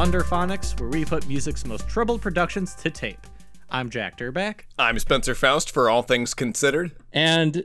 Blunderphonics, 0.00 0.80
where 0.80 0.88
we 0.88 1.04
put 1.04 1.28
music's 1.28 1.66
most 1.66 1.86
troubled 1.86 2.22
productions 2.22 2.74
to 2.76 2.88
tape. 2.88 3.26
I'm 3.68 3.90
Jack 3.90 4.16
Durback. 4.16 4.60
I'm 4.78 4.98
Spencer 4.98 5.34
Faust 5.34 5.70
for 5.70 5.90
All 5.90 6.00
Things 6.00 6.32
Considered. 6.32 6.92
And 7.12 7.64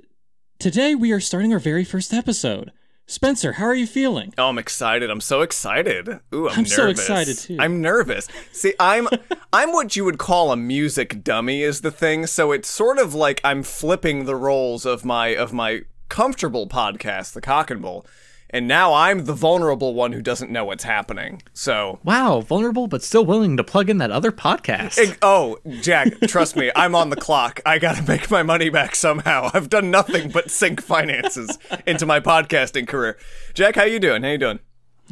today 0.60 0.96
we 0.96 1.14
are 1.14 1.22
starting 1.22 1.54
our 1.54 1.60
very 1.60 1.86
first 1.86 2.14
episode. 2.14 2.74
Spencer, 3.06 3.54
how 3.54 3.64
are 3.64 3.74
you 3.74 3.88
feeling? 3.88 4.34
Oh, 4.38 4.50
I'm 4.50 4.58
excited. 4.58 5.10
I'm 5.10 5.22
so 5.22 5.44
excited. 5.44 6.10
Ooh, 6.34 6.50
I'm, 6.50 6.58
I'm 6.58 6.64
nervous. 6.64 6.74
so 6.74 6.90
excited, 6.90 7.38
too. 7.38 7.58
I'm 7.58 7.82
nervous. 7.82 8.28
See, 8.52 8.74
I'm 8.82 9.08
I'm 9.54 9.72
what 9.72 9.96
you 9.96 10.04
would 10.04 10.18
call 10.18 10.52
a 10.52 10.58
music 10.58 11.24
dummy 11.24 11.62
is 11.62 11.80
the 11.80 11.92
thing. 11.92 12.28
So 12.28 12.52
it's 12.52 12.70
sort 12.70 13.00
of 13.00 13.14
like 13.14 13.40
I'm 13.46 13.64
flipping 13.64 14.26
the 14.26 14.36
roles 14.36 14.86
of 14.86 15.06
my 15.06 15.28
of 15.28 15.54
my 15.54 15.84
comfortable 16.10 16.68
podcast, 16.68 17.32
The 17.32 17.40
Cock 17.40 17.72
and 17.72 17.82
Bull, 17.82 18.06
and 18.50 18.68
now 18.68 18.94
I'm 18.94 19.26
the 19.26 19.34
vulnerable 19.34 19.94
one 19.94 20.12
who 20.14 20.22
doesn't 20.22 20.52
know 20.52 20.66
what's 20.66 20.84
happening. 20.84 21.42
So 21.54 22.00
Wow, 22.04 22.42
vulnerable 22.42 22.88
but 22.88 23.04
still 23.04 23.26
willing 23.26 23.58
to 23.58 23.64
plug 23.64 23.90
in 23.90 23.98
that 23.98 24.12
other 24.12 24.32
podcast. 24.32 24.98
Ig- 24.98 25.18
oh, 25.22 25.58
Jack, 25.82 26.14
trust 26.28 26.56
me, 26.56 26.72
I'm 26.76 26.96
on 26.96 27.10
the 27.10 27.16
clock. 27.16 27.60
I 27.66 27.80
gotta 27.80 28.04
make 28.04 28.30
my 28.32 28.44
money 28.44 28.70
back 28.70 28.96
somehow. 28.96 29.50
I've 29.54 29.70
done 29.70 29.92
nothing 29.92 30.30
but 30.32 30.52
sink 30.52 30.82
finances 30.82 31.58
into 31.86 32.06
my 32.06 32.20
podcasting 32.20 32.88
career. 32.88 33.18
Jack, 33.54 33.76
how 33.76 33.84
you 33.84 34.00
doing? 34.00 34.24
How 34.24 34.30
you 34.30 34.38
doing? 34.38 34.60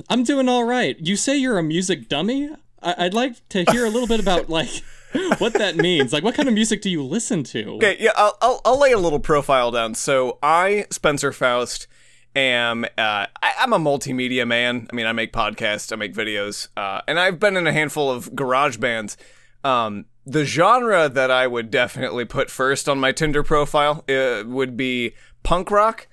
I'm 0.10 0.24
doing 0.24 0.50
all 0.50 0.64
right. 0.64 0.98
You 1.00 1.16
say 1.16 1.38
you're 1.38 1.58
a 1.58 1.64
music 1.64 2.10
dummy? 2.10 2.50
I- 2.82 2.96
I'd 3.06 3.14
like 3.14 3.48
to 3.50 3.64
hear 3.72 3.86
a 3.86 3.90
little 3.90 4.08
bit 4.08 4.20
about 4.20 4.50
like 4.50 4.70
what 5.38 5.54
that 5.54 5.76
means. 5.76 6.12
Like, 6.12 6.24
what 6.24 6.34
kind 6.36 6.48
of 6.48 6.56
music 6.56 6.82
do 6.82 6.90
you 6.90 7.04
listen 7.04 7.44
to? 7.44 7.76
Okay, 7.76 7.98
yeah, 8.00 8.12
I'll, 8.16 8.36
I'll, 8.42 8.62
I'll 8.66 8.80
lay 8.80 8.92
a 8.92 8.98
little 8.98 9.20
profile 9.20 9.70
down. 9.72 9.94
So 9.94 10.40
I, 10.42 10.86
Spencer 10.90 11.32
Faust, 11.32 11.86
am 12.36 12.86
uh, 12.86 12.88
I, 12.98 13.54
I'm 13.60 13.74
a 13.74 13.80
multimedia 13.80 14.48
man. 14.48 14.88
I 14.92 14.96
mean, 14.96 15.06
I 15.06 15.12
make 15.12 15.34
podcasts, 15.34 15.92
I 15.92 15.96
make 15.96 16.14
videos, 16.14 16.68
uh, 16.76 17.02
and 17.08 17.20
I've 17.20 17.40
been 17.40 17.58
in 17.58 17.68
a 17.68 17.74
handful 17.74 18.12
of 18.12 18.36
garage 18.36 18.78
bands. 18.78 19.18
Um, 19.64 20.06
the 20.26 20.46
genre 20.46 21.10
that 21.10 21.32
I 21.32 21.48
would 21.48 21.70
definitely 21.70 22.26
put 22.26 22.50
first 22.50 22.88
on 22.88 23.00
my 23.00 23.12
Tinder 23.12 23.44
profile 23.44 24.04
uh, 24.10 24.44
would 24.46 24.78
be 24.78 25.16
punk 25.44 25.70
rock. 25.72 26.08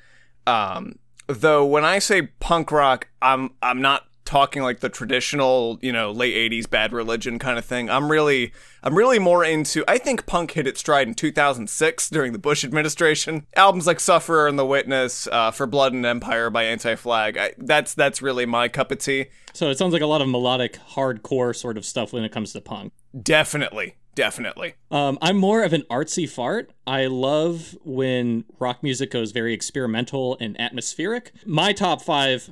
Um, 0.47 0.99
though 1.27 1.65
when 1.65 1.85
I 1.85 1.99
say 2.01 2.23
punk 2.41 2.73
rock, 2.73 3.09
I'm 3.23 3.51
I'm 3.63 3.81
not 3.81 4.07
talking 4.31 4.63
like 4.63 4.79
the 4.79 4.89
traditional, 4.89 5.77
you 5.83 5.91
know, 5.91 6.13
late 6.13 6.53
80s 6.53 6.71
bad 6.71 6.93
religion 6.93 7.41
kind 7.41 7.59
of 7.59 7.65
thing. 7.65 7.91
I'm 7.91 8.09
really 8.09 8.53
I'm 8.81 8.95
really 8.95 9.19
more 9.19 9.45
into 9.45 9.85
I 9.89 9.99
think 9.99 10.25
punk 10.25 10.53
hit 10.53 10.69
its 10.69 10.79
stride 10.79 11.09
in 11.09 11.15
2006 11.15 12.09
during 12.11 12.33
the 12.33 12.39
Bush 12.39 12.63
administration. 12.63 13.45
Albums 13.57 13.89
like 13.89 13.99
Sufferer 13.99 14.47
and 14.47 14.57
The 14.57 14.65
Witness, 14.65 15.27
uh, 15.33 15.51
For 15.51 15.67
Blood 15.67 15.95
and 15.95 16.07
Empire 16.07 16.49
by 16.49 16.63
Anti-Flag. 16.63 17.37
I, 17.37 17.55
that's 17.59 17.93
that's 17.93 18.23
really 18.23 18.47
my 18.47 18.69
cup 18.69 18.93
of 18.93 18.99
tea. 18.99 19.27
So 19.53 19.69
it 19.69 19.79
sounds 19.79 19.93
like 19.93 20.03
a 20.03 20.07
lot 20.07 20.23
of 20.23 20.29
melodic, 20.29 20.79
hardcore 20.95 21.55
sort 21.55 21.77
of 21.77 21.85
stuff 21.85 22.13
when 22.13 22.23
it 22.23 22.31
comes 22.31 22.53
to 22.53 22.61
punk. 22.61 22.93
Definitely. 23.21 23.97
Definitely. 24.15 24.75
Um, 24.91 25.19
I'm 25.23 25.37
more 25.37 25.63
of 25.63 25.73
an 25.73 25.83
artsy 25.91 26.29
fart. 26.29 26.73
I 26.87 27.07
love 27.07 27.77
when 27.85 28.45
rock 28.59 28.83
music 28.83 29.11
goes 29.11 29.33
very 29.33 29.55
experimental 29.55 30.37
and 30.41 30.61
atmospheric. 30.61 31.33
My 31.47 31.73
top 31.73 32.03
five 32.03 32.51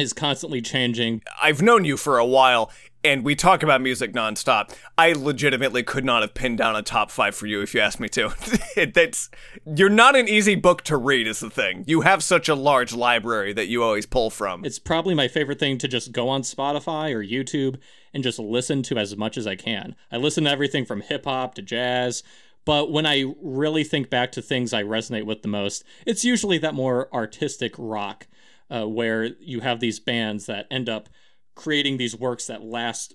is 0.00 0.12
constantly 0.12 0.60
changing. 0.60 1.22
I've 1.40 1.62
known 1.62 1.84
you 1.84 1.96
for 1.96 2.18
a 2.18 2.26
while 2.26 2.70
and 3.02 3.24
we 3.24 3.34
talk 3.34 3.62
about 3.62 3.80
music 3.80 4.12
nonstop. 4.12 4.76
I 4.98 5.12
legitimately 5.12 5.82
could 5.82 6.04
not 6.04 6.22
have 6.22 6.34
pinned 6.34 6.58
down 6.58 6.76
a 6.76 6.82
top 6.82 7.10
five 7.10 7.34
for 7.34 7.46
you 7.46 7.62
if 7.62 7.74
you 7.74 7.80
asked 7.80 8.00
me 8.00 8.08
to. 8.10 8.34
That's 8.94 9.30
you're 9.64 9.88
not 9.88 10.16
an 10.16 10.28
easy 10.28 10.54
book 10.54 10.82
to 10.82 10.96
read, 10.96 11.26
is 11.26 11.40
the 11.40 11.50
thing. 11.50 11.84
You 11.86 12.02
have 12.02 12.22
such 12.22 12.48
a 12.48 12.54
large 12.54 12.92
library 12.92 13.52
that 13.54 13.68
you 13.68 13.82
always 13.82 14.06
pull 14.06 14.30
from. 14.30 14.64
It's 14.64 14.78
probably 14.78 15.14
my 15.14 15.28
favorite 15.28 15.58
thing 15.58 15.78
to 15.78 15.88
just 15.88 16.12
go 16.12 16.28
on 16.28 16.42
Spotify 16.42 17.14
or 17.14 17.24
YouTube 17.24 17.78
and 18.12 18.22
just 18.22 18.38
listen 18.38 18.82
to 18.84 18.98
as 18.98 19.16
much 19.16 19.38
as 19.38 19.46
I 19.46 19.56
can. 19.56 19.96
I 20.12 20.16
listen 20.16 20.44
to 20.44 20.50
everything 20.50 20.84
from 20.84 21.00
hip 21.00 21.24
hop 21.24 21.54
to 21.54 21.62
jazz. 21.62 22.22
But 22.66 22.92
when 22.92 23.06
I 23.06 23.24
really 23.40 23.84
think 23.84 24.10
back 24.10 24.32
to 24.32 24.42
things 24.42 24.74
I 24.74 24.82
resonate 24.82 25.24
with 25.24 25.40
the 25.40 25.48
most, 25.48 25.82
it's 26.06 26.26
usually 26.26 26.58
that 26.58 26.74
more 26.74 27.08
artistic 27.12 27.74
rock, 27.78 28.26
uh, 28.70 28.86
where 28.86 29.24
you 29.40 29.60
have 29.60 29.80
these 29.80 30.00
bands 30.00 30.46
that 30.46 30.66
end 30.70 30.88
up 30.88 31.08
creating 31.54 31.96
these 31.96 32.16
works 32.16 32.46
that 32.46 32.62
last 32.62 33.14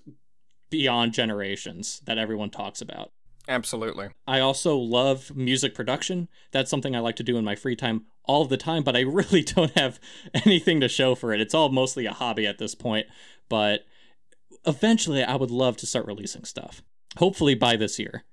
beyond 0.70 1.12
generations 1.12 2.00
that 2.06 2.18
everyone 2.18 2.50
talks 2.50 2.80
about. 2.80 3.12
Absolutely. 3.48 4.08
I 4.26 4.40
also 4.40 4.76
love 4.76 5.34
music 5.36 5.74
production. 5.74 6.28
That's 6.52 6.70
something 6.70 6.96
I 6.96 7.00
like 7.00 7.16
to 7.16 7.22
do 7.22 7.36
in 7.36 7.44
my 7.44 7.54
free 7.54 7.76
time 7.76 8.06
all 8.24 8.44
the 8.44 8.56
time, 8.56 8.82
but 8.82 8.96
I 8.96 9.00
really 9.06 9.42
don't 9.42 9.76
have 9.78 10.00
anything 10.34 10.80
to 10.80 10.88
show 10.88 11.14
for 11.14 11.32
it. 11.32 11.40
It's 11.40 11.54
all 11.54 11.68
mostly 11.68 12.06
a 12.06 12.12
hobby 12.12 12.46
at 12.46 12.58
this 12.58 12.74
point, 12.74 13.06
but 13.48 13.80
eventually 14.66 15.22
I 15.22 15.36
would 15.36 15.50
love 15.50 15.76
to 15.78 15.86
start 15.86 16.06
releasing 16.06 16.44
stuff. 16.44 16.82
Hopefully 17.18 17.54
by 17.54 17.76
this 17.76 17.98
year. 17.98 18.24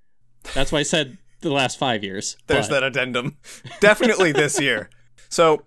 That's 0.54 0.72
why 0.72 0.80
I 0.80 0.84
said 0.84 1.20
the 1.42 1.52
last 1.52 1.78
5 1.78 2.04
years. 2.04 2.36
There's 2.48 2.68
but- 2.68 2.74
that 2.82 2.84
addendum. 2.84 3.38
Definitely 3.80 4.32
this 4.32 4.60
year. 4.60 4.90
So, 5.30 5.64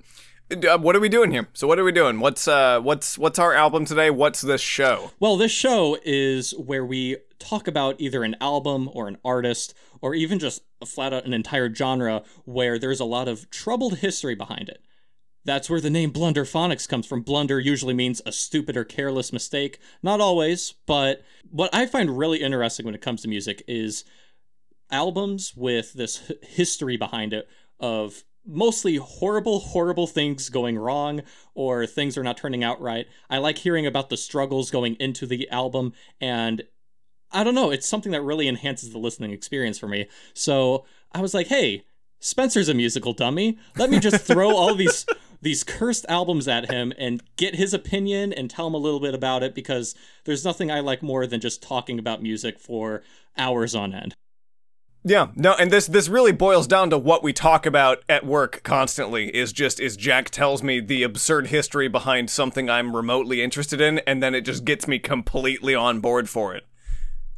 what 0.51 0.95
are 0.95 1.01
we 1.01 1.09
doing 1.09 1.33
here? 1.33 1.49
So, 1.55 1.67
what 1.67 1.79
are 1.79 1.85
we 1.85 1.93
doing? 1.93 2.21
What's 2.21 2.47
uh, 2.47 2.81
what's 2.81 3.19
what's 3.19 3.39
our 3.39 3.53
album 3.53 3.85
today? 3.85 4.11
What's 4.11 4.43
this 4.43 4.61
show? 4.61 5.11
Well, 5.19 5.37
this 5.37 5.51
show 5.51 5.99
is 6.05 6.53
where 6.53 6.85
we 6.85 7.17
talk 7.39 7.67
about 7.67 8.01
either 8.01 8.23
an 8.23 8.37
album 8.41 8.89
or 8.93 9.09
an 9.09 9.19
artist 9.25 9.75
or 10.01 10.15
even 10.15 10.39
just 10.39 10.63
flat 10.85 11.13
out 11.13 11.25
an 11.25 11.33
entire 11.33 11.73
genre 11.75 12.23
where 12.45 12.79
there's 12.79 13.01
a 13.01 13.05
lot 13.05 13.29
of 13.29 13.51
troubled 13.51 13.99
history 13.99 14.35
behind 14.35 14.69
it. 14.69 14.83
That's 15.45 15.71
where 15.71 15.81
the 15.81 15.91
name 15.91 16.13
Blunderphonics 16.13 16.89
comes 16.89 17.07
from. 17.07 17.23
Blunder 17.23 17.61
usually 17.61 17.95
means 17.95 18.21
a 18.27 18.33
stupid 18.33 18.77
or 18.77 18.85
careless 18.85 19.33
mistake. 19.33 19.79
Not 20.03 20.21
always, 20.21 20.75
but 20.87 21.23
what 21.51 21.73
I 21.73 21.87
find 21.87 22.19
really 22.19 22.39
interesting 22.41 22.85
when 22.85 22.97
it 22.97 23.03
comes 23.03 23.23
to 23.23 23.29
music 23.29 23.63
is 23.69 24.05
albums 24.91 25.55
with 25.57 25.93
this 25.93 26.33
history 26.43 26.97
behind 26.97 27.33
it 27.33 27.49
of 27.79 28.25
mostly 28.47 28.97
horrible, 28.97 29.61
horrible 29.61 30.07
things 30.07 30.49
going 30.49 30.79
wrong 30.79 31.23
or 31.55 31.87
things 31.87 32.17
are 32.17 32.23
not 32.23 32.37
turning 32.37 32.63
out 32.63 32.81
right. 32.81 33.07
I 33.29 33.39
like 33.39 33.59
hearing 33.59 33.87
about 33.87 34.09
the 34.09 34.17
struggles 34.17 34.71
going 34.71 34.95
into 34.97 35.27
the 35.27 35.49
album, 35.51 35.93
and 36.21 36.63
I 37.33 37.45
don't 37.45 37.55
know, 37.55 37.71
it's 37.71 37.89
something 37.89 38.13
that 38.13 38.23
really 38.23 38.49
enhances 38.49 38.93
the 38.93 38.99
listening 38.99 39.33
experience 39.33 39.79
for 39.79 39.89
me. 39.89 40.09
So 40.33 40.85
I 41.13 41.21
was 41.21 41.35
like, 41.35 41.49
hey, 41.49 41.85
Spencer's 42.21 42.69
a 42.69 42.75
musical 42.75 43.13
dummy. 43.13 43.59
Let 43.77 43.91
me 43.91 43.99
just 43.99 44.25
throw 44.25 44.57
all 44.57 44.75
these 44.77 45.07
these 45.43 45.63
cursed 45.63 46.07
albums 46.09 46.49
at 46.49 46.71
him 46.71 46.93
and 46.99 47.23
get 47.37 47.55
his 47.55 47.75
opinion 47.75 48.33
and 48.33 48.51
tell 48.51 48.67
him 48.67 48.75
a 48.75 48.79
little 48.79 49.01
bit 49.01 49.15
about 49.15 49.43
it 49.43 49.55
because 49.55 49.95
there's 50.25 50.45
nothing 50.45 50.71
I 50.71 50.81
like 50.81 51.03
more 51.03 51.27
than 51.27 51.41
just 51.41 51.63
talking 51.63 51.99
about 51.99 52.23
music 52.23 52.59
for 52.59 53.03
hours 53.37 53.75
on 53.75 53.95
end. 53.95 54.15
Yeah, 55.09 55.29
no, 55.37 55.55
and 55.55 55.71
this 55.71 55.87
this 55.87 56.09
really 56.09 56.33
boils 56.33 56.67
down 56.67 56.91
to 56.91 56.99
what 56.99 57.23
we 57.23 57.33
talk 57.33 57.65
about 57.65 58.03
at 58.09 58.27
work 58.27 58.65
constantly 58.65 59.29
is 59.29 59.53
just 59.53 59.79
is 59.79 59.97
Jack 59.97 60.31
tells 60.31 60.65
me 60.65 60.81
the 60.81 61.05
absurd 61.05 61.47
history 61.47 61.87
behind 61.87 62.29
something 62.29 62.69
I'm 62.69 62.97
remotely 62.97 63.41
interested 63.41 63.81
in 63.81 64.01
and 64.01 64.21
then 64.21 64.35
it 64.35 64.41
just 64.41 64.65
gets 64.65 64.89
me 64.89 64.99
completely 64.99 65.77
on 65.77 66.01
board 66.01 66.29
for 66.29 66.57
it. 66.57 66.67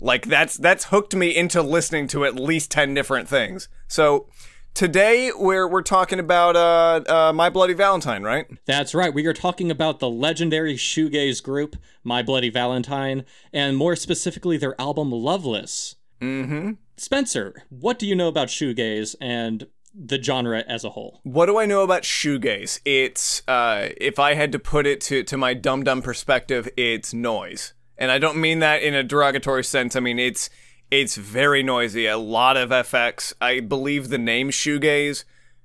Like 0.01 0.25
that's 0.25 0.57
that's 0.57 0.87
hooked 0.87 1.15
me 1.15 1.37
into 1.37 1.61
listening 1.61 2.09
to 2.09 2.25
at 2.25 2.37
least 2.37 2.71
10 2.71 2.95
different 2.95 3.29
things. 3.29 3.69
So 3.87 4.31
today 4.73 5.31
we're 5.37 5.69
we're 5.69 5.83
talking 5.83 6.21
about 6.21 6.57
uh, 6.57 7.03
uh 7.07 7.33
My 7.35 7.51
Bloody 7.51 7.75
Valentine, 7.75 8.23
right? 8.23 8.47
That's 8.65 8.95
right. 8.95 9.13
We 9.13 9.27
are 9.27 9.35
talking 9.35 9.71
about 9.71 9.99
the 9.99 10.09
legendary 10.09 10.77
shoegaze 10.77 11.43
group, 11.43 11.77
My 12.03 12.23
Bloody 12.23 12.49
Valentine, 12.49 13.27
and 13.53 13.77
more 13.77 13.95
specifically 13.95 14.57
their 14.57 14.75
album 14.81 15.13
Loveless. 15.13 15.97
Mhm. 16.23 16.79
Spencer, 17.01 17.63
what 17.69 17.99
do 17.99 18.07
you 18.07 18.15
know 18.15 18.29
about 18.29 18.49
shoegaze 18.49 19.15
and 19.21 19.69
the 19.95 20.23
genre 20.23 20.65
as 20.69 20.85
a 20.85 20.91
whole? 20.91 21.21
What 21.23 21.47
do 21.47 21.59
I 21.59 21.67
know 21.67 21.83
about 21.83 22.03
shoegaze? 22.03 22.81
It's 22.85 23.43
uh, 23.49 23.91
if 23.97 24.19
I 24.19 24.35
had 24.35 24.53
to 24.53 24.59
put 24.59 24.87
it 24.87 25.01
to 25.03 25.23
to 25.25 25.37
my 25.37 25.55
dum 25.55 25.85
dum 25.85 26.03
perspective, 26.03 26.69
it's 26.77 27.15
noise, 27.15 27.73
and 27.97 28.11
I 28.11 28.19
don't 28.19 28.37
mean 28.37 28.59
that 28.61 28.83
in 28.83 28.95
a 28.95 29.03
derogatory 29.03 29.65
sense. 29.65 29.97
I 29.97 30.01
mean 30.01 30.19
it's 30.19 30.51
it's 30.91 31.17
very 31.17 31.63
noisy. 31.63 32.07
A 32.07 32.19
lot 32.19 32.57
of 32.57 32.71
FX. 32.71 33.33
I 33.41 33.61
believe 33.61 34.09
the 34.09 34.19
name 34.19 34.51
shoegaze 34.51 35.25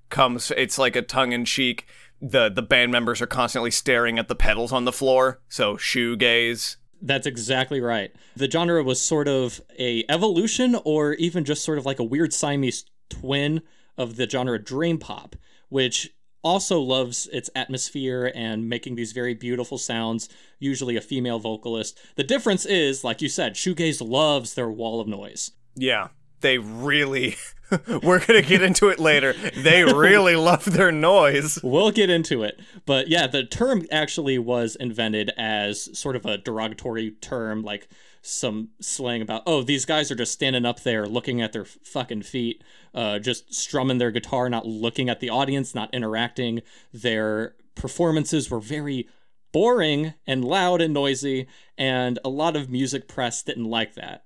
comes. 0.09 0.51
It's 0.51 0.77
like 0.77 0.95
a 0.95 1.01
tongue 1.01 1.31
in 1.31 1.45
cheek. 1.45 1.87
The 2.21 2.49
the 2.49 2.61
band 2.61 2.91
members 2.91 3.21
are 3.21 3.27
constantly 3.27 3.71
staring 3.71 4.19
at 4.19 4.27
the 4.27 4.35
pedals 4.35 4.71
on 4.71 4.85
the 4.85 4.91
floor, 4.91 5.41
so 5.49 5.75
shoegaze. 5.75 6.77
That's 7.05 7.27
exactly 7.27 7.81
right. 7.81 8.11
The 8.37 8.49
genre 8.49 8.81
was 8.81 9.01
sort 9.01 9.27
of 9.27 9.59
a 9.77 10.05
evolution 10.07 10.79
or 10.85 11.13
even 11.15 11.43
just 11.43 11.63
sort 11.63 11.77
of 11.77 11.85
like 11.85 11.99
a 11.99 12.03
weird 12.03 12.33
Siamese 12.33 12.85
twin 13.09 13.61
of 13.97 14.15
the 14.15 14.27
genre 14.27 14.57
dream 14.57 14.97
pop, 14.97 15.35
which 15.67 16.11
also 16.43 16.79
loves 16.79 17.27
its 17.27 17.49
atmosphere 17.55 18.31
and 18.33 18.69
making 18.69 18.95
these 18.95 19.11
very 19.11 19.33
beautiful 19.33 19.77
sounds, 19.77 20.29
usually 20.59 20.95
a 20.95 21.01
female 21.01 21.39
vocalist. 21.39 21.99
The 22.15 22.23
difference 22.23 22.65
is, 22.65 23.03
like 23.03 23.21
you 23.21 23.29
said, 23.29 23.55
shoegaze 23.55 24.05
loves 24.05 24.53
their 24.53 24.69
wall 24.69 25.01
of 25.01 25.07
noise. 25.07 25.51
Yeah. 25.75 26.07
They 26.43 26.59
really 26.59 27.35
we're 28.03 28.19
going 28.19 28.41
to 28.41 28.47
get 28.47 28.61
into 28.61 28.89
it 28.89 28.99
later. 28.99 29.33
They 29.33 29.83
really 29.83 30.35
love 30.51 30.65
their 30.65 30.91
noise. 30.91 31.59
We'll 31.63 31.91
get 31.91 32.09
into 32.09 32.43
it. 32.43 32.59
But 32.85 33.07
yeah, 33.07 33.27
the 33.27 33.43
term 33.43 33.85
actually 33.91 34.37
was 34.37 34.75
invented 34.75 35.31
as 35.37 35.97
sort 35.97 36.15
of 36.15 36.25
a 36.25 36.37
derogatory 36.37 37.11
term, 37.11 37.63
like 37.63 37.87
some 38.21 38.69
slang 38.79 39.21
about, 39.21 39.43
oh, 39.45 39.63
these 39.63 39.85
guys 39.85 40.11
are 40.11 40.15
just 40.15 40.31
standing 40.31 40.65
up 40.65 40.81
there 40.81 41.05
looking 41.05 41.41
at 41.41 41.53
their 41.53 41.65
fucking 41.65 42.23
feet, 42.23 42.63
uh, 42.93 43.19
just 43.19 43.53
strumming 43.53 43.97
their 43.97 44.11
guitar, 44.11 44.49
not 44.49 44.65
looking 44.65 45.09
at 45.09 45.19
the 45.19 45.29
audience, 45.29 45.75
not 45.75 45.93
interacting. 45.93 46.61
Their 46.93 47.55
performances 47.75 48.49
were 48.49 48.61
very 48.61 49.07
boring 49.51 50.13
and 50.25 50.43
loud 50.43 50.81
and 50.81 50.93
noisy, 50.93 51.47
and 51.77 52.17
a 52.23 52.29
lot 52.29 52.55
of 52.55 52.69
music 52.69 53.07
press 53.07 53.43
didn't 53.43 53.65
like 53.65 53.95
that. 53.95 54.23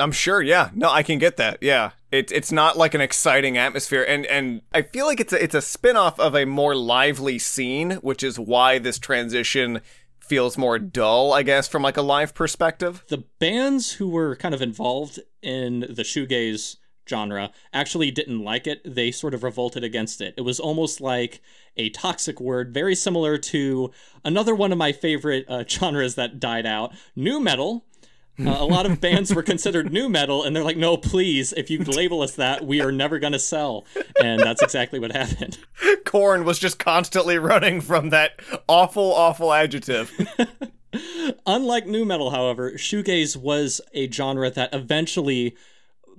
I'm 0.00 0.12
sure, 0.12 0.42
yeah. 0.42 0.70
No, 0.74 0.90
I 0.90 1.02
can 1.02 1.18
get 1.18 1.36
that. 1.36 1.58
Yeah. 1.60 1.92
It's 2.10 2.32
it's 2.32 2.50
not 2.50 2.76
like 2.76 2.94
an 2.94 3.00
exciting 3.00 3.56
atmosphere 3.56 4.02
and 4.02 4.26
and 4.26 4.62
I 4.72 4.82
feel 4.82 5.06
like 5.06 5.20
it's 5.20 5.32
a, 5.32 5.42
it's 5.42 5.54
a 5.54 5.62
spin-off 5.62 6.18
of 6.18 6.34
a 6.34 6.44
more 6.44 6.74
lively 6.74 7.38
scene, 7.38 7.92
which 8.02 8.24
is 8.24 8.38
why 8.38 8.78
this 8.78 8.98
transition 8.98 9.80
feels 10.18 10.56
more 10.56 10.78
dull, 10.78 11.32
I 11.32 11.42
guess, 11.42 11.68
from 11.68 11.82
like 11.82 11.96
a 11.96 12.02
live 12.02 12.34
perspective. 12.34 13.04
The 13.08 13.24
bands 13.38 13.92
who 13.92 14.08
were 14.08 14.36
kind 14.36 14.54
of 14.54 14.62
involved 14.62 15.20
in 15.42 15.80
the 15.80 16.02
shoegaze 16.02 16.76
genre 17.08 17.50
actually 17.72 18.10
didn't 18.12 18.38
like 18.38 18.66
it. 18.66 18.80
They 18.84 19.10
sort 19.10 19.34
of 19.34 19.42
revolted 19.42 19.82
against 19.82 20.20
it. 20.20 20.34
It 20.36 20.42
was 20.42 20.60
almost 20.60 21.00
like 21.00 21.42
a 21.76 21.90
toxic 21.90 22.40
word, 22.40 22.72
very 22.72 22.94
similar 22.94 23.36
to 23.38 23.90
another 24.24 24.54
one 24.54 24.72
of 24.72 24.78
my 24.78 24.92
favorite 24.92 25.44
uh, 25.48 25.64
genres 25.68 26.14
that 26.14 26.40
died 26.40 26.64
out, 26.64 26.94
nu 27.16 27.40
metal. 27.40 27.84
Uh, 28.46 28.56
a 28.58 28.64
lot 28.64 28.86
of 28.86 29.00
bands 29.00 29.34
were 29.34 29.42
considered 29.42 29.92
nu 29.92 30.08
metal, 30.08 30.44
and 30.44 30.54
they're 30.54 30.64
like, 30.64 30.76
no, 30.76 30.96
please, 30.96 31.52
if 31.52 31.70
you 31.70 31.78
label 31.84 32.22
us 32.22 32.34
that, 32.36 32.64
we 32.64 32.80
are 32.80 32.92
never 32.92 33.18
going 33.18 33.32
to 33.32 33.38
sell. 33.38 33.84
And 34.22 34.40
that's 34.40 34.62
exactly 34.62 34.98
what 34.98 35.12
happened. 35.12 35.58
Korn 36.04 36.44
was 36.44 36.58
just 36.58 36.78
constantly 36.78 37.38
running 37.38 37.80
from 37.80 38.10
that 38.10 38.40
awful, 38.68 39.12
awful 39.12 39.52
adjective. 39.52 40.12
Unlike 41.46 41.86
nu 41.86 42.04
metal, 42.04 42.30
however, 42.30 42.72
shoegaze 42.72 43.36
was 43.36 43.80
a 43.94 44.10
genre 44.10 44.50
that 44.50 44.74
eventually 44.74 45.56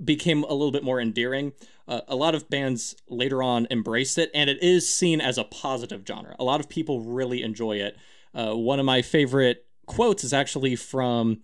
became 0.03 0.44
a 0.44 0.53
little 0.53 0.71
bit 0.71 0.83
more 0.83 1.00
endearing. 1.00 1.53
Uh, 1.88 2.01
a 2.07 2.15
lot 2.15 2.35
of 2.35 2.50
bands 2.50 2.95
later 3.09 3.44
on 3.44 3.67
embraced 3.69 4.17
it, 4.17 4.31
and 4.33 4.50
it 4.50 4.62
is 4.62 4.91
seen 4.91 5.19
as 5.19 5.38
a 5.38 5.44
positive 5.44 6.03
genre. 6.07 6.35
A 6.39 6.44
lot 6.44 6.59
of 6.59 6.69
people 6.69 7.01
really 7.01 7.44
enjoy 7.44 7.77
it. 7.77 7.97
Uh, 8.33 8.56
one 8.56 8.79
of 8.79 8.85
my 8.85 9.01
favorite 9.01 9.65
quotes 9.88 10.24
is 10.24 10.33
actually 10.33 10.75
from 10.75 11.41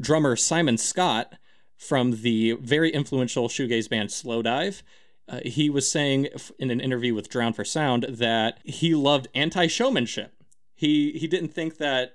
drummer 0.00 0.36
Simon 0.36 0.78
Scott 0.78 1.34
from 1.76 2.22
the 2.22 2.52
very 2.60 2.90
influential 2.90 3.48
shoegaze 3.48 3.88
band 3.88 4.10
Slowdive. 4.10 4.82
Uh, 5.28 5.40
he 5.44 5.68
was 5.68 5.90
saying 5.90 6.28
in 6.58 6.70
an 6.70 6.80
interview 6.80 7.14
with 7.14 7.28
Drowned 7.28 7.58
in 7.58 7.64
Sound 7.64 8.06
that 8.08 8.58
he 8.64 8.94
loved 8.94 9.28
anti-showmanship. 9.34 10.32
He 10.74 11.12
he 11.12 11.26
didn't 11.26 11.52
think 11.52 11.76
that 11.78 12.14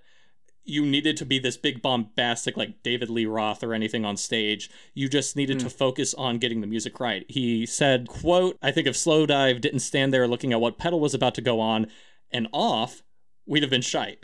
you 0.66 0.86
needed 0.86 1.18
to 1.18 1.26
be 1.26 1.40
this 1.40 1.58
big 1.58 1.82
bombastic 1.82 2.56
like 2.56 2.82
David 2.84 3.10
Lee 3.10 3.26
Roth 3.26 3.64
or 3.64 3.74
anything 3.74 4.06
on 4.06 4.16
stage. 4.16 4.70
You 4.94 5.10
just 5.10 5.36
needed 5.36 5.58
mm. 5.58 5.62
to 5.62 5.66
hmm. 5.66 5.72
focus 5.72 6.14
on 6.14 6.38
getting 6.38 6.62
the 6.62 6.68
music 6.68 7.00
right. 7.00 7.26
He 7.28 7.66
said, 7.66 8.08
quote, 8.08 8.58
I 8.62 8.72
think 8.72 8.88
if 8.88 8.96
Slowdive 8.96 9.60
didn't 9.60 9.82
stand 9.82 10.14
there 10.14 10.28
looking 10.28 10.54
at 10.54 10.62
what 10.62 10.78
pedal 10.78 11.02
was 11.02 11.14
about 11.14 11.36
to 11.36 11.42
go 11.42 11.60
on 11.60 11.88
and 12.32 12.48
off, 12.54 13.04
we'd 13.46 13.64
have 13.64 13.70
been 13.70 13.82
shite. 13.82 14.24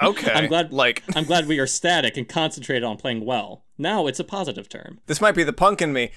Okay. 0.00 0.32
I'm 0.32 0.48
glad 0.48 0.72
like 0.72 1.02
I'm 1.16 1.24
glad 1.24 1.46
we 1.46 1.58
are 1.58 1.66
static 1.66 2.16
and 2.16 2.28
concentrated 2.28 2.84
on 2.84 2.96
playing 2.96 3.24
well. 3.24 3.64
Now 3.78 4.06
it's 4.06 4.20
a 4.20 4.24
positive 4.24 4.68
term. 4.68 5.00
This 5.06 5.20
might 5.20 5.34
be 5.34 5.44
the 5.44 5.52
punk 5.52 5.82
in 5.82 5.92
me. 5.92 6.10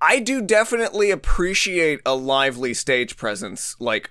I 0.00 0.18
do 0.20 0.40
definitely 0.40 1.10
appreciate 1.10 2.00
a 2.06 2.14
lively 2.14 2.72
stage 2.74 3.16
presence. 3.16 3.76
Like 3.78 4.10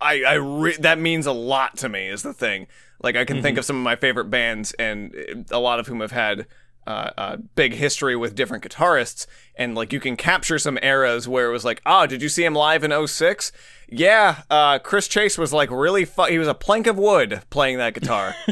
I 0.00 0.22
I 0.22 0.34
re- 0.34 0.76
that 0.78 0.98
means 0.98 1.26
a 1.26 1.32
lot 1.32 1.76
to 1.78 1.88
me 1.88 2.08
is 2.08 2.22
the 2.22 2.34
thing. 2.34 2.66
Like 3.02 3.16
I 3.16 3.24
can 3.24 3.36
mm-hmm. 3.36 3.42
think 3.42 3.58
of 3.58 3.64
some 3.64 3.76
of 3.76 3.82
my 3.82 3.96
favorite 3.96 4.26
bands 4.26 4.72
and 4.74 5.46
a 5.50 5.58
lot 5.58 5.80
of 5.80 5.86
whom 5.86 6.00
have 6.00 6.12
had 6.12 6.46
uh, 6.86 7.10
a 7.16 7.36
big 7.36 7.74
history 7.74 8.16
with 8.16 8.34
different 8.34 8.64
guitarists 8.64 9.26
and 9.54 9.74
like 9.74 9.92
you 9.92 10.00
can 10.00 10.16
capture 10.16 10.58
some 10.58 10.78
eras 10.82 11.28
where 11.28 11.48
it 11.48 11.52
was 11.52 11.64
like 11.64 11.80
oh 11.86 12.06
did 12.06 12.22
you 12.22 12.28
see 12.28 12.44
him 12.44 12.54
live 12.54 12.82
in 12.82 13.06
06 13.06 13.52
yeah 13.88 14.42
uh, 14.50 14.78
chris 14.78 15.08
chase 15.08 15.38
was 15.38 15.52
like 15.52 15.70
really 15.70 16.04
fu- 16.04 16.24
he 16.24 16.38
was 16.38 16.48
a 16.48 16.54
plank 16.54 16.86
of 16.86 16.98
wood 16.98 17.42
playing 17.50 17.78
that 17.78 17.94
guitar. 17.94 18.34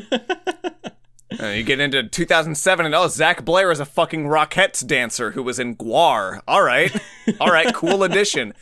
Uh, 1.41 1.47
you 1.47 1.62
get 1.62 1.79
into 1.79 2.03
2007 2.03 2.85
and 2.85 2.94
oh 2.94 3.06
zach 3.06 3.44
blair 3.44 3.71
is 3.71 3.79
a 3.79 3.85
fucking 3.85 4.25
rockettes 4.27 4.85
dancer 4.85 5.31
who 5.31 5.43
was 5.44 5.61
in 5.61 5.76
GWAR 5.76 6.41
all 6.49 6.62
right. 6.62 6.94
All 7.38 7.53
right 7.53 7.73
cool 7.73 8.03
addition. 8.03 8.53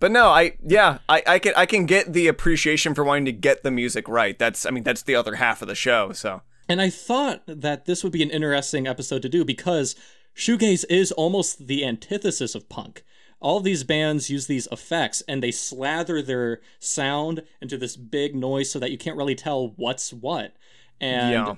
But 0.00 0.10
no, 0.10 0.28
I 0.28 0.56
yeah, 0.62 0.98
I, 1.08 1.22
I 1.26 1.38
can 1.38 1.52
I 1.56 1.66
can 1.66 1.86
get 1.86 2.12
the 2.12 2.26
appreciation 2.26 2.94
for 2.94 3.04
wanting 3.04 3.26
to 3.26 3.32
get 3.32 3.62
the 3.62 3.70
music 3.70 4.08
right. 4.08 4.38
That's 4.38 4.66
I 4.66 4.70
mean 4.70 4.84
that's 4.84 5.02
the 5.02 5.14
other 5.14 5.36
half 5.36 5.62
of 5.62 5.68
the 5.68 5.74
show. 5.74 6.12
So 6.12 6.42
and 6.68 6.80
I 6.80 6.90
thought 6.90 7.42
that 7.46 7.86
this 7.86 8.02
would 8.02 8.12
be 8.12 8.22
an 8.22 8.30
interesting 8.30 8.86
episode 8.86 9.22
to 9.22 9.28
do 9.28 9.44
because 9.44 9.94
shoegaze 10.36 10.84
is 10.88 11.12
almost 11.12 11.66
the 11.66 11.84
antithesis 11.84 12.54
of 12.54 12.68
punk. 12.68 13.04
All 13.40 13.58
of 13.58 13.64
these 13.64 13.84
bands 13.84 14.30
use 14.30 14.46
these 14.46 14.68
effects 14.72 15.22
and 15.28 15.42
they 15.42 15.50
slather 15.50 16.22
their 16.22 16.60
sound 16.78 17.42
into 17.60 17.76
this 17.76 17.96
big 17.96 18.34
noise 18.34 18.70
so 18.70 18.78
that 18.78 18.90
you 18.90 18.98
can't 18.98 19.16
really 19.16 19.34
tell 19.34 19.74
what's 19.76 20.12
what. 20.12 20.56
And 21.00 21.32
yeah. 21.32 21.54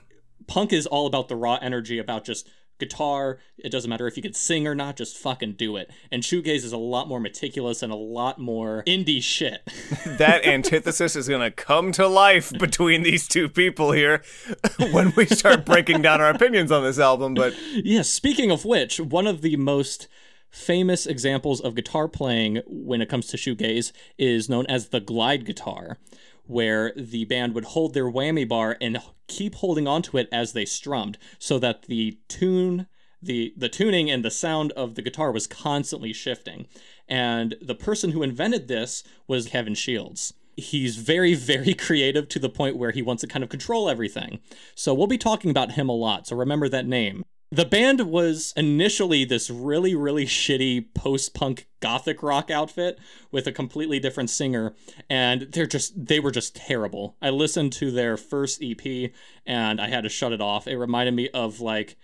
punk 0.49 0.73
is 0.73 0.87
all 0.87 1.06
about 1.06 1.29
the 1.29 1.37
raw 1.37 1.58
energy, 1.62 1.99
about 1.99 2.25
just 2.25 2.49
guitar. 2.78 3.38
It 3.58 3.70
doesn't 3.70 3.88
matter 3.88 4.06
if 4.06 4.17
you 4.17 4.23
can 4.23 4.34
sing 4.34 4.67
or 4.67 4.75
not, 4.75 4.96
just 4.96 5.17
fucking 5.17 5.52
do 5.52 5.76
it. 5.76 5.90
And 6.11 6.23
shoegaze 6.23 6.64
is 6.64 6.73
a 6.73 6.78
lot 6.78 7.08
more 7.08 7.20
meticulous 7.20 7.82
and 7.82 7.93
a 7.93 7.96
lot 7.96 8.38
more 8.38 8.82
indie 8.87 9.23
shit. 9.23 9.62
that 10.06 10.44
antithesis 10.44 11.17
is 11.17 11.28
going 11.28 11.43
to 11.43 11.50
come 11.50 11.93
to 11.93 12.06
life 12.06 12.52
between 12.58 13.02
these 13.02 13.26
two 13.26 13.49
people 13.49 13.93
here 13.93 14.23
when 14.93 15.12
we 15.17 15.26
start 15.26 15.64
breaking 15.64 16.02
down 16.02 16.20
our 16.20 16.31
opinions 16.31 16.70
on 16.73 16.82
this 16.82 16.99
album. 16.99 17.34
But 17.34 17.55
yeah, 17.73 18.02
speaking 18.02 18.50
of 18.50 18.64
which, 18.64 19.00
one 19.00 19.27
of 19.27 19.43
the 19.43 19.56
most 19.56 20.08
famous 20.50 21.06
examples 21.06 21.60
of 21.60 21.74
guitar 21.74 22.08
playing 22.08 22.62
when 22.67 23.03
it 23.03 23.08
comes 23.08 23.27
to 23.27 23.36
shoegaze 23.36 23.93
is 24.19 24.48
known 24.48 24.65
as 24.67 24.89
the 24.89 25.00
glide 25.00 25.44
guitar 25.44 25.98
where 26.46 26.93
the 26.96 27.24
band 27.24 27.55
would 27.55 27.65
hold 27.65 27.94
their 27.94 28.10
whammy 28.10 28.48
bar 28.48 28.76
and 28.81 28.98
keep 29.26 29.56
holding 29.56 29.86
onto 29.86 30.17
it 30.17 30.29
as 30.32 30.53
they 30.53 30.65
strummed 30.65 31.19
so 31.38 31.58
that 31.58 31.82
the 31.84 32.19
tune 32.29 32.86
the 33.22 33.55
the 33.56 33.69
tuning 33.69 34.10
and 34.10 34.24
the 34.24 34.31
sound 34.31 34.72
of 34.72 34.94
the 34.94 35.03
guitar 35.03 35.32
was 35.32 35.46
constantly 35.46 36.12
shifting. 36.12 36.67
And 37.08 37.56
the 37.60 37.74
person 37.74 38.10
who 38.12 38.22
invented 38.22 38.69
this 38.69 39.03
was 39.26 39.48
Kevin 39.48 39.74
Shields. 39.74 40.34
He's 40.56 40.96
very 40.96 41.34
very 41.34 41.74
creative 41.86 42.29
to 42.29 42.38
the 42.38 42.48
point 42.48 42.76
where 42.76 42.91
he 42.91 43.03
wants 43.03 43.22
to 43.22 43.26
kind 43.26 43.43
of 43.43 43.50
control 43.50 43.88
everything. 43.88 44.41
So 44.74 44.94
we'll 44.94 45.06
be 45.06 45.19
talking 45.19 45.50
about 45.50 45.72
him 45.72 45.88
a 45.88 45.96
lot 45.96 46.26
so 46.26 46.36
remember 46.36 46.69
that 46.69 46.86
name 46.86 47.24
the 47.50 47.65
band 47.65 48.00
was 48.00 48.53
initially 48.56 49.24
this 49.24 49.50
really, 49.50 49.94
really 49.94 50.26
shitty 50.26 50.93
post 50.94 51.34
punk 51.34 51.69
gothic 51.81 52.22
rock 52.22 52.50
outfit 52.50 52.98
with 53.31 53.46
a 53.46 53.53
completely 53.53 54.00
different 54.00 54.31
singer, 54.31 54.74
and 55.08 55.43
they're 55.53 55.67
just, 55.67 56.06
they 56.06 56.19
were 56.19 56.32
just 56.32 56.56
terrible. 56.56 57.17
I 57.22 57.31
listened 57.31 57.72
to 57.74 57.91
their 57.91 58.17
first 58.17 58.62
EP 58.62 59.12
and 59.46 59.81
I 59.81 59.88
had 59.88 60.03
to 60.03 60.08
shut 60.08 60.32
it 60.32 60.41
off. 60.41 60.67
It 60.67 60.76
reminded 60.76 61.15
me 61.15 61.29
of 61.31 61.60
like, 61.60 61.96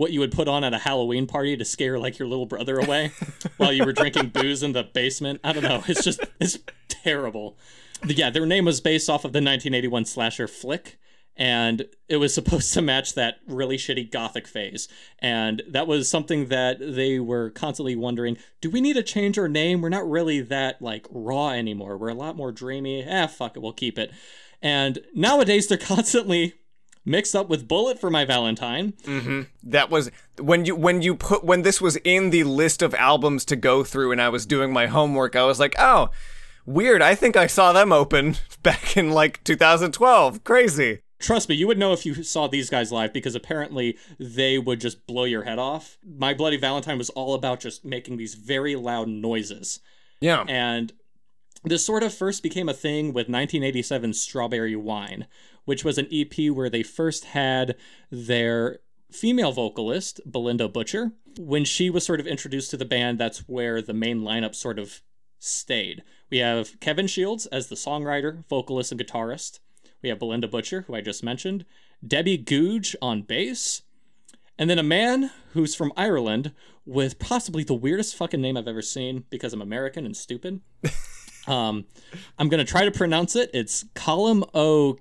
what 0.00 0.12
you 0.12 0.20
would 0.20 0.32
put 0.32 0.48
on 0.48 0.64
at 0.64 0.72
a 0.72 0.78
Halloween 0.78 1.26
party 1.26 1.58
to 1.58 1.64
scare 1.64 1.98
like 1.98 2.18
your 2.18 2.26
little 2.26 2.46
brother 2.46 2.78
away 2.78 3.12
while 3.58 3.70
you 3.70 3.84
were 3.84 3.92
drinking 3.92 4.30
booze 4.30 4.62
in 4.62 4.72
the 4.72 4.82
basement. 4.82 5.38
I 5.44 5.52
don't 5.52 5.62
know. 5.62 5.84
It's 5.86 6.02
just 6.02 6.20
it's 6.40 6.58
terrible. 6.88 7.58
But 8.00 8.16
yeah, 8.16 8.30
their 8.30 8.46
name 8.46 8.64
was 8.64 8.80
based 8.80 9.10
off 9.10 9.26
of 9.26 9.32
the 9.32 9.38
1981 9.38 10.06
slasher 10.06 10.48
Flick, 10.48 10.98
and 11.40 11.86
it 12.06 12.18
was 12.18 12.34
supposed 12.40 12.72
to 12.74 12.82
match 12.82 13.14
that 13.14 13.36
really 13.48 13.78
shitty 13.78 14.12
gothic 14.12 14.46
phase. 14.46 14.86
And 15.18 15.62
that 15.66 15.88
was 15.88 16.08
something 16.08 16.46
that 16.46 16.78
they 16.78 17.18
were 17.18 17.50
constantly 17.50 17.96
wondering 17.96 18.36
do 18.60 18.70
we 18.70 18.80
need 18.80 18.92
to 18.92 19.02
change 19.02 19.38
our 19.38 19.48
name? 19.48 19.80
We're 19.80 19.88
not 19.88 20.08
really 20.08 20.42
that 20.42 20.80
like 20.80 21.06
raw 21.10 21.48
anymore. 21.48 21.96
We're 21.96 22.10
a 22.10 22.14
lot 22.14 22.36
more 22.36 22.52
dreamy. 22.52 23.04
Ah 23.08 23.26
fuck 23.26 23.56
it 23.56 23.60
we'll 23.60 23.72
keep 23.72 23.98
it. 23.98 24.12
And 24.62 25.00
nowadays 25.14 25.66
they're 25.66 25.78
constantly 25.78 26.54
mixed 27.06 27.34
up 27.34 27.48
with 27.48 27.66
bullet 27.66 27.98
for 27.98 28.10
my 28.10 28.26
valentine. 28.26 28.92
Mm-hmm. 29.04 29.42
that 29.62 29.88
was 29.88 30.10
when 30.38 30.66
you 30.66 30.76
when 30.76 31.00
you 31.00 31.14
put 31.14 31.42
when 31.42 31.62
this 31.62 31.80
was 31.80 31.96
in 32.04 32.28
the 32.28 32.44
list 32.44 32.82
of 32.82 32.94
albums 32.94 33.46
to 33.46 33.56
go 33.56 33.82
through 33.82 34.12
and 34.12 34.20
i 34.20 34.28
was 34.28 34.44
doing 34.44 34.70
my 34.72 34.86
homework 34.86 35.34
i 35.34 35.44
was 35.44 35.58
like 35.58 35.74
oh 35.78 36.10
weird. 36.66 37.00
I 37.00 37.14
think 37.14 37.36
i 37.36 37.46
saw 37.46 37.72
them 37.72 37.90
open 37.90 38.36
back 38.62 38.98
in 38.98 39.10
like 39.10 39.42
2012 39.44 40.44
crazy 40.44 41.00
Trust 41.20 41.50
me, 41.50 41.54
you 41.54 41.66
would 41.66 41.78
know 41.78 41.92
if 41.92 42.06
you 42.06 42.22
saw 42.22 42.46
these 42.48 42.70
guys 42.70 42.90
live 42.90 43.12
because 43.12 43.34
apparently 43.34 43.98
they 44.18 44.58
would 44.58 44.80
just 44.80 45.06
blow 45.06 45.24
your 45.24 45.44
head 45.44 45.58
off. 45.58 45.98
My 46.02 46.32
Bloody 46.32 46.56
Valentine 46.56 46.98
was 46.98 47.10
all 47.10 47.34
about 47.34 47.60
just 47.60 47.84
making 47.84 48.16
these 48.16 48.34
very 48.34 48.74
loud 48.74 49.06
noises. 49.06 49.80
Yeah. 50.20 50.44
And 50.48 50.92
this 51.62 51.84
sort 51.84 52.02
of 52.02 52.14
first 52.14 52.42
became 52.42 52.70
a 52.70 52.74
thing 52.74 53.08
with 53.08 53.28
1987 53.28 54.14
Strawberry 54.14 54.74
Wine, 54.74 55.26
which 55.66 55.84
was 55.84 55.98
an 55.98 56.08
EP 56.10 56.50
where 56.50 56.70
they 56.70 56.82
first 56.82 57.26
had 57.26 57.76
their 58.10 58.78
female 59.10 59.52
vocalist, 59.52 60.20
Bilinda 60.28 60.72
Butcher. 60.72 61.12
When 61.38 61.66
she 61.66 61.90
was 61.90 62.04
sort 62.04 62.20
of 62.20 62.26
introduced 62.26 62.70
to 62.70 62.76
the 62.78 62.84
band, 62.86 63.18
that's 63.18 63.40
where 63.48 63.82
the 63.82 63.92
main 63.92 64.20
lineup 64.22 64.54
sort 64.54 64.78
of 64.78 65.02
stayed. 65.38 66.02
We 66.30 66.38
have 66.38 66.80
Kevin 66.80 67.06
Shields 67.06 67.46
as 67.46 67.68
the 67.68 67.74
songwriter, 67.74 68.46
vocalist, 68.48 68.90
and 68.92 69.00
guitarist. 69.00 69.58
We 70.02 70.08
have 70.08 70.18
Bilinda 70.18 70.50
Butcher, 70.50 70.82
who 70.82 70.94
I 70.94 71.00
just 71.00 71.22
mentioned, 71.22 71.64
Debbie 72.06 72.38
Googe 72.38 72.94
on 73.02 73.22
bass, 73.22 73.82
and 74.58 74.68
then 74.68 74.78
a 74.78 74.84
man 74.84 75.30
who's 75.52 75.74
from 75.74 75.92
Ireland 75.96 76.52
with 76.86 77.18
possibly 77.18 77.64
the 77.64 77.74
weirdest 77.74 78.16
fucking 78.16 78.40
name 78.40 78.56
I've 78.56 78.68
ever 78.68 78.82
seen 78.82 79.24
because 79.30 79.52
I'm 79.52 79.62
American 79.62 80.06
and 80.06 80.16
stupid. 80.16 80.60
um, 81.46 81.84
I'm 82.38 82.48
gonna 82.48 82.64
try 82.64 82.84
to 82.84 82.90
pronounce 82.90 83.36
it. 83.36 83.50
It's 83.52 83.84
Colum 83.94 84.44
O. 84.54 84.98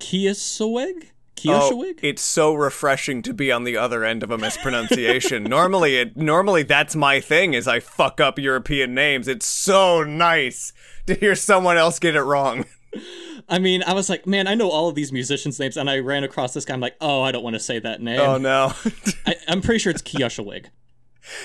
Kiesoweg? 0.00 1.10
Oh, 1.46 1.92
it's 2.02 2.22
so 2.22 2.54
refreshing 2.54 3.20
to 3.22 3.34
be 3.34 3.52
on 3.52 3.64
the 3.64 3.76
other 3.76 4.04
end 4.04 4.22
of 4.22 4.30
a 4.30 4.38
mispronunciation. 4.38 5.42
normally, 5.44 5.96
it 5.96 6.16
normally 6.16 6.62
that's 6.62 6.96
my 6.96 7.20
thing 7.20 7.54
is 7.54 7.68
I 7.68 7.80
fuck 7.80 8.20
up 8.20 8.38
European 8.38 8.94
names. 8.94 9.28
It's 9.28 9.46
so 9.46 10.02
nice 10.02 10.72
to 11.06 11.14
hear 11.14 11.34
someone 11.34 11.76
else 11.76 11.98
get 11.98 12.16
it 12.16 12.22
wrong. 12.22 12.64
I 13.48 13.58
mean, 13.58 13.82
I 13.82 13.92
was 13.92 14.08
like, 14.08 14.26
man, 14.26 14.46
I 14.46 14.54
know 14.54 14.70
all 14.70 14.88
of 14.88 14.94
these 14.94 15.12
musicians' 15.12 15.58
names, 15.58 15.76
and 15.76 15.90
I 15.90 15.98
ran 15.98 16.24
across 16.24 16.54
this 16.54 16.64
guy. 16.64 16.74
I'm 16.74 16.80
like, 16.80 16.96
oh, 17.00 17.22
I 17.22 17.32
don't 17.32 17.42
want 17.42 17.54
to 17.54 17.60
say 17.60 17.78
that 17.78 18.00
name. 18.00 18.20
Oh 18.20 18.38
no. 18.38 18.72
I, 19.26 19.36
I'm 19.48 19.60
pretty 19.60 19.78
sure 19.78 19.90
it's 19.90 20.02
Kiesoweg. 20.02 20.66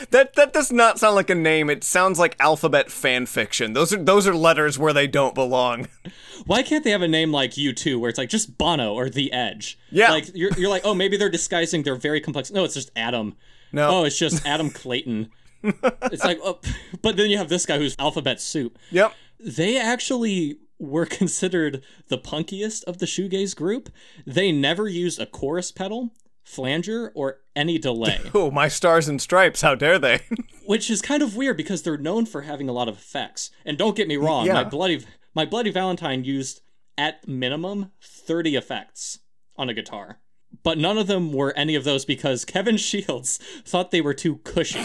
That 0.09 0.35
that 0.35 0.51
does 0.51 0.71
not 0.71 0.99
sound 0.99 1.15
like 1.15 1.29
a 1.29 1.35
name. 1.35 1.69
It 1.69 1.83
sounds 1.83 2.19
like 2.19 2.35
alphabet 2.39 2.91
fan 2.91 3.25
fiction. 3.25 3.73
Those 3.73 3.93
are 3.93 4.03
those 4.03 4.27
are 4.27 4.35
letters 4.35 4.77
where 4.77 4.91
they 4.91 5.07
don't 5.07 5.33
belong. 5.33 5.87
Why 6.45 6.63
can't 6.63 6.83
they 6.83 6.91
have 6.91 7.01
a 7.01 7.07
name 7.07 7.31
like 7.31 7.57
you 7.57 7.73
too, 7.73 7.99
where 7.99 8.09
it's 8.09 8.17
like 8.17 8.29
just 8.29 8.57
Bono 8.57 8.93
or 8.93 9.09
The 9.09 9.31
Edge? 9.31 9.79
Yeah. 9.89 10.11
Like 10.11 10.31
you're 10.35 10.51
you're 10.57 10.69
like, 10.69 10.81
oh, 10.83 10.93
maybe 10.93 11.15
they're 11.15 11.29
disguising 11.29 11.83
their 11.83 11.95
very 11.95 12.19
complex. 12.19 12.51
No, 12.51 12.65
it's 12.65 12.73
just 12.73 12.91
Adam. 12.95 13.35
No. 13.71 13.89
Oh, 13.89 14.03
it's 14.03 14.17
just 14.17 14.45
Adam 14.45 14.69
Clayton. 14.69 15.29
it's 15.63 16.23
like, 16.23 16.39
oh, 16.43 16.59
but 17.01 17.17
then 17.17 17.29
you 17.29 17.37
have 17.37 17.49
this 17.49 17.65
guy 17.65 17.77
who's 17.77 17.95
alphabet 17.99 18.41
soup. 18.41 18.77
Yep. 18.91 19.13
They 19.39 19.79
actually 19.79 20.57
were 20.79 21.05
considered 21.05 21.83
the 22.07 22.17
punkiest 22.17 22.83
of 22.85 22.97
the 22.97 23.05
shoegaze 23.05 23.55
group. 23.55 23.89
They 24.25 24.51
never 24.51 24.87
used 24.87 25.19
a 25.19 25.25
chorus 25.25 25.71
pedal, 25.71 26.11
flanger, 26.43 27.11
or 27.13 27.41
any 27.55 27.77
delay, 27.77 28.19
Oh, 28.33 28.49
my 28.49 28.67
stars 28.69 29.07
and 29.07 29.21
stripes. 29.21 29.61
How 29.61 29.75
dare 29.75 29.99
they? 29.99 30.21
which 30.65 30.89
is 30.89 31.01
kind 31.01 31.21
of 31.21 31.35
weird 31.35 31.57
because 31.57 31.83
they're 31.83 31.97
known 31.97 32.25
for 32.25 32.41
having 32.41 32.69
a 32.69 32.73
lot 32.73 32.87
of 32.87 32.97
effects. 32.97 33.51
And 33.65 33.77
don't 33.77 33.95
get 33.95 34.07
me 34.07 34.17
wrong, 34.17 34.47
my 34.47 34.63
bloody 34.63 35.05
my 35.35 35.45
bloody 35.45 35.71
Valentine 35.71 36.23
used 36.23 36.61
at 36.97 37.27
minimum 37.27 37.91
30 38.01 38.55
effects 38.55 39.19
on 39.55 39.69
a 39.69 39.73
guitar. 39.73 40.19
But 40.63 40.77
none 40.77 40.97
of 40.97 41.07
them 41.07 41.31
were 41.31 41.53
any 41.55 41.75
of 41.75 41.83
those 41.83 42.05
because 42.05 42.45
Kevin 42.45 42.77
Shields 42.89 43.37
thought 43.65 43.91
they 43.91 44.01
were 44.01 44.13
too 44.13 44.37
cushy. 44.37 44.79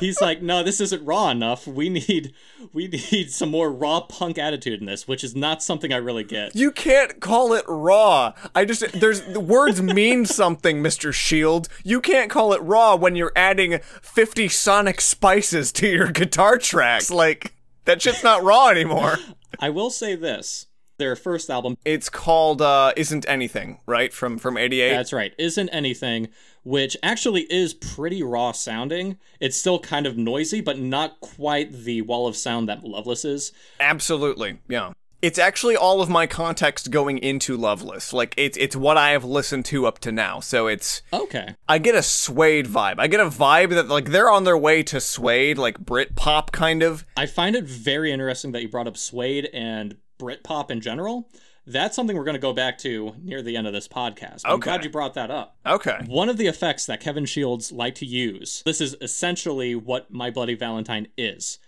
He's 0.00 0.20
like, 0.20 0.40
no, 0.42 0.62
this 0.62 0.80
isn't 0.80 1.04
raw 1.04 1.30
enough. 1.30 1.66
We 1.66 1.88
need, 1.88 2.32
we 2.72 2.86
need 2.88 3.30
some 3.30 3.50
more 3.50 3.70
raw 3.70 4.00
punk 4.00 4.38
attitude 4.38 4.80
in 4.80 4.86
this, 4.86 5.08
which 5.08 5.24
is 5.24 5.34
not 5.34 5.62
something 5.62 5.92
I 5.92 5.96
really 5.96 6.22
get. 6.22 6.54
You 6.54 6.70
can't 6.70 7.20
call 7.20 7.52
it 7.52 7.64
raw. 7.66 8.32
I 8.54 8.64
just 8.64 9.00
there's 9.00 9.22
the 9.22 9.40
words 9.40 9.82
mean 9.82 10.24
something, 10.24 10.82
Mr. 10.82 11.12
Shield. 11.12 11.68
You 11.82 12.00
can't 12.00 12.30
call 12.30 12.52
it 12.52 12.62
raw 12.62 12.94
when 12.94 13.16
you're 13.16 13.32
adding 13.34 13.80
50 13.80 14.48
sonic 14.48 15.00
spices 15.00 15.72
to 15.72 15.88
your 15.88 16.12
guitar 16.12 16.58
tracks. 16.58 17.10
Like 17.10 17.54
that 17.84 18.00
shit's 18.00 18.22
not 18.22 18.44
raw 18.44 18.68
anymore. 18.68 19.16
I 19.60 19.70
will 19.70 19.90
say 19.90 20.14
this: 20.14 20.66
their 20.98 21.16
first 21.16 21.50
album, 21.50 21.76
It's 21.84 22.08
called 22.08 22.62
uh 22.62 22.92
Isn't 22.96 23.28
Anything, 23.28 23.80
right? 23.86 24.12
From 24.12 24.38
from 24.38 24.56
88. 24.56 24.90
that's 24.90 25.12
right, 25.12 25.32
isn't 25.38 25.68
anything, 25.70 26.28
which 26.68 26.98
actually 27.02 27.50
is 27.50 27.72
pretty 27.72 28.22
raw 28.22 28.52
sounding. 28.52 29.16
It's 29.40 29.56
still 29.56 29.78
kind 29.78 30.06
of 30.06 30.18
noisy, 30.18 30.60
but 30.60 30.78
not 30.78 31.18
quite 31.20 31.72
the 31.72 32.02
wall 32.02 32.26
of 32.26 32.36
sound 32.36 32.68
that 32.68 32.84
Loveless 32.84 33.24
is. 33.24 33.52
Absolutely. 33.80 34.58
Yeah. 34.68 34.92
It's 35.22 35.38
actually 35.38 35.76
all 35.76 36.02
of 36.02 36.10
my 36.10 36.26
context 36.26 36.90
going 36.90 37.16
into 37.16 37.56
Loveless. 37.56 38.12
Like 38.12 38.34
it's 38.36 38.58
it's 38.58 38.76
what 38.76 38.98
I 38.98 39.10
have 39.10 39.24
listened 39.24 39.64
to 39.66 39.86
up 39.86 39.98
to 40.00 40.12
now. 40.12 40.40
So 40.40 40.66
it's 40.66 41.00
Okay. 41.10 41.54
I 41.66 41.78
get 41.78 41.94
a 41.94 42.02
Suede 42.02 42.66
vibe. 42.66 42.96
I 42.98 43.06
get 43.06 43.20
a 43.20 43.30
vibe 43.30 43.70
that 43.70 43.88
like 43.88 44.10
they're 44.10 44.30
on 44.30 44.44
their 44.44 44.58
way 44.58 44.82
to 44.84 45.00
Suede, 45.00 45.56
like 45.56 45.78
Brit 45.78 46.16
pop 46.16 46.52
kind 46.52 46.82
of. 46.82 47.06
I 47.16 47.24
find 47.24 47.56
it 47.56 47.64
very 47.64 48.12
interesting 48.12 48.52
that 48.52 48.60
you 48.60 48.68
brought 48.68 48.86
up 48.86 48.98
Suede 48.98 49.48
and 49.54 49.96
Britpop 50.18 50.70
in 50.70 50.80
general. 50.80 51.30
That's 51.68 51.94
something 51.94 52.16
we're 52.16 52.24
going 52.24 52.34
to 52.34 52.40
go 52.40 52.54
back 52.54 52.78
to 52.78 53.14
near 53.22 53.42
the 53.42 53.56
end 53.56 53.66
of 53.66 53.72
this 53.72 53.86
podcast. 53.86 54.42
I'm 54.46 54.60
glad 54.60 54.84
you 54.84 54.90
brought 54.90 55.14
that 55.14 55.30
up. 55.30 55.56
Okay. 55.66 55.98
One 56.06 56.28
of 56.28 56.38
the 56.38 56.46
effects 56.46 56.86
that 56.86 57.00
Kevin 57.00 57.26
Shields 57.26 57.70
liked 57.70 57.98
to 57.98 58.06
use, 58.06 58.62
this 58.64 58.80
is 58.80 58.96
essentially 59.02 59.74
what 59.74 60.10
My 60.10 60.30
Bloody 60.30 60.54
Valentine 60.54 61.08
is 61.18 61.58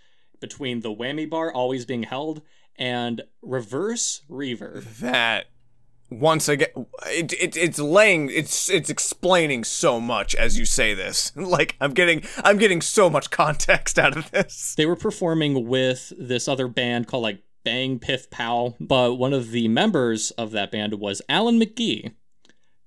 between 0.40 0.80
the 0.80 0.94
whammy 0.94 1.28
bar 1.28 1.52
always 1.52 1.84
being 1.84 2.04
held 2.04 2.40
and 2.76 3.22
reverse 3.42 4.22
reverb. 4.30 4.98
That 5.00 5.46
once 6.08 6.48
again 6.48 6.86
it, 7.06 7.32
it 7.34 7.56
it's 7.56 7.78
laying 7.78 8.28
it's 8.30 8.68
it's 8.68 8.90
explaining 8.90 9.62
so 9.62 10.00
much 10.00 10.34
as 10.34 10.58
you 10.58 10.64
say 10.64 10.94
this. 10.94 11.32
Like 11.50 11.76
I'm 11.80 11.92
getting 11.92 12.22
I'm 12.42 12.58
getting 12.58 12.80
so 12.80 13.10
much 13.10 13.30
context 13.30 13.98
out 13.98 14.16
of 14.16 14.30
this. 14.30 14.74
They 14.76 14.86
were 14.86 14.96
performing 14.96 15.68
with 15.68 16.12
this 16.18 16.48
other 16.48 16.68
band 16.68 17.06
called 17.06 17.22
like 17.24 17.42
Bang 17.64 17.98
Piff 17.98 18.30
Pow, 18.30 18.74
but 18.80 19.14
one 19.14 19.32
of 19.32 19.50
the 19.50 19.68
members 19.68 20.30
of 20.32 20.50
that 20.52 20.70
band 20.70 20.94
was 20.94 21.22
Alan 21.28 21.60
McGee. 21.60 22.14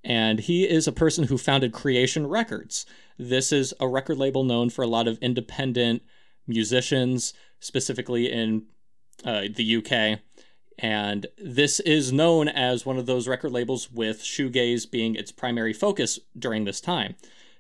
And 0.04 0.40
he 0.40 0.68
is 0.68 0.88
a 0.88 0.92
person 0.92 1.26
who 1.26 1.38
founded 1.38 1.72
Creation 1.72 2.28
Records. 2.28 2.86
This 3.18 3.52
is 3.52 3.74
a 3.80 3.88
record 3.88 4.18
label 4.18 4.44
known 4.44 4.70
for 4.70 4.82
a 4.82 4.88
lot 4.88 5.08
of 5.08 5.18
independent 5.20 6.02
musicians, 6.46 7.34
specifically 7.60 8.30
in 8.30 8.64
uh, 9.24 9.44
the 9.54 9.78
UK. 9.78 10.20
And 10.80 11.28
this 11.38 11.80
is 11.82 12.12
known 12.12 12.50
as 12.50 12.86
one 12.86 12.98
of 12.98 13.06
those 13.06 13.28
record 13.28 13.52
labels 13.52 13.92
with 13.92 14.22
shoegaze 14.22 14.90
being 14.90 15.16
its 15.16 15.32
primary 15.32 15.74
focus 15.74 16.20
during 16.38 16.66
this 16.66 16.82
time. 16.82 17.16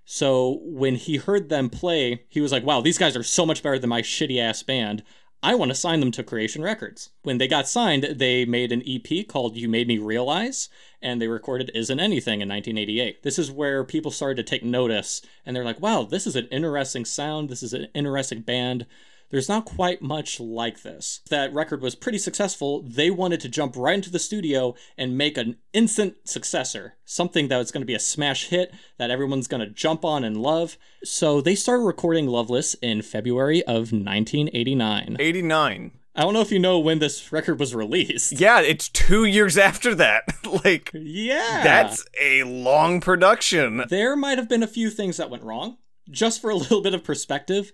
So 0.05 0.60
when 0.63 0.96
he 0.96 1.17
heard 1.17 1.50
them 1.50 1.70
play, 1.70 2.25
he 2.27 2.41
was 2.41 2.51
like, 2.51 2.65
wow, 2.65 2.82
these 2.82 2.98
guys 2.98 3.15
are 3.15 3.24
so 3.24 3.46
much 3.46 3.63
better 3.63 3.79
than 3.79 3.89
my 3.89 4.01
shitty 4.01 4.39
ass 4.39 4.63
band. 4.63 5.03
I 5.43 5.55
want 5.55 5.71
to 5.71 5.75
sign 5.75 6.00
them 6.00 6.12
to 6.12 6.23
Creation 6.23 6.63
Records. 6.63 7.09
When 7.23 7.38
they 7.38 7.50
got 7.50 7.67
signed, 7.67 8.03
they 8.03 8.45
made 8.45 8.71
an 8.71 8.81
EP 8.88 9.27
called 9.27 9.57
You 9.57 9.67
Made 9.67 9.89
Me 9.89 9.97
Realize, 9.97 10.69
and 11.01 11.21
they 11.21 11.27
recorded 11.27 11.69
Isn't 11.75 12.00
Anything 12.00 12.39
in 12.39 12.47
1988. 12.47 13.23
This 13.23 13.38
is 13.38 13.51
where 13.51 13.83
people 13.83 14.09
started 14.09 14.38
to 14.38 14.50
take 14.50 14.63
notice, 14.63 15.21
and 15.45 15.53
they're 15.53 15.65
like, 15.65 15.81
wow, 15.81 16.03
this 16.03 16.25
is 16.25 16.38
an 16.38 16.47
interesting 16.47 17.03
sound, 17.03 17.50
this 17.50 17.62
is 17.62 17.73
an 17.73 17.89
interesting 17.93 18.39
band. 18.39 18.85
There's 19.33 19.49
not 19.49 19.65
quite 19.65 19.99
much 20.03 20.39
like 20.39 20.83
this. 20.83 21.21
That 21.31 21.51
record 21.55 21.81
was 21.81 21.95
pretty 21.95 22.19
successful. 22.19 22.83
They 22.83 23.09
wanted 23.09 23.39
to 23.41 23.49
jump 23.49 23.75
right 23.75 23.95
into 23.95 24.11
the 24.11 24.19
studio 24.19 24.75
and 24.95 25.17
make 25.17 25.39
an 25.39 25.57
instant 25.73 26.17
successor, 26.23 26.97
something 27.03 27.47
that 27.47 27.57
was 27.57 27.71
going 27.71 27.81
to 27.81 27.87
be 27.87 27.95
a 27.95 27.99
smash 27.99 28.49
hit 28.49 28.71
that 28.99 29.09
everyone's 29.09 29.47
going 29.47 29.61
to 29.61 29.73
jump 29.73 30.05
on 30.05 30.23
and 30.23 30.37
love. 30.37 30.77
So 31.03 31.41
they 31.41 31.55
started 31.55 31.81
recording 31.83 32.27
Loveless 32.27 32.75
in 32.75 33.01
February 33.01 33.63
of 33.63 33.91
1989. 33.91 35.17
89. 35.19 35.91
I 36.15 36.21
don't 36.21 36.33
know 36.35 36.41
if 36.41 36.51
you 36.51 36.59
know 36.59 36.77
when 36.77 36.99
this 36.99 37.31
record 37.31 37.59
was 37.59 37.73
released. 37.73 38.33
Yeah, 38.33 38.61
it's 38.61 38.87
2 38.87 39.25
years 39.25 39.57
after 39.57 39.95
that. 39.95 40.25
like 40.63 40.91
Yeah. 40.93 41.61
that's 41.63 42.05
a 42.21 42.43
long 42.43 43.01
production. 43.01 43.83
There 43.89 44.15
might 44.15 44.37
have 44.37 44.47
been 44.47 44.61
a 44.61 44.67
few 44.67 44.91
things 44.91 45.17
that 45.17 45.31
went 45.31 45.41
wrong. 45.41 45.77
Just 46.11 46.39
for 46.39 46.51
a 46.51 46.55
little 46.55 46.81
bit 46.81 46.93
of 46.93 47.03
perspective, 47.03 47.71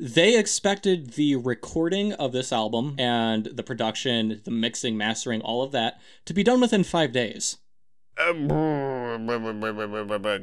they 0.00 0.38
expected 0.38 1.10
the 1.12 1.36
recording 1.36 2.14
of 2.14 2.32
this 2.32 2.52
album 2.52 2.94
and 2.98 3.44
the 3.44 3.62
production, 3.62 4.40
the 4.44 4.50
mixing, 4.50 4.96
mastering, 4.96 5.42
all 5.42 5.62
of 5.62 5.72
that 5.72 6.00
to 6.24 6.32
be 6.32 6.42
done 6.42 6.60
within 6.60 6.84
five 6.84 7.12
days. 7.12 7.58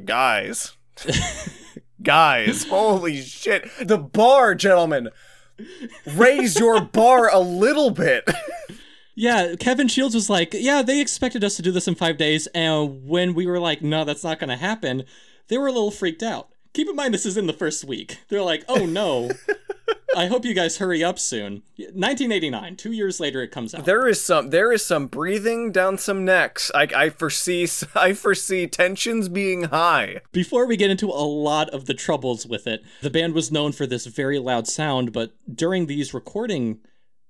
Guys. 0.06 0.76
Guys, 2.02 2.64
holy 2.68 3.20
shit. 3.20 3.68
The 3.82 3.98
bar, 3.98 4.54
gentlemen. 4.54 5.08
Raise 6.06 6.58
your 6.58 6.80
bar 6.80 7.28
a 7.32 7.40
little 7.40 7.90
bit. 7.90 8.28
Yeah, 9.20 9.56
Kevin 9.58 9.88
Shields 9.88 10.14
was 10.14 10.30
like, 10.30 10.54
Yeah, 10.54 10.80
they 10.82 11.00
expected 11.00 11.42
us 11.42 11.56
to 11.56 11.62
do 11.62 11.72
this 11.72 11.88
in 11.88 11.96
five 11.96 12.18
days. 12.18 12.46
And 12.54 13.04
when 13.04 13.34
we 13.34 13.48
were 13.48 13.58
like, 13.58 13.82
No, 13.82 14.04
that's 14.04 14.22
not 14.22 14.38
going 14.38 14.50
to 14.50 14.56
happen, 14.56 15.02
they 15.48 15.58
were 15.58 15.66
a 15.66 15.72
little 15.72 15.90
freaked 15.90 16.22
out. 16.22 16.50
Keep 16.74 16.88
in 16.88 16.96
mind, 16.96 17.14
this 17.14 17.26
is 17.26 17.36
in 17.36 17.46
the 17.46 17.52
first 17.52 17.84
week. 17.84 18.18
They're 18.28 18.42
like, 18.42 18.64
Oh 18.68 18.86
no. 18.86 19.30
I 20.16 20.26
hope 20.26 20.44
you 20.44 20.54
guys 20.54 20.78
hurry 20.78 21.04
up 21.04 21.18
soon. 21.18 21.62
1989, 21.76 22.76
two 22.76 22.92
years 22.92 23.20
later, 23.20 23.42
it 23.42 23.52
comes 23.52 23.74
out. 23.74 23.84
There 23.84 24.08
is 24.08 24.20
some 24.20 24.50
there 24.50 24.72
is 24.72 24.84
some 24.84 25.06
breathing 25.06 25.70
down 25.70 25.98
some 25.98 26.24
necks. 26.24 26.72
I, 26.74 26.88
I 26.96 27.10
foresee 27.10 27.68
I 27.94 28.14
foresee 28.14 28.66
tensions 28.66 29.28
being 29.28 29.64
high. 29.64 30.22
Before 30.32 30.66
we 30.66 30.76
get 30.76 30.90
into 30.90 31.08
a 31.08 31.28
lot 31.28 31.70
of 31.70 31.86
the 31.86 31.94
troubles 31.94 32.46
with 32.46 32.66
it, 32.66 32.82
the 33.02 33.10
band 33.10 33.34
was 33.34 33.52
known 33.52 33.72
for 33.72 33.86
this 33.86 34.06
very 34.06 34.38
loud 34.38 34.66
sound, 34.66 35.12
but 35.12 35.32
during 35.52 35.86
these 35.86 36.14
recording 36.14 36.80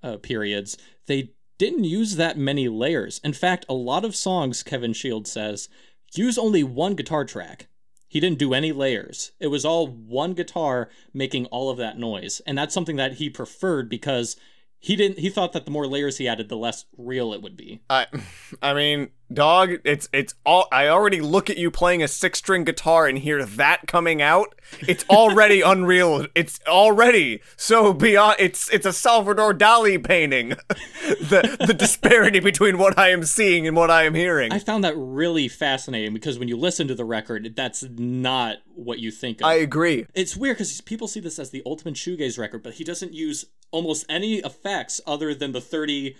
uh, 0.02 0.16
periods, 0.16 0.78
they 1.06 1.32
didn't 1.58 1.84
use 1.84 2.16
that 2.16 2.38
many 2.38 2.68
layers. 2.68 3.20
In 3.24 3.32
fact, 3.32 3.66
a 3.68 3.74
lot 3.74 4.04
of 4.04 4.14
songs, 4.14 4.62
Kevin 4.62 4.92
Shields 4.92 5.30
says, 5.30 5.68
use 6.14 6.38
only 6.38 6.62
one 6.62 6.94
guitar 6.94 7.24
track. 7.24 7.66
He 8.08 8.20
didn't 8.20 8.38
do 8.38 8.54
any 8.54 8.72
layers. 8.72 9.32
It 9.38 9.48
was 9.48 9.64
all 9.64 9.86
one 9.86 10.32
guitar 10.32 10.88
making 11.12 11.46
all 11.46 11.70
of 11.70 11.76
that 11.76 11.98
noise. 11.98 12.40
And 12.46 12.56
that's 12.56 12.74
something 12.74 12.96
that 12.96 13.14
he 13.14 13.28
preferred 13.28 13.88
because 13.88 14.36
he 14.78 14.96
didn't 14.96 15.18
he 15.18 15.28
thought 15.28 15.52
that 15.52 15.64
the 15.64 15.70
more 15.70 15.86
layers 15.86 16.16
he 16.16 16.28
added 16.28 16.48
the 16.48 16.56
less 16.56 16.86
real 16.96 17.32
it 17.32 17.42
would 17.42 17.56
be 17.56 17.80
I, 17.90 18.06
I 18.62 18.74
mean, 18.74 19.10
dog, 19.32 19.74
it's 19.84 20.08
it's 20.12 20.34
all. 20.44 20.66
I 20.72 20.88
already 20.88 21.20
look 21.20 21.50
at 21.50 21.56
you 21.56 21.70
playing 21.70 22.02
a 22.02 22.08
six 22.08 22.38
string 22.38 22.64
guitar 22.64 23.06
and 23.06 23.18
hear 23.18 23.44
that 23.44 23.86
coming 23.86 24.22
out. 24.22 24.54
It's 24.80 25.04
already 25.08 25.60
unreal. 25.64 26.26
It's 26.34 26.60
already 26.66 27.40
so 27.56 27.92
beyond. 27.92 28.36
It's 28.38 28.68
it's 28.70 28.86
a 28.86 28.92
Salvador 28.92 29.54
Dali 29.54 30.02
painting. 30.02 30.50
the 31.08 31.56
the 31.66 31.74
disparity 31.74 32.40
between 32.40 32.78
what 32.78 32.98
I 32.98 33.10
am 33.10 33.24
seeing 33.24 33.66
and 33.66 33.76
what 33.76 33.90
I 33.90 34.04
am 34.04 34.14
hearing. 34.14 34.52
i 34.52 34.58
found 34.58 34.84
that 34.84 34.94
really 34.96 35.48
fascinating 35.48 36.12
because 36.12 36.38
when 36.38 36.48
you 36.48 36.56
listen 36.56 36.86
to 36.88 36.94
the 36.94 37.04
record 37.04 37.54
that's 37.56 37.82
not 37.96 38.58
what 38.74 38.98
you 38.98 39.10
think 39.10 39.40
of 39.40 39.46
I 39.46 39.54
agree. 39.54 40.06
it's 40.14 40.36
weird 40.36 40.56
because 40.56 40.80
people 40.82 41.08
see 41.08 41.20
this 41.20 41.38
as 41.38 41.50
the 41.50 41.62
ultimate 41.64 41.94
shoegaze 41.94 42.38
record 42.38 42.62
but 42.62 42.74
he 42.74 42.84
doesn't 42.84 43.14
use 43.14 43.46
almost 43.70 44.04
any 44.08 44.36
effects 44.36 45.00
other 45.06 45.34
than 45.34 45.52
the 45.52 45.60
30 45.60 46.16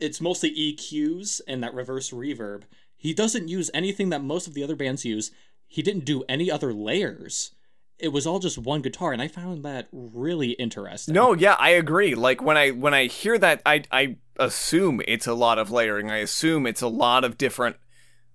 it's 0.00 0.20
mostly 0.20 0.50
eqs 0.50 1.40
and 1.46 1.62
that 1.62 1.74
reverse 1.74 2.10
reverb 2.10 2.62
he 2.96 3.14
doesn't 3.14 3.48
use 3.48 3.70
anything 3.72 4.10
that 4.10 4.22
most 4.22 4.46
of 4.46 4.54
the 4.54 4.62
other 4.64 4.76
bands 4.76 5.04
use 5.04 5.30
he 5.66 5.82
didn't 5.82 6.04
do 6.04 6.24
any 6.28 6.50
other 6.50 6.72
layers 6.72 7.52
it 7.98 8.08
was 8.08 8.26
all 8.26 8.38
just 8.38 8.56
one 8.58 8.80
guitar 8.80 9.12
and 9.12 9.20
i 9.22 9.28
found 9.28 9.62
that 9.64 9.86
really 9.92 10.52
interesting 10.52 11.14
No, 11.14 11.34
yeah, 11.34 11.54
I 11.58 11.70
agree. 11.70 12.14
Like 12.14 12.40
when 12.42 12.56
I 12.56 12.70
when 12.70 12.94
I 12.94 13.06
hear 13.06 13.36
that, 13.38 13.60
I 13.66 13.82
I 13.92 14.16
assume 14.38 15.02
it's 15.06 15.26
a 15.26 15.34
lot 15.34 15.58
of 15.58 15.70
layering. 15.70 16.10
I 16.10 16.16
assume 16.18 16.66
it's 16.66 16.80
a 16.80 16.88
lot 16.88 17.24
of 17.24 17.36
different 17.36 17.76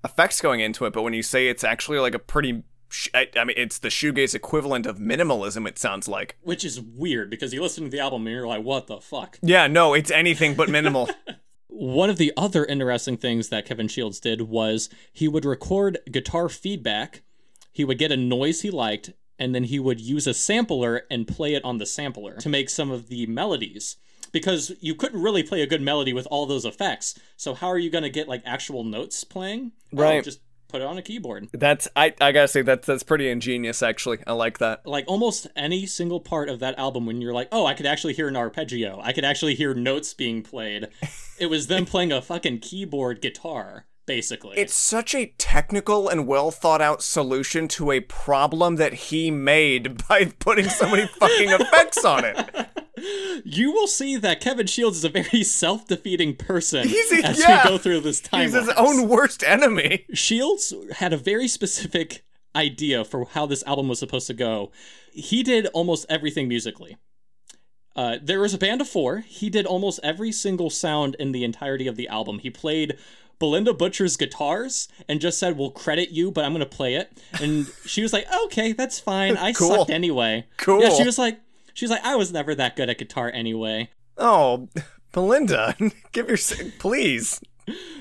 effects 0.04 0.40
going 0.40 0.60
into 0.60 0.86
it. 0.86 0.94
But 0.94 1.02
when 1.02 1.14
you 1.14 1.24
say 1.24 1.48
it's 1.48 1.64
actually 1.64 1.98
like 1.98 2.14
a 2.14 2.20
pretty, 2.20 2.62
I, 3.16 3.28
I 3.36 3.44
mean, 3.44 3.56
it's 3.58 3.80
the 3.80 3.88
shoegaze 3.90 4.36
equivalent 4.36 4.86
of 4.86 5.00
minimalism. 5.00 5.68
It 5.68 5.80
sounds 5.80 6.08
like. 6.08 6.38
which 6.44 6.64
is 6.64 6.80
weird 6.80 7.32
because 7.32 7.52
you 7.52 7.62
listen 7.62 7.86
to 7.86 7.90
the 7.90 8.00
album 8.00 8.28
and 8.28 8.36
you're 8.36 8.48
like 8.48 8.64
what 8.64 8.86
the 8.86 9.00
fuck 9.02 9.40
Yeah, 9.42 9.66
no, 9.66 9.96
it's 9.96 10.12
anything 10.12 10.54
but 10.54 10.70
minimal. 10.70 11.10
One 11.78 12.10
of 12.10 12.18
the 12.18 12.32
other 12.38 12.64
interesting 12.64 13.18
things 13.18 13.50
that 13.50 13.66
Kevin 13.66 13.90
Shields 13.90 14.22
did 14.22 14.42
was 14.44 14.90
he 15.12 15.28
would 15.28 15.44
record 15.44 15.98
guitar 16.10 16.48
feedback, 16.48 17.22
he 17.74 17.84
would 17.84 17.98
get 17.98 18.14
a 18.14 18.18
noise 18.18 18.62
he 18.62 18.72
liked, 18.72 19.12
and 19.38 19.54
then 19.54 19.66
he 19.66 19.78
would 19.78 20.00
use 20.00 20.26
a 20.26 20.34
sampler 20.34 21.04
and 21.12 21.28
play 21.28 21.54
it 21.54 21.66
on 21.66 21.78
the 21.78 21.86
sampler 21.86 22.38
to 22.38 22.48
make 22.48 22.70
some 22.70 22.92
of 22.92 23.10
the 23.10 23.26
melodies. 23.28 23.98
Because 24.32 24.72
you 24.80 24.96
couldn't 24.96 25.22
really 25.22 25.44
play 25.44 25.62
a 25.62 25.68
good 25.68 25.82
melody 25.82 26.14
with 26.14 26.28
all 26.32 26.46
those 26.46 26.64
effects. 26.66 27.18
So 27.36 27.54
how 27.54 27.68
are 27.68 27.78
you 27.78 27.90
going 27.90 28.04
to 28.04 28.10
get 28.10 28.28
like 28.30 28.42
actual 28.46 28.84
notes 28.84 29.24
playing? 29.24 29.74
Oh, 29.94 29.98
Right. 30.02 30.24
just 30.24 30.40
put 30.76 30.82
it 30.82 30.88
on 30.88 30.98
a 30.98 31.02
keyboard. 31.02 31.48
That's 31.54 31.88
I 31.96 32.14
I 32.20 32.34
gotta 32.34 32.50
say 32.50 32.62
that's 32.62 32.86
that's 32.86 33.04
pretty 33.04 33.30
ingenious. 33.30 33.82
Actually, 33.82 34.20
I 34.28 34.34
like 34.34 34.58
that. 34.58 34.86
Like 34.86 35.06
almost 35.08 35.48
any 35.56 35.86
single 35.86 36.20
part 36.20 36.50
of 36.50 36.60
that 36.60 36.78
album 36.78 37.06
when 37.06 37.22
you're 37.22 37.34
like, 37.34 37.48
"Oh, 37.52 37.66
I 37.66 37.74
could 37.74 37.86
actually 37.86 38.14
hear 38.14 38.28
an 38.28 38.36
arpeggio. 38.36 39.00
I 39.02 39.14
could 39.14 39.24
actually 39.24 39.56
hear 39.56 39.74
notes 39.74 40.14
being 40.14 40.44
played." 40.44 40.90
it 41.40 41.46
was 41.48 41.68
them 41.68 41.86
playing 41.94 42.12
a 42.12 42.22
fucking 42.22 42.60
keyboard 42.60 43.22
guitar, 43.22 43.86
basically. 44.06 44.58
It's 44.58 44.74
such 44.74 45.16
a 45.16 45.34
technical 45.38 46.10
and 46.10 46.28
well 46.28 46.52
thought 46.52 46.82
out 46.82 47.02
solution 47.02 47.70
to 47.70 47.92
a 47.92 48.02
problem 48.02 48.76
that 48.76 48.94
he 48.94 49.32
made 49.32 50.06
by 50.10 50.26
putting 50.40 50.68
so 50.68 50.90
many 50.90 51.08
fucking 51.08 51.50
effects 51.52 52.04
on 52.04 52.26
it. 52.26 52.68
You 53.44 53.72
will 53.72 53.88
see 53.88 54.16
that 54.18 54.40
Kevin 54.42 54.68
Shields 54.68 54.98
is 54.98 55.04
a 55.06 55.10
very 55.10 55.44
self-defeating 55.44 56.36
person 56.38 56.88
He's 56.88 57.12
a- 57.12 57.26
as 57.26 57.40
yeah. 57.40 57.64
we 57.64 57.70
go 57.70 57.78
through 57.78 58.02
this 58.02 58.22
time. 58.22 58.42
He's 58.44 58.54
his 58.54 58.70
own 58.70 59.08
worst 59.10 59.44
enemy. 59.44 60.06
Shields 60.14 60.74
had 60.98 61.12
a 61.14 61.18
very 61.18 61.48
specific 61.48 62.24
idea 62.56 63.04
for 63.04 63.26
how 63.26 63.46
this 63.46 63.64
album 63.68 63.88
was 63.90 64.00
supposed 64.00 64.28
to 64.28 64.34
go. 64.34 64.72
He 65.12 65.44
did 65.44 65.68
almost 65.68 66.06
everything 66.10 66.48
musically. 66.48 66.98
Uh, 67.96 68.18
there 68.22 68.40
was 68.42 68.54
a 68.54 68.58
band 68.58 68.82
of 68.82 68.88
four. 68.90 69.20
He 69.20 69.50
did 69.50 69.66
almost 69.66 70.00
every 70.04 70.32
single 70.32 70.70
sound 70.70 71.16
in 71.20 71.32
the 71.32 71.44
entirety 71.44 71.88
of 71.88 71.96
the 71.96 72.08
album. 72.10 72.40
He 72.40 72.50
played 72.50 72.98
Bilinda 73.40 73.78
Butcher's 73.78 74.18
guitars 74.18 74.88
and 75.08 75.22
just 75.22 75.40
said, 75.40 75.58
"We'll 75.58 75.72
credit 75.72 76.10
you, 76.12 76.30
but 76.32 76.44
I'm 76.44 76.52
going 76.52 76.60
to 76.60 76.66
play 76.66 76.96
it." 76.96 77.12
And 77.42 77.68
she 77.86 78.02
was 78.02 78.12
like, 78.12 78.26
"Okay, 78.46 78.74
that's 78.74 79.00
fine. 79.00 79.38
I 79.38 79.54
Cool. 79.54 79.76
sucked 79.76 79.92
anyway." 79.92 80.46
Cool. 80.58 80.82
Yeah, 80.82 80.90
she 80.90 81.06
was 81.06 81.18
like, 81.18 81.40
she 81.76 81.86
was 81.86 81.92
like, 81.92 82.04
"I 82.04 82.16
was 82.16 82.34
never 82.34 82.56
that 82.56 82.76
good 82.76 82.90
at 82.90 82.98
guitar 82.98 83.32
anyway." 83.32 83.92
Oh, 84.18 84.68
Bilinda, 85.14 85.94
give 86.12 86.28
your 86.28 86.38
please. 86.80 87.40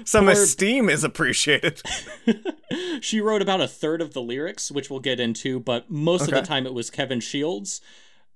Some 0.04 0.24
Poor- 0.24 0.32
esteem 0.32 0.88
is 0.88 1.04
appreciated. 1.04 1.82
She 3.00 3.20
wrote 3.20 3.42
about 3.42 3.60
a 3.60 3.68
third 3.68 4.00
of 4.00 4.14
the 4.14 4.22
lyrics, 4.22 4.70
which 4.70 4.90
we'll 4.90 4.98
get 5.00 5.20
into, 5.20 5.60
but 5.60 5.90
most 5.90 6.22
of 6.22 6.30
the 6.34 6.42
time 6.42 6.66
it 6.66 6.74
was 6.74 6.90
Kevin 6.90 7.20
Shields. 7.20 7.80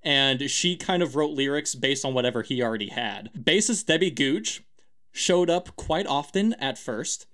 And 0.03 0.48
she 0.51 0.77
kind 0.77 1.03
of 1.03 1.16
wrote 1.16 1.33
lyrics 1.33 1.74
based 1.74 2.05
on 2.05 2.14
whatever 2.14 2.42
he 2.42 2.62
already 2.62 2.88
had. 2.88 3.31
Bassist 3.37 3.87
Debbie 3.87 4.12
Googe 4.12 4.61
showed 5.11 5.51
up 5.51 5.74
quite 5.77 6.07
often 6.07 6.53
at 6.55 6.79
first, 6.79 7.27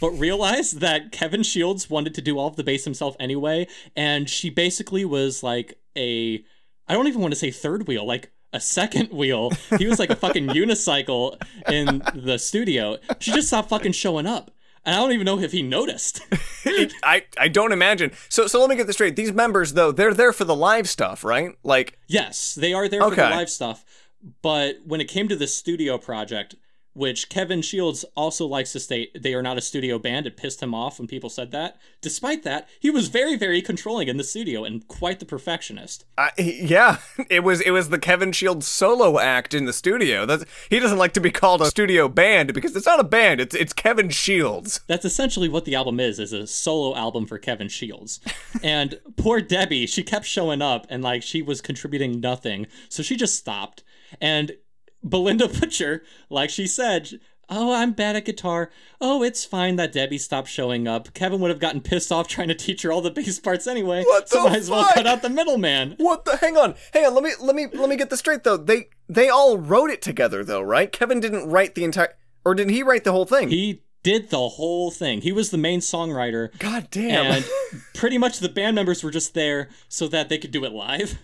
but 0.00 0.10
realized 0.10 0.80
that 0.80 1.12
Kevin 1.12 1.42
Shields 1.42 1.88
wanted 1.88 2.14
to 2.14 2.22
do 2.22 2.38
all 2.38 2.48
of 2.48 2.56
the 2.56 2.64
bass 2.64 2.84
himself 2.84 3.14
anyway. 3.20 3.68
And 3.94 4.28
she 4.28 4.50
basically 4.50 5.04
was 5.04 5.42
like 5.42 5.78
a, 5.96 6.44
I 6.90 6.94
don't 6.94 7.06
even 7.06 7.20
want 7.20 7.32
to 7.32 7.38
say 7.38 7.52
third 7.52 7.86
wheel, 7.86 8.04
like 8.04 8.32
a 8.52 8.58
second 8.58 9.10
wheel. 9.12 9.52
He 9.78 9.86
was 9.86 10.00
like 10.00 10.10
a 10.10 10.16
fucking 10.16 10.48
unicycle 10.48 11.40
in 11.70 12.02
the 12.16 12.36
studio. 12.36 12.96
She 13.20 13.30
just 13.30 13.46
stopped 13.46 13.68
fucking 13.68 13.92
showing 13.92 14.26
up. 14.26 14.50
And 14.84 14.96
I 14.96 14.98
don't 14.98 15.12
even 15.12 15.24
know 15.24 15.38
if 15.38 15.52
he 15.52 15.62
noticed. 15.62 16.20
I, 17.04 17.26
I 17.38 17.46
don't 17.46 17.70
imagine. 17.70 18.10
So 18.28 18.48
so 18.48 18.58
let 18.58 18.68
me 18.70 18.74
get 18.74 18.88
this 18.88 18.96
straight. 18.96 19.14
These 19.14 19.32
members 19.32 19.74
though, 19.74 19.92
they're 19.92 20.14
there 20.14 20.32
for 20.32 20.44
the 20.44 20.56
live 20.56 20.88
stuff, 20.88 21.22
right? 21.22 21.52
Like 21.62 21.96
Yes, 22.08 22.56
they 22.56 22.72
are 22.72 22.88
there 22.88 23.02
for 23.02 23.14
the 23.14 23.22
live 23.22 23.50
stuff. 23.50 23.84
But 24.42 24.78
when 24.84 25.00
it 25.00 25.06
came 25.06 25.28
to 25.28 25.36
the 25.36 25.46
studio 25.46 25.96
project, 25.96 26.56
which 26.92 27.28
Kevin 27.28 27.62
Shields 27.62 28.04
also 28.16 28.46
likes 28.46 28.72
to 28.72 28.80
state 28.80 29.22
they 29.22 29.34
are 29.34 29.42
not 29.42 29.58
a 29.58 29.60
studio 29.60 29.98
band, 29.98 30.26
it 30.26 30.36
pissed 30.36 30.62
him 30.62 30.74
off 30.74 30.98
when 30.98 31.06
people 31.06 31.30
said 31.30 31.50
that. 31.52 31.78
Despite 32.00 32.42
that, 32.42 32.68
he 32.80 32.90
was 32.90 33.08
very, 33.08 33.36
very 33.36 33.62
controlling 33.62 34.08
in 34.08 34.16
the 34.16 34.24
studio 34.24 34.64
and 34.64 34.86
quite 34.88 35.20
the 35.20 35.26
perfectionist. 35.26 36.04
I, 36.18 36.30
yeah, 36.38 36.98
it 37.30 37.44
was 37.44 37.60
it 37.60 37.70
was 37.70 37.88
the 37.88 37.98
Kevin 37.98 38.32
Shields 38.32 38.66
solo 38.66 39.18
act 39.18 39.54
in 39.54 39.64
the 39.66 39.72
studio. 39.72 40.26
That's 40.26 40.44
he 40.68 40.80
doesn't 40.80 40.98
like 40.98 41.12
to 41.14 41.20
be 41.20 41.30
called 41.30 41.62
a 41.62 41.66
studio 41.66 42.08
band 42.08 42.54
because 42.54 42.74
it's 42.74 42.86
not 42.86 43.00
a 43.00 43.04
band. 43.04 43.40
It's 43.40 43.54
it's 43.54 43.72
Kevin 43.72 44.10
Shields. 44.10 44.80
That's 44.86 45.04
essentially 45.04 45.48
what 45.48 45.64
the 45.64 45.74
album 45.74 46.00
is, 46.00 46.18
is 46.18 46.32
a 46.32 46.46
solo 46.46 46.96
album 46.96 47.26
for 47.26 47.38
Kevin 47.38 47.68
Shields. 47.68 48.20
and 48.62 49.00
poor 49.16 49.40
Debbie, 49.40 49.86
she 49.86 50.02
kept 50.02 50.26
showing 50.26 50.62
up 50.62 50.86
and 50.90 51.02
like 51.02 51.22
she 51.22 51.42
was 51.42 51.60
contributing 51.60 52.20
nothing. 52.20 52.66
So 52.88 53.02
she 53.02 53.16
just 53.16 53.36
stopped. 53.36 53.84
And 54.20 54.52
Bilinda 55.04 55.60
Butcher, 55.60 56.02
like 56.28 56.50
she 56.50 56.66
said, 56.66 57.20
Oh, 57.52 57.74
I'm 57.74 57.92
bad 57.92 58.14
at 58.14 58.26
guitar. 58.26 58.70
Oh, 59.00 59.24
it's 59.24 59.44
fine 59.44 59.74
that 59.74 59.90
Debbie 59.90 60.18
stopped 60.18 60.48
showing 60.48 60.86
up. 60.86 61.12
Kevin 61.14 61.40
would 61.40 61.50
have 61.50 61.58
gotten 61.58 61.80
pissed 61.80 62.12
off 62.12 62.28
trying 62.28 62.46
to 62.46 62.54
teach 62.54 62.82
her 62.82 62.92
all 62.92 63.00
the 63.00 63.10
bass 63.10 63.40
parts 63.40 63.66
anyway. 63.66 64.04
What 64.04 64.28
so 64.28 64.44
the 64.44 64.50
might 64.50 64.58
as 64.58 64.70
well 64.70 64.88
cut 64.94 65.06
out 65.06 65.22
the 65.22 65.28
middleman. 65.28 65.96
What 65.98 66.24
the? 66.24 66.36
Hang 66.36 66.56
on, 66.56 66.76
hang 66.94 67.06
on. 67.06 67.14
Let 67.14 67.24
me 67.24 67.32
let 67.40 67.56
me 67.56 67.66
let 67.72 67.88
me 67.88 67.96
get 67.96 68.08
this 68.08 68.20
straight 68.20 68.44
though. 68.44 68.56
They 68.56 68.88
they 69.08 69.28
all 69.28 69.58
wrote 69.58 69.90
it 69.90 70.00
together 70.00 70.44
though, 70.44 70.62
right? 70.62 70.92
Kevin 70.92 71.18
didn't 71.18 71.48
write 71.48 71.74
the 71.74 71.82
entire, 71.82 72.14
or 72.44 72.54
did 72.54 72.70
he 72.70 72.84
write 72.84 73.02
the 73.02 73.12
whole 73.12 73.26
thing? 73.26 73.48
He 73.48 73.82
did 74.04 74.30
the 74.30 74.48
whole 74.50 74.92
thing. 74.92 75.22
He 75.22 75.32
was 75.32 75.50
the 75.50 75.58
main 75.58 75.80
songwriter. 75.80 76.56
God 76.58 76.86
damn. 76.90 77.32
And 77.32 77.44
pretty 77.94 78.16
much 78.16 78.38
the 78.38 78.48
band 78.48 78.76
members 78.76 79.02
were 79.02 79.10
just 79.10 79.34
there 79.34 79.68
so 79.88 80.06
that 80.08 80.28
they 80.28 80.38
could 80.38 80.52
do 80.52 80.64
it 80.64 80.72
live. 80.72 81.18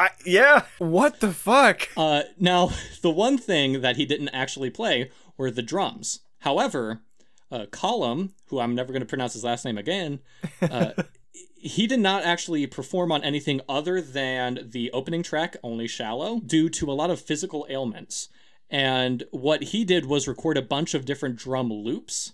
I, 0.00 0.10
yeah. 0.24 0.64
What 0.78 1.20
the 1.20 1.30
fuck? 1.30 1.88
Uh, 1.94 2.22
now, 2.38 2.70
the 3.02 3.10
one 3.10 3.36
thing 3.36 3.82
that 3.82 3.96
he 3.96 4.06
didn't 4.06 4.30
actually 4.30 4.70
play 4.70 5.10
were 5.36 5.50
the 5.50 5.62
drums. 5.62 6.20
However, 6.38 7.02
uh, 7.50 7.66
Colum, 7.70 8.32
who 8.46 8.60
I'm 8.60 8.74
never 8.74 8.92
going 8.92 9.02
to 9.02 9.06
pronounce 9.06 9.34
his 9.34 9.44
last 9.44 9.66
name 9.66 9.76
again, 9.76 10.20
uh, 10.62 10.92
he 11.54 11.86
did 11.86 12.00
not 12.00 12.24
actually 12.24 12.66
perform 12.66 13.12
on 13.12 13.22
anything 13.22 13.60
other 13.68 14.00
than 14.00 14.70
the 14.70 14.90
opening 14.92 15.22
track, 15.22 15.58
Only 15.62 15.86
Shallow, 15.86 16.40
due 16.40 16.70
to 16.70 16.90
a 16.90 16.94
lot 16.94 17.10
of 17.10 17.20
physical 17.20 17.66
ailments. 17.68 18.30
And 18.70 19.24
what 19.32 19.64
he 19.64 19.84
did 19.84 20.06
was 20.06 20.26
record 20.26 20.56
a 20.56 20.62
bunch 20.62 20.94
of 20.94 21.04
different 21.04 21.36
drum 21.36 21.70
loops. 21.70 22.32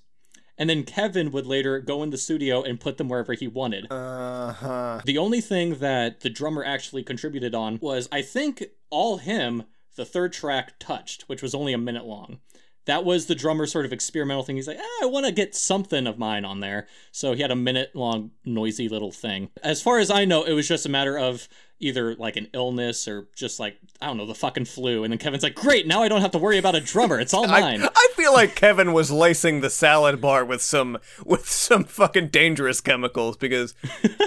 And 0.59 0.71
then 0.71 0.85
Kevin 0.85 1.33
would 1.33 1.47
later 1.47 1.81
go 1.81 2.03
in 2.03 2.11
the 2.11 2.19
studio 2.19 2.63
and 2.63 2.81
put 2.81 2.97
them 2.97 3.09
wherever 3.09 3.35
he 3.35 3.47
wanted. 3.47 3.87
Uh 3.91 4.53
huh. 4.53 5.01
The 5.05 5.19
only 5.19 5.41
thing 5.41 5.77
that 5.77 6.21
the 6.21 6.31
drummer 6.31 6.65
actually 6.65 7.03
contributed 7.03 7.55
on 7.55 7.79
was, 7.81 8.09
I 8.11 8.23
think, 8.23 8.65
all 8.91 9.19
him, 9.19 9.65
the 9.97 10.05
third 10.05 10.33
track 10.33 10.75
touched, 10.79 11.23
which 11.29 11.43
was 11.43 11.55
only 11.55 11.73
a 11.73 11.79
minute 11.79 12.05
long. 12.07 12.41
that 12.87 13.05
was 13.05 13.27
the 13.27 13.35
drummer's 13.35 13.73
sort 13.73 13.85
of 13.85 13.93
experimental 13.93 14.45
thing. 14.45 14.55
He's 14.57 14.69
like, 14.69 14.79
eh, 14.79 15.03
I 15.03 15.07
want 15.07 15.27
to 15.27 15.33
get 15.33 15.57
something 15.57 16.07
of 16.07 16.19
mine 16.19 16.45
on 16.45 16.61
there. 16.61 16.87
So 17.11 17.33
he 17.33 17.43
had 17.43 17.51
a 17.51 17.57
minute 17.57 17.91
long, 17.97 18.31
noisy 18.45 18.89
little 18.89 19.11
thing. 19.11 19.51
As 19.63 19.83
far 19.83 19.99
as 19.99 20.09
I 20.11 20.25
know, 20.25 20.45
it 20.45 20.53
was 20.53 20.69
just 20.69 20.87
a 20.87 20.89
matter 20.89 21.19
of 21.19 21.49
either 21.79 22.15
like 22.15 22.37
an 22.37 22.49
illness 22.55 23.07
or 23.07 23.29
just 23.35 23.61
like, 23.61 23.77
I 24.01 24.07
don't 24.07 24.17
know, 24.17 24.27
the 24.27 24.35
fucking 24.35 24.65
flu. 24.65 25.05
And 25.05 25.13
then 25.13 25.19
Kevin's 25.19 25.43
like, 25.43 25.55
great, 25.55 25.87
now 25.87 26.03
I 26.03 26.09
don't 26.09 26.23
have 26.23 26.31
to 26.31 26.39
worry 26.39 26.59
about 26.59 26.75
a 26.75 26.81
drummer. 26.81 27.21
It's 27.21 27.35
all 27.35 27.47
mine. 27.49 27.83
I, 27.83 27.89
I 27.95 28.09
feel 28.15 28.33
like 28.33 28.55
Kevin 28.55 28.93
was 28.93 29.11
lacing 29.11 29.61
the 29.61 29.71
salad 29.71 30.21
bar 30.21 30.45
with 30.45 30.63
some 30.63 30.99
with 31.25 31.49
some 31.49 31.85
fucking 31.85 32.29
dangerous 32.29 32.81
chemicals 32.81 33.37
because 33.37 33.75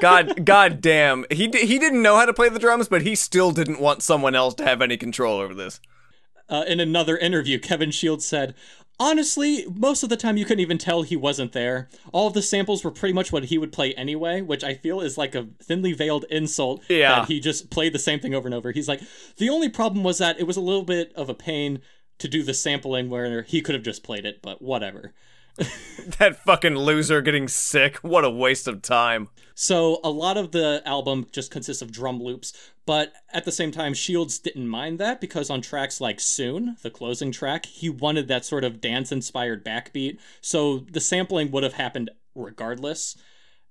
god 0.01 0.45
god 0.45 0.81
damn 0.81 1.25
he 1.31 1.47
he 1.47 1.79
didn't 1.79 2.01
know 2.01 2.15
how 2.15 2.25
to 2.25 2.33
play 2.33 2.49
the 2.49 2.59
drums 2.59 2.88
but 2.88 3.01
he 3.01 3.15
still 3.15 3.51
didn't 3.51 3.79
want 3.79 4.03
someone 4.03 4.35
else 4.35 4.53
to 4.55 4.63
have 4.63 4.81
any 4.81 4.97
control 4.97 5.39
over 5.39 5.53
this. 5.53 5.79
Uh, 6.47 6.63
in 6.67 6.79
another 6.79 7.15
interview, 7.15 7.59
Kevin 7.59 7.91
Shields 7.91 8.25
said, 8.25 8.55
Honestly, 8.99 9.65
most 9.73 10.03
of 10.03 10.09
the 10.09 10.17
time 10.17 10.35
you 10.35 10.43
couldn't 10.45 10.59
even 10.59 10.77
tell 10.77 11.03
he 11.03 11.15
wasn't 11.15 11.53
there. 11.53 11.88
All 12.12 12.27
of 12.27 12.33
the 12.33 12.41
samples 12.41 12.83
were 12.83 12.91
pretty 12.91 13.13
much 13.13 13.31
what 13.31 13.45
he 13.45 13.57
would 13.57 13.71
play 13.71 13.93
anyway, 13.93 14.41
which 14.41 14.63
I 14.63 14.73
feel 14.73 14.99
is 14.99 15.17
like 15.17 15.35
a 15.35 15.47
thinly 15.63 15.93
veiled 15.93 16.25
insult 16.29 16.83
Yeah. 16.89 17.19
that 17.21 17.27
he 17.29 17.39
just 17.39 17.69
played 17.69 17.93
the 17.93 17.99
same 17.99 18.19
thing 18.19 18.33
over 18.35 18.47
and 18.47 18.53
over. 18.55 18.71
He's 18.71 18.89
like, 18.89 19.01
the 19.38 19.49
only 19.49 19.69
problem 19.69 20.03
was 20.03 20.17
that 20.17 20.39
it 20.39 20.43
was 20.47 20.57
a 20.57 20.62
little 20.62 20.83
bit 20.83 21.13
of 21.15 21.29
a 21.29 21.33
pain 21.33 21.79
to 22.17 22.27
do 22.27 22.43
the 22.43 22.53
sampling 22.53 23.09
where 23.09 23.43
he 23.43 23.62
could 23.62 23.75
have 23.75 23.83
just 23.85 24.03
played 24.03 24.25
it, 24.25 24.41
but 24.41 24.62
whatever. 24.62 25.13
That 26.17 26.43
fucking 26.43 26.75
loser 26.75 27.21
getting 27.21 27.47
sick. 27.47 27.97
What 27.97 28.23
a 28.25 28.29
waste 28.29 28.67
of 28.67 28.81
time. 28.81 29.27
So 29.62 30.00
a 30.06 30.10
lot 30.10 30.38
of 30.38 30.54
the 30.54 30.82
album 30.86 31.28
just 31.34 31.52
consists 31.52 31.82
of 31.82 31.91
drum 31.91 32.24
loops, 32.24 32.54
but 32.86 33.12
at 33.34 33.43
the 33.43 33.52
same 33.52 33.72
time, 33.72 33.93
Shields 33.93 34.39
didn't 34.39 34.69
mind 34.69 35.00
that 35.00 35.19
because 35.19 35.50
on 35.50 35.60
tracks 35.60 36.00
like 36.00 36.22
Soon, 36.22 36.78
the 36.82 36.89
closing 36.89 37.30
track, 37.30 37.65
he 37.65 37.89
wanted 37.89 38.30
that 38.30 38.45
sort 38.45 38.63
of 38.63 38.80
dance 38.80 39.12
inspired 39.12 39.65
backbeat. 39.65 40.17
So 40.39 40.86
the 40.89 41.02
sampling 41.02 41.52
would 41.52 41.63
have 41.63 41.74
happened 41.74 42.10
regardless. 42.36 43.17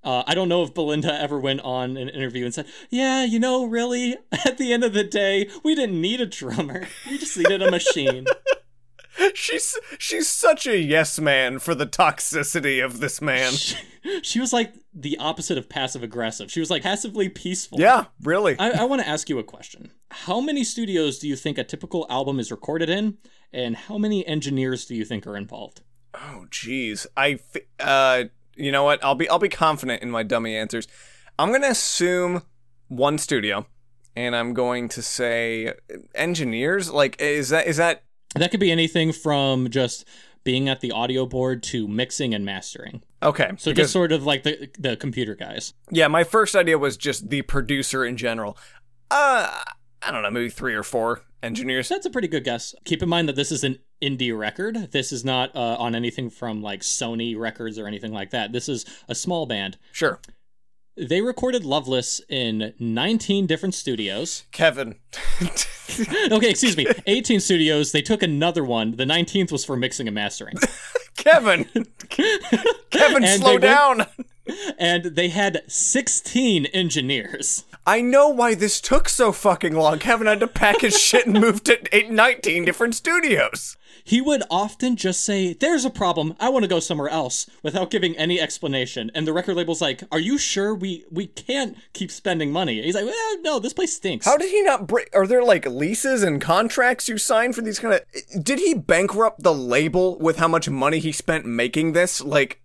Uh, 0.04 0.24
I 0.26 0.34
don't 0.34 0.50
know 0.50 0.62
if 0.62 0.74
Bilinda 0.74 1.18
ever 1.18 1.40
went 1.40 1.62
on 1.62 1.96
an 1.96 2.10
interview 2.10 2.44
and 2.44 2.52
said, 2.52 2.66
Yeah, 2.90 3.24
you 3.24 3.38
know, 3.38 3.64
really, 3.64 4.18
at 4.44 4.58
the 4.58 4.74
end 4.74 4.84
of 4.84 4.92
the 4.92 5.04
day, 5.04 5.48
we 5.64 5.74
didn't 5.74 5.98
need 5.98 6.20
a 6.20 6.26
drummer. 6.26 6.86
We 7.08 7.16
just 7.16 7.38
needed 7.38 7.62
a 7.62 7.70
machine. 7.70 8.26
She's 9.34 9.76
she's 9.98 10.28
such 10.28 10.66
a 10.66 10.78
yes 10.78 11.18
man 11.18 11.58
for 11.58 11.74
the 11.74 11.86
toxicity 11.86 12.84
of 12.84 13.00
this 13.00 13.20
man. 13.20 13.52
she 14.22 14.38
was 14.38 14.52
like 14.52 14.74
the 14.94 15.18
opposite 15.18 15.58
of 15.58 15.68
passive 15.68 16.02
aggressive. 16.02 16.50
She 16.50 16.60
was 16.60 16.70
like 16.70 16.82
passively 16.82 17.28
peaceful. 17.28 17.80
Yeah, 17.80 18.06
really. 18.22 18.56
I, 18.58 18.70
I 18.70 18.84
want 18.84 19.02
to 19.02 19.08
ask 19.08 19.28
you 19.28 19.38
a 19.38 19.44
question. 19.44 19.90
How 20.10 20.40
many 20.40 20.64
studios 20.64 21.18
do 21.18 21.28
you 21.28 21.36
think 21.36 21.58
a 21.58 21.64
typical 21.64 22.06
album 22.08 22.40
is 22.40 22.50
recorded 22.50 22.88
in, 22.88 23.18
and 23.52 23.76
how 23.76 23.98
many 23.98 24.26
engineers 24.26 24.86
do 24.86 24.94
you 24.94 25.04
think 25.04 25.26
are 25.26 25.36
involved? 25.36 25.82
Oh, 26.14 26.46
jeez. 26.50 27.06
I, 27.16 27.38
uh, 27.78 28.24
you 28.56 28.72
know 28.72 28.84
what? 28.84 29.04
I'll 29.04 29.14
be, 29.14 29.28
I'll 29.28 29.38
be 29.38 29.50
confident 29.50 30.02
in 30.02 30.10
my 30.10 30.22
dummy 30.22 30.56
answers. 30.56 30.88
I'm 31.38 31.52
gonna 31.52 31.68
assume 31.68 32.42
one 32.88 33.18
studio, 33.18 33.66
and 34.16 34.34
I'm 34.34 34.54
going 34.54 34.88
to 34.90 35.02
say 35.02 35.74
engineers. 36.14 36.90
Like, 36.90 37.20
is 37.20 37.50
that, 37.50 37.66
is 37.66 37.76
that? 37.76 38.04
That 38.34 38.50
could 38.50 38.60
be 38.60 38.72
anything 38.72 39.12
from 39.12 39.70
just 39.70 40.06
being 40.48 40.66
at 40.66 40.80
the 40.80 40.90
audio 40.90 41.26
board 41.26 41.62
to 41.62 41.86
mixing 41.86 42.32
and 42.34 42.42
mastering. 42.42 43.02
Okay. 43.22 43.50
So 43.58 43.70
because- 43.70 43.84
just 43.84 43.92
sort 43.92 44.12
of 44.12 44.24
like 44.24 44.44
the 44.44 44.70
the 44.78 44.96
computer 44.96 45.34
guys. 45.34 45.74
yeah, 45.90 46.08
my 46.08 46.24
first 46.24 46.56
idea 46.56 46.78
was 46.78 46.96
just 46.96 47.28
the 47.28 47.42
producer 47.42 48.02
in 48.02 48.16
general. 48.16 48.56
Uh, 49.10 49.60
I 50.00 50.10
don't 50.10 50.22
know, 50.22 50.30
maybe 50.30 50.48
three 50.48 50.74
or 50.74 50.82
four 50.82 51.20
engineers. 51.42 51.90
That's 51.90 52.06
a 52.06 52.10
pretty 52.10 52.28
good 52.28 52.44
guess. 52.44 52.74
Keep 52.86 53.02
in 53.02 53.10
mind 53.10 53.28
that 53.28 53.36
this 53.36 53.52
is 53.52 53.62
an 53.62 53.78
indie 54.00 54.36
record. 54.36 54.90
This 54.92 55.12
is 55.12 55.22
not 55.22 55.54
uh, 55.54 55.76
on 55.78 55.94
anything 55.94 56.30
from 56.30 56.62
like 56.62 56.80
Sony 56.80 57.36
Records 57.38 57.78
or 57.78 57.86
anything 57.86 58.14
like 58.14 58.30
that. 58.30 58.52
This 58.52 58.70
is 58.70 58.86
a 59.06 59.14
small 59.14 59.44
band. 59.44 59.76
Sure. 59.92 60.18
They 61.00 61.20
recorded 61.20 61.64
Loveless 61.64 62.20
in 62.28 62.74
19 62.78 63.46
different 63.46 63.74
studios. 63.74 64.44
Kevin. 64.52 64.96
Okay, 66.30 66.50
excuse 66.50 66.76
me, 66.76 66.86
18 67.06 67.40
studios. 67.40 67.92
They 67.92 68.02
took 68.02 68.22
another 68.22 68.62
one. 68.62 68.96
The 68.96 69.04
19th 69.06 69.50
was 69.50 69.64
for 69.64 69.74
mixing 69.74 70.06
and 70.06 70.14
mastering. 70.14 70.54
Kevin. 71.16 71.64
Kevin, 72.10 73.24
And 73.24 73.40
slow 73.40 73.58
they 73.58 73.58
went- 73.58 73.62
down. 73.62 74.06
and 74.78 75.04
they 75.16 75.28
had 75.28 75.62
16 75.66 76.66
engineers. 76.66 77.64
I 77.86 78.02
know 78.02 78.28
why 78.28 78.54
this 78.54 78.82
took 78.82 79.08
so 79.08 79.32
fucking 79.32 79.74
long. 79.74 79.98
Kevin 79.98 80.26
had 80.26 80.40
to 80.40 80.46
pack 80.46 80.82
his 80.82 81.00
shit 81.00 81.26
and 81.26 81.40
move 81.40 81.64
to 81.64 81.78
19 82.12 82.66
different 82.66 82.94
studios. 82.94 83.77
He 84.08 84.22
would 84.22 84.42
often 84.50 84.96
just 84.96 85.22
say, 85.22 85.52
There's 85.52 85.84
a 85.84 85.90
problem. 85.90 86.34
I 86.40 86.48
want 86.48 86.62
to 86.62 86.68
go 86.68 86.80
somewhere 86.80 87.10
else 87.10 87.44
without 87.62 87.90
giving 87.90 88.16
any 88.16 88.40
explanation. 88.40 89.10
And 89.14 89.26
the 89.26 89.34
record 89.34 89.54
label's 89.54 89.82
like, 89.82 90.02
Are 90.10 90.18
you 90.18 90.38
sure 90.38 90.74
we, 90.74 91.04
we 91.10 91.26
can't 91.26 91.76
keep 91.92 92.10
spending 92.10 92.50
money? 92.50 92.80
He's 92.80 92.94
like, 92.94 93.04
Well, 93.04 93.42
no, 93.42 93.58
this 93.58 93.74
place 93.74 93.94
stinks. 93.94 94.24
How 94.24 94.38
did 94.38 94.50
he 94.50 94.62
not 94.62 94.86
break? 94.86 95.10
Are 95.14 95.26
there 95.26 95.42
like 95.42 95.66
leases 95.66 96.22
and 96.22 96.40
contracts 96.40 97.06
you 97.10 97.18
sign 97.18 97.52
for 97.52 97.60
these 97.60 97.78
kind 97.78 97.92
of? 97.92 98.42
Did 98.42 98.60
he 98.60 98.72
bankrupt 98.72 99.42
the 99.42 99.52
label 99.52 100.18
with 100.18 100.38
how 100.38 100.48
much 100.48 100.70
money 100.70 101.00
he 101.00 101.12
spent 101.12 101.44
making 101.44 101.92
this? 101.92 102.22
Like, 102.22 102.62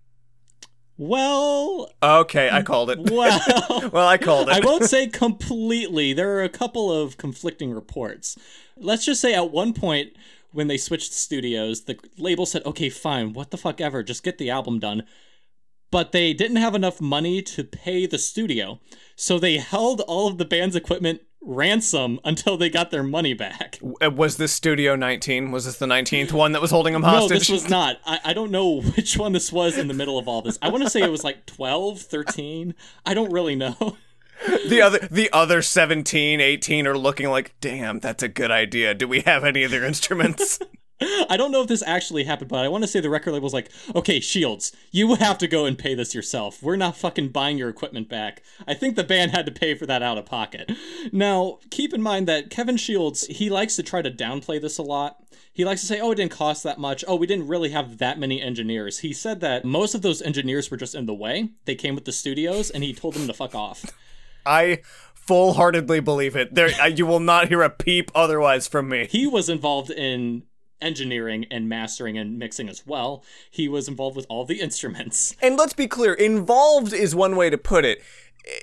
well, 0.98 1.92
okay, 2.02 2.50
I 2.50 2.62
called 2.62 2.90
it. 2.90 3.12
well. 3.12 3.42
well, 3.92 4.08
I 4.08 4.18
called 4.18 4.48
it. 4.48 4.56
I 4.56 4.66
won't 4.66 4.86
say 4.86 5.08
completely. 5.08 6.14
There 6.14 6.38
are 6.38 6.44
a 6.44 6.50
couple 6.50 6.90
of 6.90 7.18
conflicting 7.18 7.72
reports. 7.74 8.38
Let's 8.78 9.04
just 9.04 9.20
say 9.20 9.34
at 9.34 9.52
one 9.52 9.74
point 9.74 10.14
when 10.54 10.68
they 10.68 10.78
switched 10.78 11.14
studios, 11.14 11.84
the 11.84 11.98
label 12.18 12.46
said, 12.46 12.66
"Okay, 12.66 12.90
fine, 12.90 13.34
what 13.34 13.52
the 13.52 13.58
fuck 13.58 13.82
ever, 13.82 14.04
just 14.04 14.24
get 14.24 14.38
the 14.38 14.50
album 14.50 14.80
done." 14.80 15.04
But 15.92 16.12
they 16.12 16.34
didn't 16.34 16.58
have 16.58 16.74
enough 16.74 17.00
money 17.00 17.42
to 17.44 17.64
pay 17.64 18.06
the 18.08 18.18
studio, 18.18 18.80
so 19.16 19.38
they 19.38 19.58
held 19.58 20.02
all 20.02 20.28
of 20.28 20.38
the 20.40 20.46
band's 20.46 20.76
equipment 20.76 21.22
ransom 21.46 22.20
until 22.24 22.58
they 22.58 22.70
got 22.70 22.92
their 22.92 23.04
money 23.04 23.34
back. 23.34 23.80
Uh, 24.02 24.10
Was 24.10 24.38
this 24.38 24.54
Studio 24.54 24.96
19? 24.96 25.52
Was 25.52 25.66
this 25.66 25.78
the 25.78 25.86
19th 25.86 26.32
one 26.32 26.52
that 26.54 26.62
was 26.62 26.72
holding 26.72 26.94
him 26.94 27.02
No, 27.02 27.28
this 27.28 27.50
was 27.50 27.70
not. 27.70 28.00
I, 28.06 28.20
I 28.26 28.34
don't 28.34 28.52
know 28.52 28.82
which 28.96 29.18
one 29.18 29.34
this 29.34 29.52
was 29.52 29.78
in 29.78 29.88
the 29.88 29.94
middle 29.94 30.18
of 30.18 30.28
all 30.28 30.42
this. 30.42 30.58
I 30.62 30.70
want 30.70 30.84
to 30.84 30.90
say 30.90 31.02
it 31.02 31.12
was 31.12 31.24
like 31.24 31.46
12, 31.46 32.02
13. 32.02 32.74
I 33.06 33.14
don't 33.14 33.32
really 33.32 33.56
know. 33.56 33.98
the 34.68 34.82
other 34.82 35.00
the 35.10 35.30
other 35.32 35.62
17, 35.62 36.40
18 36.40 36.88
are 36.88 36.98
looking 36.98 37.30
like, 37.30 37.56
"Damn, 37.62 38.00
that's 38.00 38.24
a 38.24 38.28
good 38.28 38.52
idea. 38.52 38.94
Do 38.94 39.08
we 39.08 39.22
have 39.22 39.44
any 39.44 39.64
of 39.64 39.72
their 39.72 39.84
instruments?" 39.84 40.60
I 41.30 41.38
don't 41.38 41.52
know 41.52 41.62
if 41.62 41.68
this 41.68 41.84
actually 41.86 42.24
happened, 42.24 42.50
but 42.50 42.64
I 42.64 42.68
want 42.68 42.84
to 42.84 42.88
say 42.88 43.00
the 43.00 43.10
record 43.10 43.34
label's 43.34 43.54
like, 43.54 43.70
okay, 43.96 44.20
Shields, 44.20 44.72
you 44.92 45.16
have 45.16 45.38
to 45.40 45.48
go 45.48 45.66
and 45.66 45.78
pay 45.78 45.96
this 45.96 46.16
yourself. 46.16 46.62
We're 46.62 46.76
not 46.76 46.96
fucking 46.96 47.30
buying 47.30 47.58
your 47.58 47.70
equipment 47.70 48.10
back. 48.10 48.42
I 48.68 48.74
think 48.74 48.96
the 48.96 49.04
band 49.04 49.32
had 49.32 49.46
to 49.46 49.52
pay 49.52 49.76
for 49.76 49.86
that 49.86 50.04
out 50.04 50.18
of 50.18 50.26
pocket. 50.26 50.72
Now, 51.12 51.60
keep 51.72 51.94
in 51.94 52.02
mind 52.02 52.28
that 52.28 52.50
Kevin 52.50 52.78
Shields, 52.78 53.26
he 53.28 53.50
likes 53.50 53.76
to 53.76 53.84
try 53.84 54.02
to 54.02 54.12
downplay 54.12 54.62
this 54.62 54.78
a 54.78 54.84
lot. 54.84 55.18
He 55.52 55.66
likes 55.66 55.82
to 55.82 55.88
say, 55.88 56.00
oh, 56.00 56.12
it 56.12 56.16
didn't 56.16 56.32
cost 56.32 56.64
that 56.64 56.80
much. 56.80 57.04
Oh, 57.08 57.16
we 57.16 57.28
didn't 57.28 57.48
really 57.48 57.70
have 57.70 57.98
that 57.98 58.18
many 58.18 58.42
engineers. 58.42 59.00
He 59.00 59.14
said 59.14 59.40
that 59.42 59.66
most 59.66 59.94
of 59.94 60.02
those 60.02 60.22
engineers 60.22 60.72
were 60.72 60.78
just 60.78 60.96
in 60.96 61.06
the 61.06 61.14
way. 61.14 61.50
They 61.66 61.76
came 61.76 61.96
with 61.96 62.06
the 62.06 62.12
studios, 62.12 62.70
and 62.70 62.84
he 62.84 62.94
told 62.94 63.14
them 63.14 63.28
to 63.28 63.34
fuck 63.34 63.54
off. 63.54 63.86
I 64.46 64.80
full-heartedly 65.14 66.02
believe 66.02 66.36
it. 66.36 66.54
There 66.54 66.90
you 66.90 67.06
will 67.06 67.20
not 67.20 67.48
hear 67.48 67.62
a 67.62 67.70
peep 67.70 68.12
otherwise 68.14 68.68
from 68.68 68.90
me. 68.90 69.08
He 69.10 69.26
was 69.26 69.50
involved 69.50 69.90
in 69.90 70.44
engineering 70.82 71.46
and 71.50 71.70
mastering 71.70 72.18
and 72.18 72.38
mixing 72.38 72.70
as 72.70 72.86
well. 72.86 73.24
He 73.50 73.68
was 73.68 73.88
involved 73.88 74.16
with 74.16 74.26
all 74.30 74.46
the 74.46 74.60
instruments. 74.60 75.36
And 75.42 75.58
let's 75.58 75.74
be 75.74 75.88
clear, 75.88 76.14
involved 76.14 76.94
is 76.94 77.16
one 77.16 77.36
way 77.36 77.50
to 77.50 77.58
put 77.58 77.86
it. 77.86 78.04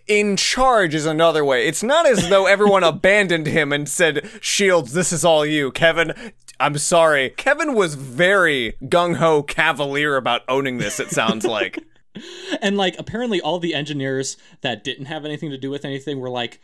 In 0.07 0.37
charge 0.37 0.95
is 0.95 1.07
another 1.07 1.43
way. 1.43 1.67
It's 1.67 1.83
not 1.83 2.07
as 2.07 2.29
though 2.29 2.47
everyone 2.47 2.85
abandoned 2.85 3.47
him 3.47 3.73
and 3.73 3.89
said, 3.89 4.29
Shields, 4.43 4.93
this 4.93 5.11
is 5.11 5.25
all 5.25 5.47
you. 5.47 5.73
Kevin, 5.73 6.13
I'm 6.61 6.77
sorry. 6.77 7.31
Kevin 7.31 7.75
was 7.75 7.95
very 7.95 8.75
gung 8.85 9.17
ho 9.17 9.43
cavalier 9.43 10.17
about 10.17 10.43
owning 10.49 10.77
this, 10.77 11.01
it 11.01 11.11
sounds 11.11 11.47
like. 11.47 11.83
And 12.61 12.77
like 12.77 12.97
apparently 12.99 13.41
all 13.41 13.59
the 13.59 13.75
engineers 13.75 14.37
that 14.63 14.83
didn't 14.85 15.07
have 15.07 15.25
anything 15.25 15.51
to 15.51 15.59
do 15.59 15.71
with 15.71 15.85
anything 15.85 16.19
were 16.19 16.31
like 16.31 16.61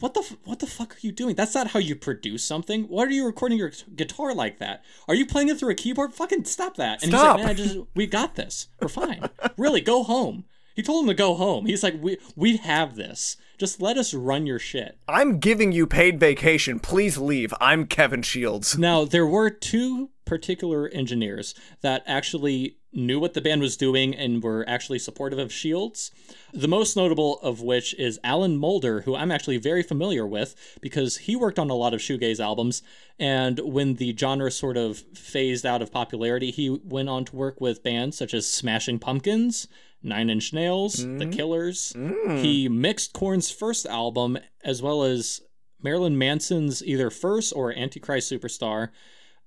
what 0.00 0.14
the 0.14 0.20
f- 0.20 0.36
what 0.44 0.58
the 0.58 0.66
fuck 0.66 0.94
are 0.94 1.00
you 1.00 1.12
doing? 1.12 1.36
That's 1.36 1.54
not 1.54 1.68
how 1.68 1.78
you 1.78 1.94
produce 1.94 2.44
something. 2.44 2.84
Why 2.84 3.04
are 3.04 3.10
you 3.10 3.24
recording 3.24 3.56
your 3.58 3.70
guitar 3.94 4.34
like 4.34 4.58
that? 4.58 4.84
Are 5.06 5.14
you 5.14 5.24
playing 5.24 5.48
it 5.48 5.58
through 5.58 5.70
a 5.70 5.74
keyboard? 5.76 6.12
Fucking 6.12 6.44
stop 6.44 6.76
that. 6.76 7.02
And 7.02 7.12
Stop. 7.12 7.38
he's 7.38 7.46
like, 7.46 7.56
"Man, 7.58 7.66
just 7.66 7.78
we 7.94 8.06
got 8.08 8.34
this. 8.34 8.68
We're 8.80 8.88
fine. 8.88 9.28
really, 9.56 9.80
go 9.80 10.02
home." 10.02 10.44
He 10.74 10.82
told 10.82 11.04
him 11.04 11.08
to 11.08 11.14
go 11.14 11.34
home. 11.34 11.66
He's 11.66 11.82
like, 11.84 12.02
"We 12.02 12.18
we 12.34 12.56
have 12.56 12.96
this. 12.96 13.36
Just 13.62 13.80
let 13.80 13.96
us 13.96 14.12
run 14.12 14.44
your 14.44 14.58
shit." 14.58 14.98
I'm 15.06 15.38
giving 15.38 15.70
you 15.70 15.86
paid 15.86 16.18
vacation. 16.18 16.80
Please 16.80 17.16
leave. 17.16 17.54
I'm 17.60 17.86
Kevin 17.86 18.22
Shields. 18.22 18.76
Now, 18.76 19.04
there 19.04 19.24
were 19.24 19.50
two 19.50 20.10
particular 20.24 20.88
engineers 20.88 21.54
that 21.80 22.02
actually 22.04 22.78
knew 22.92 23.20
what 23.20 23.34
the 23.34 23.40
band 23.40 23.60
was 23.60 23.76
doing 23.76 24.16
and 24.16 24.42
were 24.42 24.64
actually 24.68 24.98
supportive 24.98 25.38
of 25.38 25.52
Shields. 25.52 26.10
The 26.52 26.66
most 26.66 26.96
notable 26.96 27.38
of 27.38 27.60
which 27.60 27.94
is 28.00 28.18
Alan 28.24 28.56
Moulder, 28.56 29.02
who 29.02 29.14
I'm 29.14 29.30
actually 29.30 29.58
very 29.58 29.84
familiar 29.84 30.26
with 30.26 30.78
because 30.80 31.18
he 31.18 31.36
worked 31.36 31.60
on 31.60 31.70
a 31.70 31.74
lot 31.74 31.94
of 31.94 32.00
shoegaze 32.00 32.40
albums. 32.40 32.82
And 33.16 33.60
when 33.60 33.94
the 33.94 34.16
genre 34.16 34.50
sort 34.50 34.76
of 34.76 34.98
phased 35.14 35.64
out 35.64 35.82
of 35.82 35.92
popularity, 35.92 36.50
he 36.50 36.68
went 36.68 37.08
on 37.08 37.24
to 37.26 37.36
work 37.36 37.60
with 37.60 37.84
bands 37.84 38.18
such 38.18 38.34
as 38.34 38.50
Smashing 38.50 38.98
Pumpkins, 38.98 39.68
Nine 40.02 40.30
Inch 40.30 40.52
Nails, 40.52 40.94
The 40.94 41.26
mm. 41.26 41.32
Killers. 41.32 41.92
Mm. 41.94 42.40
He 42.40 42.68
mixed 42.68 43.12
Korn's 43.12 43.50
first 43.52 43.86
album 43.86 44.38
as 44.64 44.82
well 44.82 45.02
as 45.02 45.40
Marilyn 45.82 46.16
Manson's 46.16 46.82
either 46.84 47.10
first 47.10 47.52
or 47.54 47.72
Antichrist 47.72 48.30
Superstar 48.30 48.90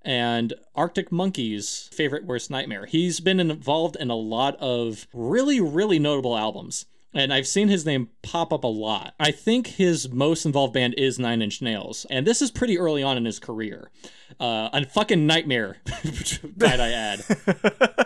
and 0.01 0.53
Arctic 0.75 1.11
Monkeys' 1.11 1.89
favorite 1.91 2.25
worst 2.25 2.51
nightmare. 2.51 2.85
He's 2.85 3.19
been 3.19 3.39
involved 3.39 3.95
in 3.95 4.09
a 4.09 4.15
lot 4.15 4.55
of 4.57 5.07
really, 5.13 5.59
really 5.59 5.97
notable 5.97 6.37
albums. 6.37 6.85
And 7.15 7.33
I've 7.33 7.47
seen 7.47 7.69
his 7.69 7.85
name 7.85 8.09
pop 8.21 8.51
up 8.51 8.65
a 8.65 8.67
lot. 8.67 9.15
I 9.19 9.31
think 9.31 9.67
his 9.67 10.09
most 10.11 10.45
involved 10.45 10.73
band 10.73 10.95
is 10.97 11.17
Nine 11.17 11.41
Inch 11.41 11.61
Nails. 11.61 12.05
And 12.09 12.27
this 12.27 12.41
is 12.41 12.51
pretty 12.51 12.77
early 12.77 13.01
on 13.01 13.15
in 13.15 13.23
his 13.23 13.39
career. 13.39 13.89
Uh, 14.37 14.69
a 14.73 14.85
fucking 14.85 15.25
nightmare, 15.25 15.77
might 16.57 16.81
I 16.81 16.91
add. 16.91 17.19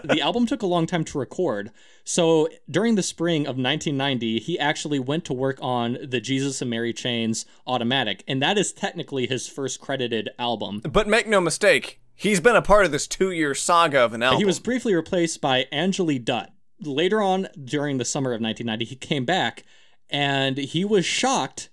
the 0.04 0.20
album 0.22 0.46
took 0.46 0.62
a 0.62 0.68
long 0.68 0.86
time 0.86 1.04
to 1.06 1.18
record. 1.18 1.72
So 2.04 2.50
during 2.70 2.96
the 2.96 3.04
spring 3.04 3.42
of 3.42 3.58
1990, 3.58 4.40
he 4.40 4.60
actually 4.60 5.00
went 5.00 5.26
to 5.26 5.34
work 5.34 5.58
on 5.60 5.98
the 6.08 6.22
Jesus 6.22 6.62
and 6.62 6.70
Mary 6.70 6.94
Chains 6.94 7.48
Automatic. 7.66 8.24
And 8.28 8.42
that 8.44 8.60
is 8.60 8.72
technically 8.72 9.26
his 9.26 9.48
first 9.48 9.82
credited 9.82 10.30
album. 10.38 10.82
But 10.82 11.08
make 11.08 11.28
no 11.28 11.42
mistake, 11.42 12.00
he's 12.14 12.40
been 12.40 12.56
a 12.56 12.62
part 12.62 12.86
of 12.86 12.92
this 12.92 13.08
two-year 13.08 13.56
saga 13.56 14.02
of 14.02 14.14
an 14.14 14.22
album. 14.22 14.38
He 14.38 14.46
was 14.46 14.60
briefly 14.60 14.94
replaced 14.94 15.42
by 15.42 15.66
Anjali 15.74 16.24
Dutt. 16.24 16.52
Later 16.82 17.22
on, 17.22 17.48
during 17.64 17.98
the 17.98 18.06
summer 18.06 18.32
of 18.32 18.42
1990, 18.42 18.86
he 18.86 18.96
came 18.96 19.26
back 19.26 19.64
and 20.10 20.58
he 20.58 20.86
was 20.86 21.06
shocked 21.06 21.70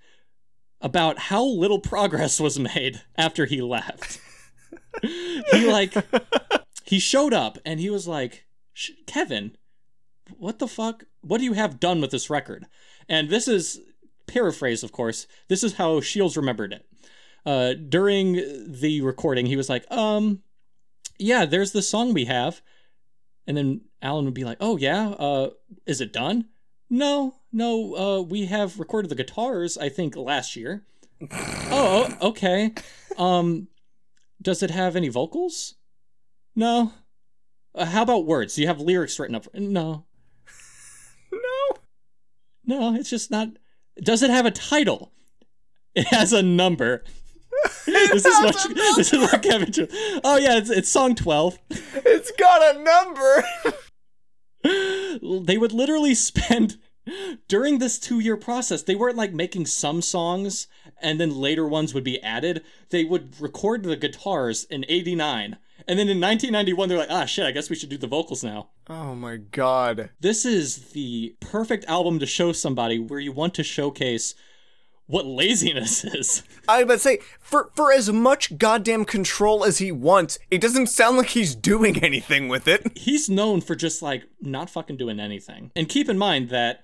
about 0.80 1.18
how 1.18 1.44
little 1.44 1.80
progress 1.80 2.40
was 2.46 2.58
made 2.58 3.02
after 3.16 3.46
he 3.46 3.62
left. 3.62 4.20
he 5.02 5.70
like 5.70 5.94
he 6.84 6.98
showed 6.98 7.34
up 7.34 7.58
and 7.64 7.80
he 7.80 7.90
was 7.90 8.08
like, 8.08 8.46
"Kevin, 9.06 9.56
what 10.38 10.58
the 10.58 10.68
fuck? 10.68 11.04
What 11.20 11.38
do 11.38 11.44
you 11.44 11.52
have 11.54 11.80
done 11.80 12.00
with 12.00 12.10
this 12.10 12.30
record?" 12.30 12.66
And 13.08 13.28
this 13.28 13.46
is 13.48 13.80
paraphrase, 14.26 14.82
of 14.82 14.92
course. 14.92 15.26
This 15.48 15.62
is 15.62 15.74
how 15.74 16.00
Shields 16.00 16.36
remembered 16.36 16.72
it. 16.72 16.86
Uh, 17.44 17.74
during 17.74 18.34
the 18.66 19.00
recording, 19.02 19.46
he 19.46 19.56
was 19.56 19.68
like, 19.68 19.90
"Um, 19.90 20.42
yeah, 21.18 21.44
there's 21.44 21.72
the 21.72 21.82
song 21.82 22.12
we 22.12 22.24
have," 22.24 22.62
and 23.46 23.56
then 23.56 23.82
Alan 24.02 24.24
would 24.24 24.34
be 24.34 24.44
like, 24.44 24.58
"Oh 24.60 24.76
yeah, 24.76 25.08
uh, 25.10 25.50
is 25.86 26.00
it 26.00 26.12
done?" 26.12 26.46
No, 26.88 27.36
no, 27.52 27.96
uh, 27.96 28.20
we 28.22 28.46
have 28.46 28.78
recorded 28.78 29.08
the 29.08 29.14
guitars. 29.14 29.76
I 29.76 29.88
think 29.88 30.16
last 30.16 30.56
year. 30.56 30.84
oh, 31.30 32.08
okay. 32.22 32.72
Um, 33.16 33.68
does 34.40 34.62
it 34.62 34.70
have 34.70 34.94
any 34.96 35.08
vocals? 35.08 35.74
No. 36.54 36.92
Uh, 37.74 37.86
how 37.86 38.02
about 38.02 38.26
words? 38.26 38.54
Do 38.54 38.62
you 38.62 38.66
have 38.68 38.80
lyrics 38.80 39.18
written 39.18 39.34
up? 39.34 39.46
No. 39.54 40.04
no. 41.32 41.76
No, 42.64 42.94
it's 42.94 43.10
just 43.10 43.30
not. 43.30 43.48
Does 44.02 44.22
it 44.22 44.30
have 44.30 44.46
a 44.46 44.50
title? 44.50 45.12
It 45.96 46.08
has 46.08 46.34
a 46.34 46.42
number. 46.42 47.04
this 47.86 48.26
is 48.26 48.42
what 48.42 48.74
this 48.74 49.14
is 49.14 49.18
what 49.18 49.42
Kevin. 49.42 49.72
Oh 50.22 50.36
yeah, 50.36 50.58
it's 50.58 50.68
it's 50.68 50.90
song 50.90 51.14
twelve. 51.14 51.58
It's 51.70 52.30
got 52.32 52.76
a 52.76 52.82
number. 52.82 53.44
they 55.44 55.58
would 55.58 55.72
literally 55.72 56.14
spend 56.14 56.78
during 57.48 57.78
this 57.78 57.98
two 57.98 58.18
year 58.18 58.36
process 58.36 58.82
they 58.82 58.96
weren't 58.96 59.16
like 59.16 59.32
making 59.32 59.66
some 59.66 60.02
songs 60.02 60.66
and 61.00 61.20
then 61.20 61.30
later 61.38 61.66
ones 61.66 61.94
would 61.94 62.04
be 62.04 62.22
added. 62.22 62.62
They 62.90 63.04
would 63.04 63.40
record 63.40 63.82
the 63.82 63.96
guitars 63.96 64.64
in 64.64 64.84
89 64.88 65.56
and 65.88 65.98
then 65.98 66.08
in 66.08 66.20
1991 66.20 66.88
they're 66.88 66.98
like 66.98 67.10
ah 67.10 67.26
shit 67.26 67.46
i 67.46 67.52
guess 67.52 67.70
we 67.70 67.76
should 67.76 67.90
do 67.90 67.98
the 67.98 68.06
vocals 68.06 68.42
now. 68.42 68.70
Oh 68.88 69.14
my 69.14 69.36
god. 69.36 70.10
this 70.20 70.44
is 70.44 70.90
the 70.90 71.36
perfect 71.40 71.84
album 71.86 72.18
to 72.18 72.26
show 72.26 72.52
somebody 72.52 72.98
where 72.98 73.20
you 73.20 73.32
want 73.32 73.54
to 73.54 73.62
showcase 73.62 74.34
what 75.06 75.24
laziness 75.26 76.04
is 76.04 76.42
I 76.68 76.82
would 76.84 77.00
say 77.00 77.18
for 77.40 77.70
for 77.74 77.92
as 77.92 78.10
much 78.12 78.58
goddamn 78.58 79.04
control 79.04 79.64
as 79.64 79.78
he 79.78 79.92
wants, 79.92 80.38
it 80.50 80.60
doesn't 80.60 80.88
sound 80.88 81.16
like 81.16 81.28
he's 81.28 81.54
doing 81.54 82.02
anything 82.02 82.48
with 82.48 82.66
it. 82.66 82.96
he's 82.98 83.28
known 83.28 83.60
for 83.60 83.74
just 83.74 84.02
like 84.02 84.24
not 84.40 84.68
fucking 84.70 84.96
doing 84.96 85.20
anything 85.20 85.70
and 85.76 85.88
keep 85.88 86.08
in 86.08 86.18
mind 86.18 86.48
that 86.50 86.80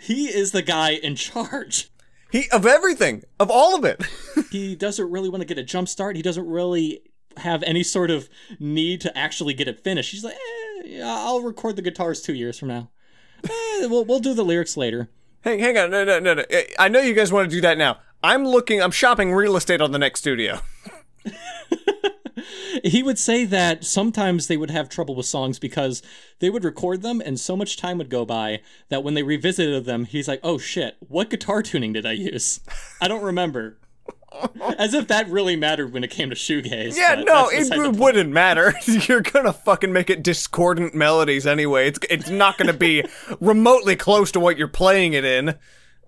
he 0.00 0.26
is 0.28 0.52
the 0.52 0.62
guy 0.62 0.92
in 0.92 1.16
charge 1.16 1.90
He 2.32 2.48
of 2.50 2.66
everything, 2.66 3.22
of 3.38 3.50
all 3.50 3.76
of 3.76 3.84
it. 3.84 4.02
he 4.50 4.74
doesn't 4.74 5.10
really 5.10 5.28
want 5.28 5.42
to 5.42 5.46
get 5.46 5.58
a 5.58 5.62
jump 5.62 5.88
start. 5.88 6.16
He 6.16 6.22
doesn't 6.22 6.46
really 6.48 7.02
have 7.36 7.62
any 7.62 7.82
sort 7.82 8.10
of 8.10 8.28
need 8.58 9.00
to 9.02 9.16
actually 9.16 9.54
get 9.54 9.68
it 9.68 9.84
finished. 9.84 10.10
He's 10.12 10.24
like, 10.24 10.34
eh, 10.84 11.02
I'll 11.04 11.40
record 11.42 11.76
the 11.76 11.82
guitars 11.82 12.22
two 12.22 12.34
years 12.34 12.58
from 12.58 12.68
now. 12.68 12.90
Eh, 13.44 13.86
we'll, 13.86 14.04
we'll 14.04 14.18
do 14.18 14.34
the 14.34 14.44
lyrics 14.44 14.76
later. 14.76 15.08
Hang, 15.46 15.60
hang 15.60 15.78
on, 15.78 15.92
no, 15.92 16.04
no, 16.04 16.18
no, 16.18 16.34
no. 16.34 16.44
I 16.76 16.88
know 16.88 16.98
you 16.98 17.14
guys 17.14 17.32
want 17.32 17.48
to 17.48 17.56
do 17.56 17.60
that 17.60 17.78
now. 17.78 17.98
I'm 18.20 18.44
looking. 18.44 18.82
I'm 18.82 18.90
shopping 18.90 19.32
real 19.32 19.54
estate 19.54 19.80
on 19.80 19.92
the 19.92 19.98
next 19.98 20.18
studio. 20.18 20.58
He 22.84 23.02
would 23.02 23.18
say 23.18 23.44
that 23.46 23.84
sometimes 23.84 24.46
they 24.46 24.56
would 24.56 24.70
have 24.70 24.88
trouble 24.88 25.14
with 25.14 25.26
songs 25.26 25.58
because 25.58 26.02
they 26.40 26.50
would 26.50 26.62
record 26.62 27.02
them 27.02 27.22
and 27.24 27.40
so 27.40 27.56
much 27.56 27.76
time 27.76 27.98
would 27.98 28.10
go 28.10 28.24
by 28.24 28.60
that 28.90 29.02
when 29.02 29.14
they 29.14 29.22
revisited 29.22 29.86
them, 29.86 30.04
he's 30.04 30.28
like, 30.28 30.40
oh 30.42 30.58
shit, 30.58 30.96
what 31.00 31.30
guitar 31.30 31.62
tuning 31.62 31.94
did 31.94 32.04
I 32.04 32.12
use? 32.12 32.60
I 33.00 33.08
don't 33.08 33.24
remember. 33.24 33.78
As 34.78 34.94
if 34.94 35.08
that 35.08 35.28
really 35.28 35.56
mattered 35.56 35.92
when 35.92 36.04
it 36.04 36.10
came 36.10 36.30
to 36.30 36.36
shoegaze. 36.36 36.96
Yeah, 36.96 37.22
no, 37.26 37.48
it, 37.48 37.58
beside 37.58 37.78
the 37.78 37.82
it 37.82 37.86
point. 37.86 37.96
wouldn't 37.98 38.32
matter. 38.32 38.74
You're 38.86 39.22
gonna 39.22 39.52
fucking 39.52 39.92
make 39.92 40.10
it 40.10 40.22
discordant 40.22 40.94
melodies 40.94 41.46
anyway. 41.46 41.88
It's 41.88 41.98
it's 42.10 42.30
not 42.30 42.58
gonna 42.58 42.72
be 42.72 43.04
remotely 43.40 43.96
close 43.96 44.32
to 44.32 44.40
what 44.40 44.58
you're 44.58 44.68
playing 44.68 45.12
it 45.12 45.24
in. 45.24 45.56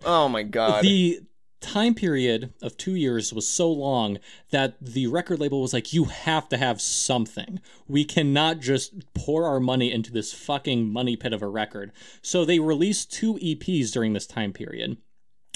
Oh 0.04 0.28
my 0.28 0.42
god. 0.42 0.82
the 0.84 1.20
time 1.60 1.94
period 1.94 2.52
of 2.62 2.76
two 2.76 2.94
years 2.94 3.32
was 3.32 3.48
so 3.48 3.70
long 3.70 4.18
that 4.50 4.76
the 4.80 5.06
record 5.08 5.40
label 5.40 5.60
was 5.60 5.72
like, 5.72 5.92
you 5.92 6.04
have 6.04 6.48
to 6.48 6.56
have 6.56 6.80
something. 6.80 7.60
We 7.88 8.04
cannot 8.04 8.60
just 8.60 9.12
pour 9.14 9.44
our 9.44 9.60
money 9.60 9.92
into 9.92 10.12
this 10.12 10.32
fucking 10.32 10.92
money 10.92 11.16
pit 11.16 11.32
of 11.32 11.42
a 11.42 11.48
record. 11.48 11.92
So 12.22 12.44
they 12.44 12.60
released 12.60 13.12
two 13.12 13.34
EPs 13.34 13.92
during 13.92 14.12
this 14.12 14.26
time 14.26 14.52
period. 14.52 14.98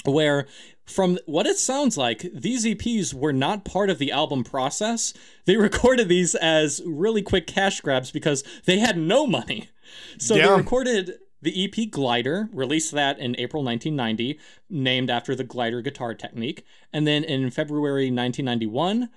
Where, 0.05 0.47
from 0.85 1.17
what 1.25 1.47
it 1.47 1.57
sounds 1.57 1.97
like, 1.97 2.25
these 2.33 2.65
EPs 2.65 3.13
were 3.13 3.33
not 3.33 3.65
part 3.65 3.89
of 3.89 3.99
the 3.99 4.11
album 4.11 4.43
process. 4.43 5.13
They 5.45 5.57
recorded 5.57 6.09
these 6.09 6.35
as 6.35 6.81
really 6.85 7.21
quick 7.21 7.47
cash 7.47 7.81
grabs 7.81 8.11
because 8.11 8.43
they 8.65 8.79
had 8.79 8.97
no 8.97 9.25
money. 9.25 9.69
So 10.17 10.35
Yeah. 10.35 10.47
they 10.47 10.53
recorded 10.53 11.19
the 11.41 11.65
EP 11.65 11.91
Glider, 11.91 12.49
released 12.53 12.91
that 12.93 13.19
in 13.19 13.35
April 13.37 13.63
1990, 13.63 14.39
named 14.69 15.09
after 15.09 15.35
the 15.35 15.43
glider 15.43 15.81
guitar 15.81 16.13
technique. 16.13 16.65
And 16.91 17.05
then 17.05 17.23
in 17.23 17.51
February 17.51 18.05
1991, 18.05 19.09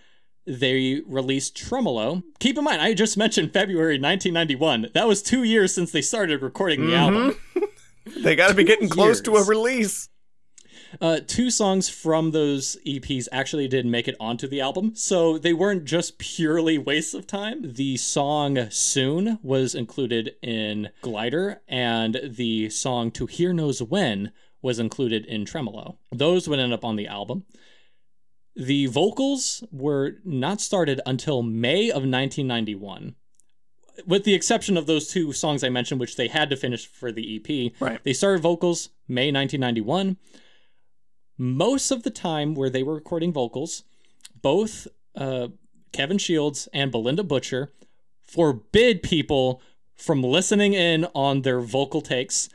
they 0.46 1.02
released 1.06 1.56
Tremolo. 1.56 2.22
Keep 2.38 2.58
in 2.58 2.64
mind, 2.64 2.80
I 2.80 2.94
just 2.94 3.16
mentioned 3.16 3.52
February 3.52 3.94
1991. 3.94 4.88
That 4.94 5.08
was 5.08 5.22
two 5.22 5.42
years 5.42 5.74
since 5.74 5.92
they 5.92 6.02
started 6.02 6.42
recording 6.42 6.86
the 6.86 6.92
mm-hmm. 6.92 7.16
album. 7.16 7.38
they 8.22 8.36
gotta 8.36 8.54
be 8.54 8.64
getting 8.64 8.88
close 8.88 9.20
to 9.22 9.36
a 9.36 9.44
release. 9.44 10.08
Uh, 11.00 11.20
two 11.26 11.50
songs 11.50 11.88
from 11.88 12.30
those 12.30 12.76
EPs 12.86 13.28
actually 13.30 13.68
did 13.68 13.84
make 13.86 14.08
it 14.08 14.16
onto 14.18 14.46
the 14.48 14.60
album, 14.60 14.94
so 14.94 15.36
they 15.38 15.52
weren't 15.52 15.84
just 15.84 16.18
purely 16.18 16.78
wastes 16.78 17.12
of 17.14 17.26
time. 17.26 17.74
The 17.74 17.96
song 17.96 18.70
Soon 18.70 19.38
was 19.42 19.74
included 19.74 20.34
in 20.42 20.88
Glider, 21.02 21.60
and 21.68 22.18
the 22.24 22.70
song 22.70 23.10
To 23.12 23.26
Here 23.26 23.52
Knows 23.52 23.82
When 23.82 24.32
was 24.62 24.78
included 24.78 25.26
in 25.26 25.44
Tremolo. 25.44 25.98
Those 26.12 26.48
would 26.48 26.58
end 26.58 26.72
up 26.72 26.84
on 26.84 26.96
the 26.96 27.06
album. 27.06 27.44
The 28.54 28.86
vocals 28.86 29.62
were 29.70 30.14
not 30.24 30.62
started 30.62 31.00
until 31.04 31.42
May 31.42 31.88
of 31.90 32.04
1991. 32.04 33.14
With 34.06 34.24
the 34.24 34.34
exception 34.34 34.76
of 34.76 34.86
those 34.86 35.08
two 35.08 35.32
songs 35.32 35.62
I 35.62 35.68
mentioned, 35.68 36.00
which 36.00 36.16
they 36.16 36.28
had 36.28 36.48
to 36.50 36.56
finish 36.56 36.86
for 36.86 37.12
the 37.12 37.36
EP, 37.36 37.72
Right. 37.80 38.02
they 38.02 38.12
started 38.14 38.40
vocals 38.42 38.88
May 39.08 39.30
1991 39.30 40.16
most 41.38 41.90
of 41.90 42.02
the 42.02 42.10
time 42.10 42.54
where 42.54 42.70
they 42.70 42.82
were 42.82 42.94
recording 42.94 43.32
vocals, 43.32 43.84
both 44.42 44.88
uh, 45.14 45.48
Kevin 45.92 46.18
Shields 46.18 46.68
and 46.72 46.92
Bilinda 46.92 47.26
Butcher 47.26 47.72
forbid 48.22 49.02
people 49.02 49.60
from 49.94 50.22
listening 50.22 50.74
in 50.74 51.06
on 51.14 51.42
their 51.42 51.60
vocal 51.60 52.00
takes. 52.00 52.48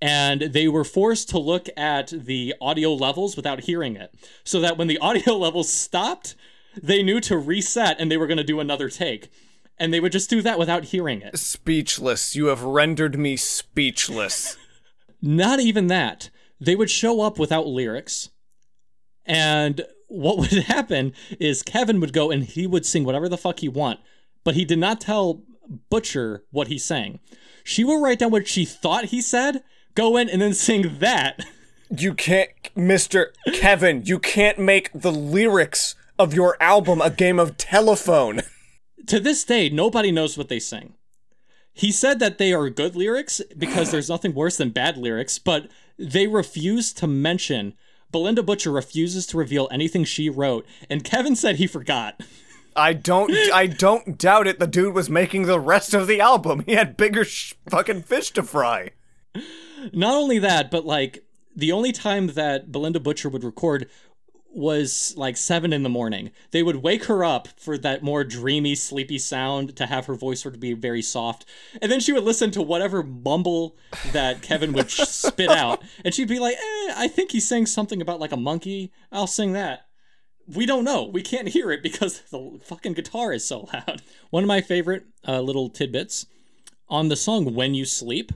And 0.00 0.42
they 0.42 0.68
were 0.68 0.84
forced 0.84 1.30
to 1.30 1.38
look 1.38 1.68
at 1.76 2.08
the 2.08 2.54
audio 2.60 2.92
levels 2.92 3.36
without 3.36 3.60
hearing 3.60 3.96
it. 3.96 4.14
So 4.44 4.60
that 4.60 4.76
when 4.76 4.86
the 4.88 4.98
audio 5.02 5.34
levels 5.36 5.72
stopped, 5.72 6.34
they 6.82 7.02
knew 7.02 7.20
to 7.20 7.38
reset 7.38 7.98
and 7.98 8.10
they 8.10 8.16
were 8.16 8.26
going 8.26 8.38
to 8.38 8.44
do 8.44 8.60
another 8.60 8.88
take. 8.90 9.30
and 9.78 9.92
they 9.92 10.00
would 10.00 10.12
just 10.12 10.30
do 10.30 10.40
that 10.42 10.58
without 10.58 10.84
hearing 10.86 11.20
it. 11.22 11.38
Speechless. 11.38 12.36
You 12.36 12.46
have 12.46 12.62
rendered 12.62 13.18
me 13.18 13.36
speechless. 13.36 14.56
Not 15.22 15.58
even 15.60 15.88
that. 15.88 16.30
They 16.60 16.76
would 16.76 16.90
show 16.90 17.20
up 17.20 17.38
without 17.38 17.66
lyrics. 17.66 18.30
And 19.26 19.82
what 20.08 20.38
would 20.38 20.64
happen 20.64 21.12
is 21.38 21.62
Kevin 21.62 22.00
would 22.00 22.12
go 22.12 22.30
and 22.30 22.44
he 22.44 22.66
would 22.66 22.86
sing 22.86 23.04
whatever 23.04 23.28
the 23.28 23.38
fuck 23.38 23.60
he 23.60 23.68
want, 23.68 24.00
but 24.44 24.54
he 24.54 24.64
did 24.64 24.78
not 24.78 25.00
tell 25.00 25.42
Butcher 25.90 26.44
what 26.50 26.68
he 26.68 26.78
sang. 26.78 27.20
She 27.62 27.84
will 27.84 28.00
write 28.00 28.18
down 28.18 28.30
what 28.30 28.46
she 28.46 28.64
thought 28.64 29.06
he 29.06 29.20
said, 29.20 29.62
go 29.94 30.16
in 30.16 30.28
and 30.28 30.42
then 30.42 30.52
sing 30.54 30.98
that. 30.98 31.46
You 31.90 32.14
can't, 32.14 32.50
Mr. 32.76 33.26
Kevin, 33.54 34.02
you 34.04 34.18
can't 34.18 34.58
make 34.58 34.90
the 34.92 35.12
lyrics 35.12 35.94
of 36.18 36.34
your 36.34 36.56
album 36.60 37.00
a 37.00 37.10
game 37.10 37.38
of 37.38 37.56
telephone. 37.56 38.42
to 39.06 39.20
this 39.20 39.44
day, 39.44 39.68
nobody 39.68 40.10
knows 40.10 40.36
what 40.36 40.48
they 40.48 40.58
sing. 40.58 40.94
He 41.72 41.90
said 41.90 42.20
that 42.20 42.38
they 42.38 42.52
are 42.52 42.70
good 42.70 42.94
lyrics 42.94 43.40
because 43.56 43.90
there's 43.90 44.08
nothing 44.08 44.32
worse 44.34 44.56
than 44.56 44.70
bad 44.70 44.96
lyrics, 44.96 45.38
but 45.38 45.68
they 45.98 46.26
refuse 46.26 46.92
to 46.94 47.06
mention. 47.06 47.74
Bilinda 48.12 48.44
Butcher 48.44 48.70
refuses 48.70 49.26
to 49.26 49.36
reveal 49.36 49.68
anything 49.72 50.04
she 50.04 50.30
wrote, 50.30 50.66
and 50.88 51.02
Kevin 51.02 51.34
said 51.34 51.56
he 51.56 51.66
forgot. 51.66 52.20
I 52.76 52.92
don't 52.92 53.30
I 53.52 53.66
don't 53.66 54.18
doubt 54.18 54.46
it. 54.46 54.58
The 54.58 54.66
dude 54.66 54.94
was 54.94 55.10
making 55.10 55.42
the 55.42 55.60
rest 55.60 55.94
of 55.94 56.06
the 56.06 56.20
album. 56.20 56.62
He 56.66 56.72
had 56.72 56.96
bigger 56.96 57.24
sh- 57.24 57.54
fucking 57.68 58.02
fish 58.02 58.30
to 58.32 58.42
fry. 58.42 58.90
Not 59.92 60.14
only 60.14 60.38
that, 60.38 60.70
but 60.70 60.84
like 60.86 61.24
the 61.56 61.72
only 61.72 61.92
time 61.92 62.28
that 62.28 62.70
Bilinda 62.70 63.02
Butcher 63.02 63.28
would 63.28 63.44
record 63.44 63.88
was 64.54 65.14
like 65.16 65.36
seven 65.36 65.72
in 65.72 65.82
the 65.82 65.88
morning. 65.88 66.30
They 66.52 66.62
would 66.62 66.76
wake 66.76 67.04
her 67.04 67.24
up 67.24 67.48
for 67.58 67.76
that 67.78 68.02
more 68.02 68.24
dreamy, 68.24 68.74
sleepy 68.74 69.18
sound 69.18 69.76
to 69.76 69.86
have 69.86 70.06
her 70.06 70.14
voice 70.14 70.42
sort 70.42 70.54
of 70.54 70.60
be 70.60 70.72
very 70.74 71.02
soft. 71.02 71.44
And 71.82 71.90
then 71.90 72.00
she 72.00 72.12
would 72.12 72.24
listen 72.24 72.50
to 72.52 72.62
whatever 72.62 73.02
mumble 73.02 73.76
that 74.12 74.42
Kevin 74.42 74.72
would 74.72 74.90
spit 74.90 75.50
out. 75.50 75.82
And 76.04 76.14
she'd 76.14 76.28
be 76.28 76.38
like, 76.38 76.54
eh, 76.54 76.92
I 76.96 77.08
think 77.08 77.32
he's 77.32 77.48
saying 77.48 77.66
something 77.66 78.00
about 78.00 78.20
like 78.20 78.32
a 78.32 78.36
monkey. 78.36 78.92
I'll 79.10 79.26
sing 79.26 79.52
that. 79.52 79.86
We 80.46 80.66
don't 80.66 80.84
know. 80.84 81.04
We 81.04 81.22
can't 81.22 81.48
hear 81.48 81.70
it 81.70 81.82
because 81.82 82.20
the 82.30 82.60
fucking 82.62 82.92
guitar 82.92 83.32
is 83.32 83.46
so 83.46 83.68
loud. 83.72 84.02
One 84.30 84.44
of 84.44 84.48
my 84.48 84.60
favorite 84.60 85.04
uh, 85.26 85.40
little 85.40 85.68
tidbits 85.68 86.26
on 86.88 87.08
the 87.08 87.16
song 87.16 87.54
When 87.54 87.74
You 87.74 87.84
Sleep, 87.84 88.30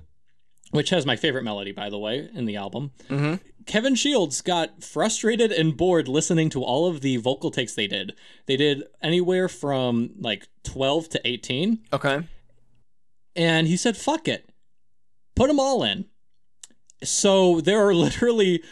which 0.71 0.91
has 0.91 1.07
my 1.07 1.17
favorite 1.17 1.45
melody, 1.45 1.73
by 1.73 1.91
the 1.91 1.99
way, 1.99 2.29
in 2.33 2.47
the 2.47 2.57
album. 2.57 2.93
Mm-hmm. 3.09 3.35
Kevin 3.69 3.95
Shields 3.95 4.41
got 4.41 4.83
frustrated 4.83 5.53
and 5.53 5.77
bored 5.77 6.09
listening 6.09 6.49
to 6.51 6.65
all 6.65 6.89
of 6.89 7.03
the 7.03 7.19
vocal 7.19 7.51
takes 7.51 7.75
they 7.75 7.87
did. 7.87 8.15
They 8.47 8.57
did 8.57 8.85
anywhere 9.03 9.47
from 9.47 10.11
like 10.19 10.49
12 10.65 11.11
to 11.11 11.21
18. 11.29 11.81
Okay. 11.93 12.27
And 13.37 13.69
he 13.69 13.77
said, 13.77 13.97
fuck 13.97 14.27
it. 14.27 14.51
Put 15.37 15.49
them 15.49 15.61
all 15.61 15.85
in. 15.85 16.07
So 17.05 17.61
there 17.61 17.87
are 17.87 17.95
literally 17.95 18.63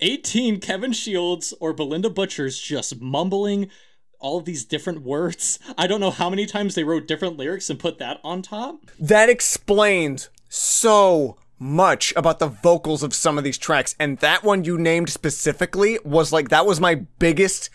18 0.00 0.58
Kevin 0.60 0.92
Shields 0.92 1.54
or 1.60 1.72
Bilinda 1.72 2.12
Butchers 2.12 2.58
just 2.58 3.00
mumbling 3.00 3.70
all 4.18 4.38
of 4.38 4.44
these 4.44 4.64
different 4.64 5.02
words. 5.02 5.60
I 5.78 5.86
don't 5.86 6.00
know 6.00 6.10
how 6.10 6.28
many 6.28 6.46
times 6.46 6.74
they 6.74 6.84
wrote 6.84 7.06
different 7.06 7.36
lyrics 7.36 7.70
and 7.70 7.78
put 7.78 7.98
that 7.98 8.18
on 8.24 8.42
top. 8.42 8.90
That 8.98 9.28
explains 9.28 10.30
so 10.48 11.36
much 11.58 12.12
about 12.16 12.38
the 12.38 12.48
vocals 12.48 13.02
of 13.02 13.14
some 13.14 13.38
of 13.38 13.44
these 13.44 13.58
tracks. 13.58 13.94
And 13.98 14.18
that 14.18 14.42
one 14.44 14.64
you 14.64 14.78
named 14.78 15.10
specifically 15.10 15.98
was 16.04 16.32
like, 16.32 16.48
that 16.48 16.66
was 16.66 16.80
my 16.80 16.96
biggest. 17.18 17.70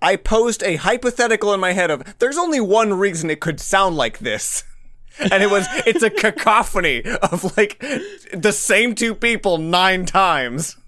I 0.00 0.16
posed 0.16 0.62
a 0.62 0.76
hypothetical 0.76 1.52
in 1.54 1.60
my 1.60 1.72
head 1.72 1.90
of 1.90 2.18
there's 2.18 2.38
only 2.38 2.60
one 2.60 2.94
reason 2.94 3.30
it 3.30 3.40
could 3.40 3.60
sound 3.60 3.96
like 3.96 4.18
this. 4.18 4.64
And 5.18 5.42
it 5.42 5.50
was, 5.50 5.66
it's 5.86 6.02
a 6.02 6.08
cacophony 6.24 7.02
of 7.04 7.54
like 7.58 7.78
the 8.32 8.50
same 8.50 8.94
two 8.94 9.14
people 9.14 9.58
nine 9.58 10.06
times. 10.06 10.78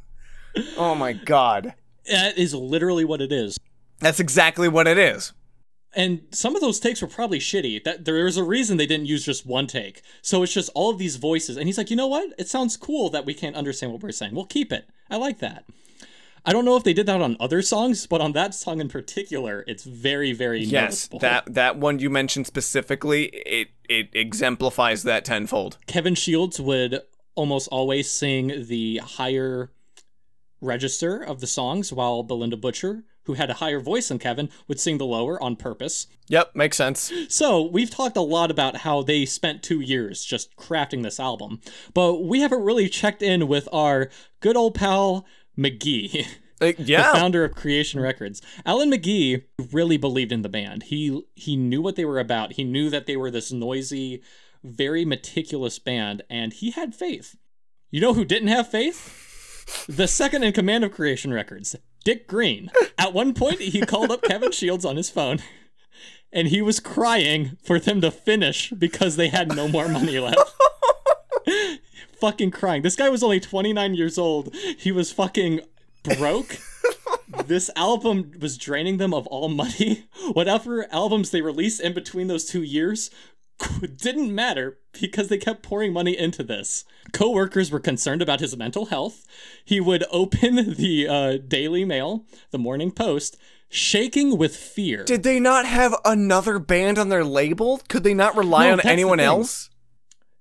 Oh 0.79 0.95
my 0.95 1.13
god. 1.13 1.75
That 2.11 2.39
is 2.39 2.55
literally 2.55 3.05
what 3.05 3.21
it 3.21 3.31
is. 3.31 3.59
That's 4.01 4.21
exactly 4.21 4.67
what 4.67 4.89
it 4.89 4.97
is. 4.97 5.35
And 5.97 6.23
some 6.31 6.55
of 6.55 6.61
those 6.61 6.81
takes 6.81 7.01
were 7.03 7.09
probably 7.09 7.39
shitty. 7.39 7.85
That 7.85 8.05
there's 8.05 8.37
a 8.37 8.45
reason 8.45 8.77
they 8.77 8.87
didn't 8.87 9.07
use 9.07 9.25
just 9.25 9.47
one 9.47 9.67
take. 9.67 10.03
So 10.23 10.43
it's 10.43 10.53
just 10.53 10.71
all 10.75 10.91
of 10.91 10.99
these 10.99 11.17
voices. 11.17 11.57
And 11.57 11.67
he's 11.67 11.79
like, 11.79 11.91
you 11.91 11.97
know 11.97 12.09
what? 12.09 12.33
It 12.39 12.49
sounds 12.49 12.77
cool 12.77 13.11
that 13.11 13.25
we 13.25 13.35
can't 13.35 13.57
understand 13.57 13.93
what 13.93 14.03
we're 14.03 14.13
saying. 14.13 14.35
We'll 14.35 14.47
keep 14.47 14.73
it. 14.73 14.89
I 15.09 15.17
like 15.17 15.39
that. 15.39 15.65
I 16.47 16.53
don't 16.53 16.67
know 16.67 16.77
if 16.77 16.85
they 16.85 16.93
did 16.93 17.07
that 17.07 17.23
on 17.23 17.39
other 17.41 17.63
songs, 17.63 18.07
but 18.07 18.21
on 18.21 18.33
that 18.33 18.55
song 18.55 18.81
in 18.81 18.89
particular, 18.89 19.65
it's 19.67 19.85
very, 19.85 20.33
very 20.33 20.61
yes. 20.61 20.83
noticeable. 20.83 21.19
That 21.21 21.55
that 21.55 21.79
one 21.79 22.01
you 22.01 22.11
mentioned 22.11 22.47
specifically, 22.47 23.27
it 23.27 23.69
it 23.89 24.11
exemplifies 24.13 25.05
that 25.05 25.25
tenfold. 25.25 25.79
Kevin 25.87 26.15
Shields 26.15 26.61
would 26.61 27.01
almost 27.35 27.69
always 27.69 28.11
sing 28.11 28.67
the 28.67 28.99
higher 28.99 29.71
register 30.61 31.17
of 31.17 31.41
the 31.41 31.47
songs, 31.47 31.93
while 31.93 32.23
Bilinda 32.23 32.61
Butcher, 32.61 33.05
who 33.25 33.35
had 33.35 33.51
a 33.51 33.55
higher 33.55 33.81
voice 33.81 34.09
than 34.09 34.19
Kevin, 34.19 34.51
would 34.69 34.81
sing 34.81 34.99
the 34.99 35.07
lower 35.07 35.43
on 35.43 35.57
purpose. 35.57 36.07
Yep, 36.29 36.55
makes 36.55 36.77
sense. 36.77 37.13
So, 37.29 37.63
we've 37.63 37.91
talked 37.91 38.17
a 38.17 38.23
lot 38.23 38.51
about 38.51 38.79
how 38.79 39.03
they 39.03 39.25
spent 39.27 39.63
two 39.63 39.81
years 39.81 40.25
just 40.25 40.57
crafting 40.57 41.03
this 41.03 41.21
album, 41.21 41.61
but 41.93 42.25
we 42.25 42.41
haven't 42.41 42.63
really 42.63 42.89
checked 42.89 43.23
in 43.23 43.49
with 43.49 43.69
our 43.73 44.11
good 44.41 44.57
old 44.57 44.75
pal, 44.75 45.27
McGee. 45.59 46.27
Uh, 46.61 46.73
yeah. 46.79 47.13
the 47.13 47.19
founder 47.19 47.45
of 47.45 47.57
Creation 47.57 47.99
Records. 47.99 48.41
Alan 48.65 48.89
McGee 48.89 49.43
really 49.73 49.97
believed 49.97 50.31
in 50.31 50.43
the 50.43 50.49
band. 50.49 50.85
He 50.85 51.21
he 51.35 51.57
knew 51.57 51.83
what 51.83 51.97
they 51.97 52.05
were 52.05 52.21
about. 52.21 52.53
He 52.53 52.63
knew 52.63 52.91
that 52.91 53.07
they 53.07 53.17
were 53.17 53.31
this 53.31 53.51
noisy, 53.51 54.23
very 54.63 55.05
meticulous 55.05 55.81
band, 55.81 56.23
and 56.31 56.53
he 56.53 56.71
had 56.71 56.95
faith. 56.95 57.35
You 57.91 58.01
know 58.01 58.15
who 58.15 58.25
didn't 58.25 58.49
have 58.49 58.71
faith? 58.71 59.85
The 59.89 60.07
second 60.07 60.45
in 60.45 60.53
command 60.53 60.85
of 60.85 60.93
Creation 60.93 61.33
Records, 61.33 61.75
Dick 62.05 62.29
Green. 62.29 62.71
At 62.99 63.15
one 63.15 63.35
point, 63.35 63.61
he 63.61 63.81
called 63.81 64.11
up 64.11 64.23
Kevin 64.23 64.53
Shields 64.53 64.85
on 64.85 64.97
his 64.97 65.11
phone, 65.11 65.39
and 66.33 66.49
he 66.49 66.63
was 66.63 66.79
crying 66.81 67.57
for 67.65 67.79
them 67.79 68.01
to 68.03 68.11
finish 68.11 68.71
because 68.71 69.17
they 69.17 69.29
had 69.29 69.49
no 69.49 69.67
more 69.69 69.89
money 69.89 70.19
left. 70.19 70.53
fucking 72.21 72.51
crying. 72.51 72.83
This 72.83 72.97
guy 72.97 73.09
was 73.09 73.23
only 73.23 73.41
29 73.41 73.95
years 73.95 74.19
old. 74.19 74.55
He 74.79 74.93
was 74.93 75.13
fucking 75.13 75.61
broke. 76.03 76.59
this 77.47 77.71
album 77.77 78.33
was 78.41 78.57
draining 78.57 78.99
them 78.99 79.13
of 79.13 79.27
all 79.27 79.49
money. 79.49 80.07
Whatever 80.33 80.87
albums 80.93 81.31
they 81.31 81.43
released 81.43 81.81
in 81.81 81.93
between 81.95 82.29
those 82.29 82.45
two 82.45 82.63
years 82.63 83.11
didn't 83.97 84.35
matter 84.35 84.79
because 85.01 85.29
they 85.29 85.39
kept 85.39 85.63
pouring 85.63 85.93
money 85.93 86.17
into 86.17 86.43
this. 86.43 86.85
Co-workers 87.13 87.71
were 87.71 87.81
concerned 87.81 88.23
about 88.23 88.41
his 88.41 88.57
mental 88.57 88.87
health. 88.87 89.27
He 89.65 89.81
would 89.81 90.05
open 90.11 90.75
the 90.77 91.09
uh, 91.09 91.37
Daily 91.47 91.85
Mail, 91.85 92.25
the 92.51 92.59
Morning 92.59 92.91
Post, 92.91 93.37
shaking 93.69 94.39
with 94.39 94.57
fear. 94.57 95.05
Did 95.05 95.23
they 95.23 95.41
not 95.41 95.67
have 95.67 95.95
another 96.05 96.59
band 96.59 96.99
on 96.99 97.09
their 97.09 97.25
label? 97.25 97.81
Could 97.89 98.05
they 98.05 98.15
not 98.15 98.37
rely 98.37 98.67
No, 98.67 98.73
on 98.73 98.77
that's 98.79 98.87
the 98.87 98.93
anyone 98.93 99.21
else? 99.21 99.71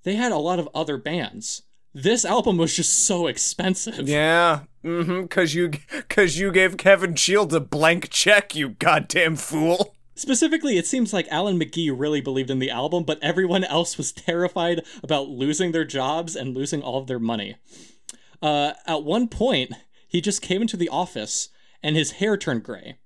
They 0.04 0.16
had 0.16 0.32
a 0.32 0.38
lot 0.38 0.60
of 0.60 0.70
other 0.76 0.98
bands. 0.98 1.64
This 1.94 2.26
album 2.26 2.58
was 2.58 2.76
just 2.76 3.06
so 3.06 3.28
expensive. 3.28 4.10
Yeah. 4.10 4.62
Mm-hmm. 4.84 5.28
Cause 5.28 5.54
you 5.54 5.72
cause 6.10 6.38
you 6.38 6.52
gave 6.52 6.76
Kevin 6.76 7.16
Shields 7.16 7.54
a 7.54 7.60
blank 7.60 8.10
check, 8.10 8.56
you 8.56 8.70
goddamn 8.70 9.36
fool. 9.36 9.96
Specifically, 10.16 10.78
it 10.78 10.86
seems 10.86 11.14
like 11.14 11.28
Alan 11.32 11.60
McGee 11.60 11.94
really 11.96 12.22
believed 12.22 12.52
in 12.52 12.60
the 12.60 12.70
album, 12.70 13.04
but 13.04 13.22
everyone 13.22 13.64
else 13.64 13.98
was 13.98 14.12
terrified 14.12 14.82
about 15.02 15.30
losing 15.30 15.72
their 15.72 15.86
jobs 15.86 16.36
and 16.36 16.56
losing 16.56 16.82
all 16.82 17.00
of 17.00 17.08
their 17.08 17.20
money. 17.20 17.56
Uh, 18.42 18.74
at 18.86 19.04
one 19.04 19.28
point, 19.28 19.74
he 20.08 20.22
just 20.22 20.42
came 20.42 20.62
into 20.62 20.78
the 20.78 20.90
office 20.90 21.50
and 21.82 21.96
his 21.96 22.14
hair 22.14 22.38
turned 22.38 22.64
gray. 22.64 22.98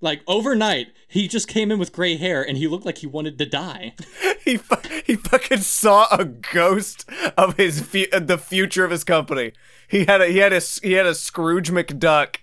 Like 0.00 0.22
overnight, 0.26 0.88
he 1.08 1.28
just 1.28 1.46
came 1.46 1.70
in 1.70 1.78
with 1.78 1.92
gray 1.92 2.16
hair 2.16 2.42
and 2.42 2.56
he 2.56 2.66
looked 2.66 2.86
like 2.86 2.98
he 2.98 3.06
wanted 3.06 3.38
to 3.38 3.46
die. 3.46 3.94
He 4.42 4.56
fu- 4.56 5.02
he 5.04 5.16
fucking 5.16 5.58
saw 5.58 6.06
a 6.10 6.24
ghost 6.24 7.04
of 7.36 7.58
his 7.58 7.82
fu- 7.82 8.06
the 8.10 8.38
future 8.38 8.86
of 8.86 8.90
his 8.90 9.04
company. 9.04 9.52
He 9.86 10.06
had 10.06 10.22
a 10.22 10.28
he 10.28 10.38
had 10.38 10.54
a 10.54 10.60
he 10.82 10.92
had 10.94 11.04
a 11.04 11.14
Scrooge 11.14 11.70
McDuck, 11.70 12.36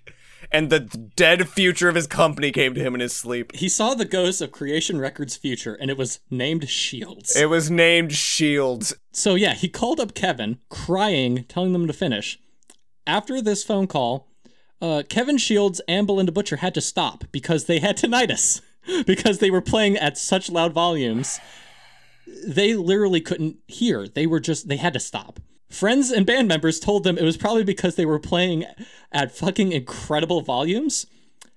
and 0.52 0.70
the 0.70 0.80
dead 0.80 1.48
future 1.50 1.90
of 1.90 1.96
his 1.96 2.08
company 2.08 2.52
came 2.52 2.74
to 2.74 2.82
him 2.82 2.94
in 2.94 3.02
his 3.02 3.14
sleep. 3.14 3.56
He 3.56 3.70
saw 3.70 3.94
the 3.94 4.06
ghost 4.06 4.42
of 4.42 4.52
Creation 4.52 5.00
Records' 5.00 5.36
future 5.36 5.76
and 5.76 5.90
it 5.90 5.98
was 5.98 6.20
named 6.30 6.70
Shields. 6.70 7.36
It 7.36 7.50
was 7.50 7.70
named 7.70 8.14
Shields. 8.14 8.94
So 9.12 9.36
yeah, 9.36 9.54
he 9.54 9.70
called 9.70 10.00
up 10.00 10.14
Kevin, 10.14 10.60
crying, 10.70 11.46
telling 11.46 11.74
them 11.74 11.88
to 11.88 11.94
finish. 11.94 12.40
After 13.06 13.42
this 13.42 13.64
phone 13.64 13.88
call, 13.88 14.28
uh, 14.82 15.04
Kevin 15.10 15.38
Shields 15.38 15.82
and 15.88 16.08
Bilinda 16.08 16.34
Butcher 16.34 16.58
had 16.58 16.74
to 16.76 16.82
stop 16.82 17.24
because 17.32 17.66
they 17.66 17.80
had 17.80 17.98
tinnitus 17.98 18.62
because 19.06 19.40
they 19.40 19.52
were 19.52 19.62
playing 19.62 19.98
at 19.98 20.18
such 20.18 20.50
loud 20.50 20.74
volumes. 20.74 21.40
They 22.46 22.74
literally 22.74 23.22
couldn't 23.22 23.58
hear. 23.68 24.08
They 24.08 24.28
were 24.28 24.40
just 24.40 24.68
they 24.68 24.78
had 24.78 24.94
to 24.94 25.00
stop. 25.00 25.40
Friends 25.70 26.12
and 26.12 26.26
band 26.26 26.48
members 26.48 26.80
told 26.80 27.04
them 27.04 27.18
it 27.18 27.24
was 27.24 27.38
probably 27.38 27.64
because 27.64 27.96
they 27.96 28.06
were 28.06 28.20
playing 28.20 28.66
at 29.12 29.32
fucking 29.36 29.72
incredible 29.72 30.42
volumes. 30.42 31.06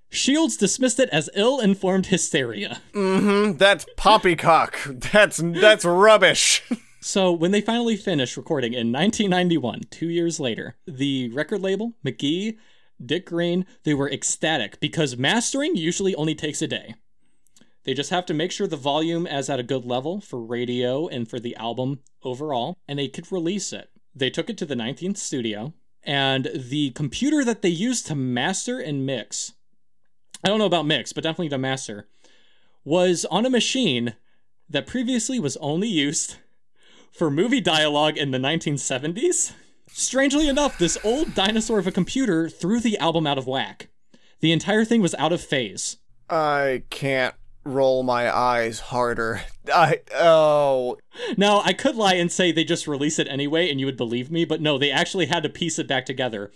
Shields 0.08 0.56
dismissed 0.56 0.98
it 0.98 1.08
as 1.10 1.30
ill-informed 1.34 2.06
hysteria. 2.06 2.80
Mm-hmm. 2.92 3.56
That's 3.58 3.86
poppycock. 3.96 4.78
That's 5.12 5.38
that's 5.38 5.84
rubbish. 5.84 6.62
So 7.02 7.32
when 7.32 7.50
they 7.50 7.62
finally 7.62 7.96
finished 7.96 8.36
recording 8.36 8.74
in 8.74 8.92
1991, 8.92 9.84
two 9.90 10.10
years 10.10 10.38
later, 10.38 10.76
the 10.86 11.30
record 11.30 11.62
label, 11.62 11.94
McGee, 12.04 12.58
Dick 13.02 13.24
Green, 13.24 13.64
they 13.84 13.94
were 13.94 14.10
ecstatic 14.10 14.78
because 14.80 15.16
mastering 15.16 15.76
usually 15.76 16.14
only 16.14 16.34
takes 16.34 16.60
a 16.60 16.66
day. 16.66 16.94
They 17.84 17.94
just 17.94 18.10
have 18.10 18.26
to 18.26 18.34
make 18.34 18.52
sure 18.52 18.66
the 18.66 18.76
volume 18.76 19.26
is 19.26 19.48
at 19.48 19.58
a 19.58 19.62
good 19.64 19.86
level 19.86 20.20
for 20.20 20.42
radio 20.42 21.08
and 21.08 21.26
for 21.26 21.40
the 21.40 21.56
album 21.56 22.00
overall, 22.22 22.76
and 22.86 22.98
they 22.98 23.08
could 23.08 23.32
release 23.32 23.72
it. 23.72 23.89
They 24.14 24.30
took 24.30 24.50
it 24.50 24.58
to 24.58 24.66
the 24.66 24.74
19th 24.74 25.16
studio, 25.16 25.72
and 26.02 26.50
the 26.54 26.90
computer 26.90 27.44
that 27.44 27.62
they 27.62 27.68
used 27.68 28.06
to 28.06 28.14
master 28.14 28.78
and 28.78 29.06
mix, 29.06 29.52
I 30.44 30.48
don't 30.48 30.58
know 30.58 30.66
about 30.66 30.86
mix, 30.86 31.12
but 31.12 31.24
definitely 31.24 31.50
to 31.50 31.58
master, 31.58 32.08
was 32.84 33.24
on 33.26 33.46
a 33.46 33.50
machine 33.50 34.14
that 34.68 34.86
previously 34.86 35.38
was 35.38 35.56
only 35.58 35.88
used 35.88 36.36
for 37.12 37.30
movie 37.30 37.60
dialogue 37.60 38.16
in 38.16 38.30
the 38.30 38.38
1970s. 38.38 39.52
Strangely 39.92 40.48
enough, 40.48 40.78
this 40.78 40.98
old 41.02 41.34
dinosaur 41.34 41.78
of 41.78 41.86
a 41.86 41.92
computer 41.92 42.48
threw 42.48 42.80
the 42.80 42.96
album 42.98 43.26
out 43.26 43.38
of 43.38 43.46
whack. 43.46 43.88
The 44.40 44.52
entire 44.52 44.84
thing 44.84 45.02
was 45.02 45.14
out 45.16 45.32
of 45.32 45.40
phase. 45.40 45.98
I 46.28 46.84
can't 46.90 47.34
roll 47.64 48.02
my 48.02 48.34
eyes 48.34 48.80
harder. 48.80 49.42
I 49.72 50.00
oh 50.14 50.98
Now, 51.36 51.60
I 51.64 51.72
could 51.72 51.96
lie 51.96 52.14
and 52.14 52.30
say 52.30 52.52
they 52.52 52.64
just 52.64 52.88
release 52.88 53.18
it 53.18 53.28
anyway 53.28 53.70
and 53.70 53.78
you 53.78 53.86
would 53.86 53.96
believe 53.96 54.30
me, 54.30 54.44
but 54.44 54.60
no, 54.60 54.78
they 54.78 54.90
actually 54.90 55.26
had 55.26 55.42
to 55.42 55.48
piece 55.48 55.78
it 55.78 55.86
back 55.86 56.06
together. 56.06 56.50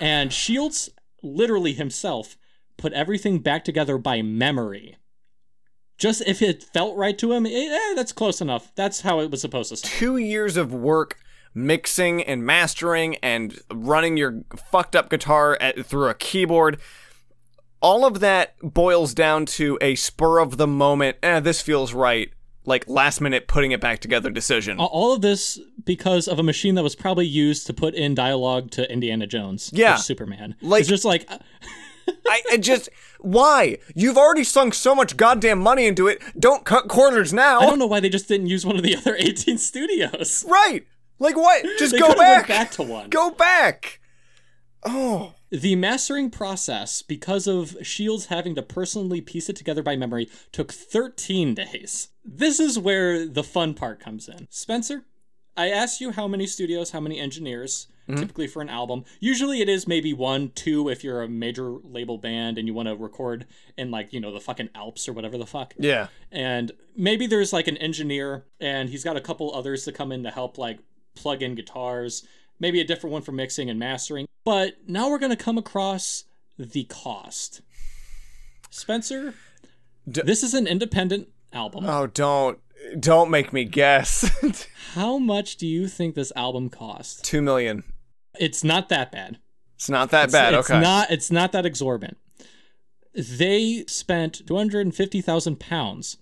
And 0.00 0.32
Shields, 0.32 0.90
literally 1.22 1.72
himself, 1.72 2.36
put 2.76 2.92
everything 2.92 3.38
back 3.38 3.64
together 3.64 3.98
by 3.98 4.22
memory. 4.22 4.96
Just 5.98 6.22
if 6.26 6.42
it 6.42 6.64
felt 6.64 6.96
right 6.96 7.16
to 7.18 7.32
him, 7.32 7.46
eh, 7.46 7.50
eh, 7.50 7.94
that's 7.94 8.12
close 8.12 8.40
enough. 8.40 8.72
That's 8.74 9.02
how 9.02 9.20
it 9.20 9.30
was 9.30 9.40
supposed 9.40 9.70
to 9.70 9.76
sound. 9.76 9.92
two 9.92 10.16
years 10.16 10.56
of 10.56 10.74
work 10.74 11.18
mixing 11.54 12.22
and 12.22 12.44
mastering 12.44 13.16
and 13.16 13.58
running 13.72 14.16
your 14.16 14.42
fucked 14.70 14.96
up 14.96 15.10
guitar 15.10 15.56
at, 15.60 15.84
through 15.84 16.08
a 16.08 16.14
keyboard. 16.14 16.80
All 17.82 18.04
of 18.06 18.20
that 18.20 18.54
boils 18.62 19.12
down 19.12 19.44
to 19.46 19.76
a 19.80 19.94
spur 19.96 20.38
of 20.38 20.56
the 20.56 20.66
moment, 20.68 21.16
eh, 21.22 21.40
this 21.40 21.60
feels 21.60 21.92
right, 21.92 22.30
like 22.64 22.88
last 22.88 23.20
minute 23.20 23.48
putting 23.48 23.72
it 23.72 23.80
back 23.80 23.98
together 23.98 24.30
decision. 24.30 24.78
All 24.78 25.12
of 25.14 25.20
this 25.20 25.58
because 25.84 26.28
of 26.28 26.38
a 26.38 26.42
machine 26.44 26.76
that 26.76 26.82
was 26.84 26.94
probably 26.94 27.26
used 27.26 27.66
to 27.66 27.74
put 27.74 27.94
in 27.94 28.14
dialogue 28.14 28.70
to 28.72 28.90
Indiana 28.90 29.26
Jones. 29.26 29.70
Yeah. 29.74 29.96
Or 29.96 29.98
Superman. 29.98 30.54
Like- 30.62 30.80
it's 30.80 30.88
just 30.88 31.04
like, 31.04 31.26
uh, 31.28 31.38
I, 32.26 32.42
I 32.52 32.56
just, 32.56 32.88
why? 33.20 33.78
You've 33.94 34.16
already 34.16 34.44
sunk 34.44 34.74
so 34.74 34.94
much 34.94 35.16
goddamn 35.16 35.58
money 35.58 35.86
into 35.86 36.06
it. 36.06 36.22
Don't 36.38 36.64
cut 36.64 36.88
corners 36.88 37.32
now. 37.32 37.60
I 37.60 37.66
don't 37.66 37.78
know 37.80 37.86
why 37.86 38.00
they 38.00 38.08
just 38.08 38.28
didn't 38.28 38.46
use 38.46 38.64
one 38.64 38.76
of 38.76 38.82
the 38.82 38.96
other 38.96 39.16
18 39.18 39.58
studios. 39.58 40.44
Right. 40.48 40.84
Like 41.18 41.36
what? 41.36 41.64
Just 41.78 41.98
go 41.98 42.14
back. 42.14 42.48
back 42.48 42.70
to 42.72 42.82
one. 42.82 43.08
Go 43.10 43.30
back. 43.30 44.00
Oh. 44.84 45.34
The 45.50 45.76
mastering 45.76 46.30
process, 46.30 47.02
because 47.02 47.46
of 47.46 47.76
Shields 47.82 48.26
having 48.26 48.54
to 48.54 48.62
personally 48.62 49.20
piece 49.20 49.48
it 49.48 49.56
together 49.56 49.82
by 49.82 49.96
memory, 49.96 50.28
took 50.50 50.72
13 50.72 51.54
days. 51.54 52.08
This 52.24 52.58
is 52.58 52.78
where 52.78 53.26
the 53.26 53.44
fun 53.44 53.74
part 53.74 54.00
comes 54.00 54.28
in. 54.28 54.48
Spencer, 54.50 55.04
I 55.56 55.68
asked 55.68 56.00
you 56.00 56.12
how 56.12 56.26
many 56.26 56.46
studios, 56.46 56.92
how 56.92 57.00
many 57.00 57.18
engineers, 57.20 57.88
mm-hmm. 58.08 58.20
typically 58.20 58.46
for 58.46 58.62
an 58.62 58.68
album. 58.68 59.04
Usually 59.20 59.60
it 59.60 59.68
is 59.68 59.86
maybe 59.86 60.12
one, 60.12 60.50
two 60.54 60.88
if 60.88 61.04
you're 61.04 61.22
a 61.22 61.28
major 61.28 61.70
label 61.84 62.18
band 62.18 62.58
and 62.58 62.66
you 62.66 62.74
want 62.74 62.88
to 62.88 62.96
record 62.96 63.46
in 63.76 63.90
like, 63.90 64.12
you 64.12 64.20
know, 64.20 64.32
the 64.32 64.40
fucking 64.40 64.70
Alps 64.74 65.08
or 65.08 65.12
whatever 65.12 65.36
the 65.36 65.46
fuck. 65.46 65.74
Yeah. 65.78 66.08
And 66.30 66.72
maybe 66.96 67.26
there's 67.26 67.52
like 67.52 67.68
an 67.68 67.76
engineer 67.76 68.44
and 68.60 68.88
he's 68.88 69.04
got 69.04 69.16
a 69.16 69.20
couple 69.20 69.54
others 69.54 69.84
to 69.84 69.92
come 69.92 70.12
in 70.12 70.22
to 70.22 70.30
help 70.30 70.58
like 70.58 70.78
plug 71.14 71.42
in 71.42 71.54
guitars, 71.54 72.26
maybe 72.62 72.80
a 72.80 72.84
different 72.84 73.12
one 73.12 73.20
for 73.20 73.32
mixing 73.32 73.68
and 73.68 73.78
mastering. 73.78 74.26
But 74.44 74.76
now 74.86 75.10
we're 75.10 75.18
going 75.18 75.36
to 75.36 75.44
come 75.44 75.58
across 75.58 76.24
the 76.56 76.84
cost. 76.84 77.60
Spencer, 78.70 79.34
D- 80.10 80.22
this 80.24 80.42
is 80.42 80.54
an 80.54 80.66
independent 80.66 81.28
album. 81.52 81.84
Oh, 81.84 82.06
don't. 82.06 82.58
Don't 82.98 83.30
make 83.30 83.52
me 83.52 83.64
guess. 83.64 84.28
How 84.94 85.16
much 85.18 85.56
do 85.56 85.68
you 85.68 85.86
think 85.86 86.14
this 86.16 86.32
album 86.34 86.68
cost? 86.68 87.24
Two 87.24 87.40
million. 87.40 87.84
It's 88.40 88.64
not 88.64 88.88
that 88.88 89.12
bad. 89.12 89.38
It's 89.76 89.88
not 89.88 90.10
that 90.10 90.32
bad. 90.32 90.54
it's 90.54 90.68
okay. 90.68 90.80
not 90.80 91.10
it's 91.10 91.30
not 91.30 91.52
that 91.52 91.64
exorbitant. 91.64 92.18
They 93.14 93.84
spent 93.86 94.46
250,000 94.46 95.60
pounds. 95.60 96.16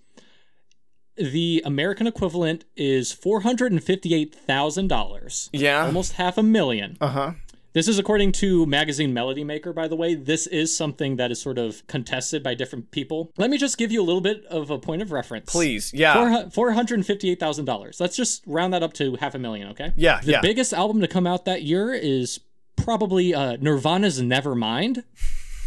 The 1.15 1.61
American 1.65 2.07
equivalent 2.07 2.65
is 2.75 3.13
$458,000. 3.13 5.49
yeah. 5.53 5.85
Almost 5.85 6.13
half 6.13 6.37
a 6.37 6.43
million. 6.43 6.97
Uh 7.01 7.07
huh. 7.07 7.31
This 7.73 7.87
is 7.87 7.97
according 7.97 8.33
to 8.33 8.65
magazine 8.65 9.13
Melody 9.13 9.45
Maker, 9.45 9.71
by 9.71 9.87
the 9.87 9.95
way. 9.95 10.13
This 10.13 10.45
is 10.45 10.75
something 10.75 11.15
that 11.15 11.31
is 11.31 11.41
sort 11.41 11.57
of 11.57 11.87
contested 11.87 12.43
by 12.43 12.53
different 12.53 12.91
people. 12.91 13.31
Let 13.37 13.49
me 13.49 13.57
just 13.57 13.77
give 13.77 13.93
you 13.93 14.01
a 14.01 14.03
little 14.03 14.19
bit 14.19 14.43
of 14.47 14.69
a 14.69 14.77
point 14.77 15.01
of 15.01 15.13
reference. 15.13 15.49
Please. 15.49 15.93
Yeah. 15.93 16.49
Four 16.49 16.73
hundred 16.73 16.95
and 16.95 17.05
fifty-eight 17.05 17.39
thousand 17.39 17.63
dollars. 17.65 18.01
Let's 18.01 18.17
just 18.17 18.43
round 18.45 18.73
that 18.73 18.83
up 18.83 18.91
to 18.93 19.15
half 19.15 19.35
a 19.35 19.39
million, 19.39 19.69
okay? 19.69 19.93
Yeah. 19.95 20.19
The 20.19 20.31
yeah. 20.31 20.41
biggest 20.41 20.73
album 20.73 20.99
to 20.99 21.07
come 21.07 21.25
out 21.25 21.45
that 21.45 21.61
year 21.61 21.93
is 21.93 22.41
probably 22.75 23.33
uh, 23.33 23.55
Nirvana's 23.61 24.21
Nevermind. 24.21 25.05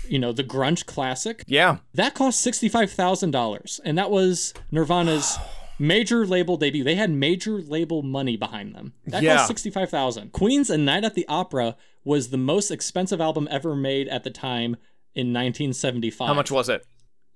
You 0.09 0.19
know, 0.19 0.33
the 0.33 0.45
grunge 0.45 0.87
classic. 0.87 1.45
yeah. 1.47 1.79
That 1.95 2.15
cost 2.15 2.41
sixty-five 2.41 2.91
thousand 2.93 3.31
dollars, 3.33 3.81
and 3.85 3.97
that 3.99 4.11
was 4.11 4.53
Nirvana's 4.71 5.39
major 5.79 6.27
label 6.27 6.57
debut. 6.57 6.85
They 6.85 6.95
had 6.95 7.11
major 7.11 7.61
label 7.61 8.03
money 8.03 8.37
behind 8.37 8.75
them. 8.75 8.95
That 9.07 9.23
Yeah. 9.23 9.37
cost 9.37 9.49
sixty-five 9.49 9.91
thousand. 9.91 10.33
Queen's 10.33 10.71
A 10.71 10.77
Night 10.79 11.05
at 11.05 11.15
the 11.15 11.27
Opera 11.29 11.77
was 12.05 12.29
the 12.29 12.37
most 12.37 12.71
expensive 12.71 13.21
album 13.21 13.49
ever 13.51 13.75
made 13.75 14.09
at 14.09 14.25
the 14.25 14.31
time 14.31 14.77
in 15.15 15.33
1975. 15.33 16.29
How 16.29 16.35
much 16.35 16.51
was 16.51 16.69
it? 16.69 16.85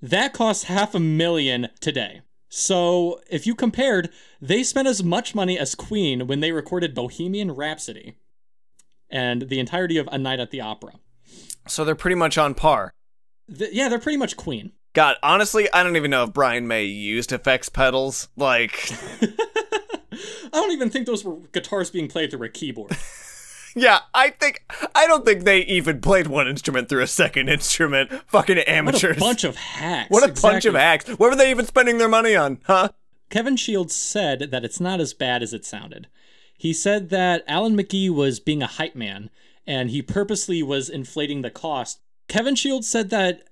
That 0.03 0.33
cost 0.35 0.65
half 0.65 0.95
a 0.95 1.01
million 1.01 1.69
today. 1.81 2.21
So 2.51 3.21
if 3.31 3.47
you 3.47 3.55
compared, 3.55 4.11
they 4.41 4.63
spent 4.63 4.89
as 4.89 5.03
much 5.03 5.35
money 5.35 5.59
as 5.59 5.75
Queen 5.75 6.27
when 6.27 6.41
they 6.41 6.53
recorded 6.53 6.95
Bohemian 6.95 7.53
Rhapsody 7.53 8.17
and 9.11 9.49
the 9.49 9.59
entirety 9.59 9.97
of 9.97 10.09
A 10.13 10.19
Night 10.19 10.41
at 10.41 10.51
the 10.51 10.61
Opera. 10.61 10.95
So 11.69 11.85
they're 11.85 11.95
pretty 11.95 12.17
much 12.17 12.39
on 12.39 12.55
par. 12.55 12.93
Th- 13.57 13.73
yeah, 13.73 13.89
they're 13.89 13.99
pretty 13.99 14.19
much 14.19 14.37
Queen. 14.37 14.73
God, 14.95 15.17
honestly, 15.23 15.73
I 15.73 15.83
don't 15.83 15.97
even 15.97 16.11
know 16.11 16.25
if 16.25 16.33
Brian 16.33 16.67
May 16.67 16.85
used 16.85 17.33
effects 17.33 17.69
pedals. 17.69 18.29
Like, 18.37 18.91
I 19.23 20.51
don't 20.53 20.73
even 20.73 20.91
think 20.91 21.07
those 21.07 21.25
were 21.25 21.37
guitars 21.53 21.91
being 21.91 22.09
played 22.09 22.31
through 22.31 22.47
a 22.47 22.49
keyboard. 22.49 22.97
yeah, 23.77 24.01
I 24.15 24.31
think 24.31 24.65
I 24.95 25.07
don't 25.07 25.25
think 25.25 25.45
they 25.45 25.61
even 25.61 26.01
played 26.01 26.27
one 26.27 26.49
instrument 26.49 26.89
through 26.89 27.03
a 27.03 27.07
second 27.07 27.49
instrument. 27.49 28.11
Fucking 28.29 28.57
What 28.57 28.69
amateurs. 28.69 29.17
a 29.19 29.21
bunch 29.21 29.45
of 29.45 29.57
hacks. 29.57 30.11
What 30.11 30.29
a 30.29 30.41
bunch 30.41 30.65
of 30.65 30.75
hacks. 30.75 31.09
What 31.09 31.31
were 31.31 31.37
they 31.37 31.51
even 31.51 31.67
spending 31.67 31.99
their 31.99 32.09
money 32.09 32.35
on? 32.35 32.59
Huh? 32.65 32.89
Kevin 33.31 33.57
Shields 33.57 33.95
said 33.95 34.51
that 34.51 34.65
it's 34.65 34.81
not 34.81 35.01
as 35.01 35.13
bad 35.13 35.43
as 35.43 35.53
it 35.53 35.65
sounded. 35.67 36.09
He 36.57 36.73
said 36.73 37.11
that 37.11 37.45
Alan 37.47 37.77
McGee 37.77 38.11
was 38.11 38.41
being 38.41 38.63
a 38.63 38.67
hype 38.67 38.97
man 38.97 39.31
and 39.69 39.91
he 39.91 40.01
purposely 40.01 40.63
was 40.63 40.89
inflating 40.89 41.43
the 41.43 41.51
cost. 41.51 42.01
Kevin 42.27 42.55
Shields 42.55 42.89
said 42.89 43.11
that 43.11 43.43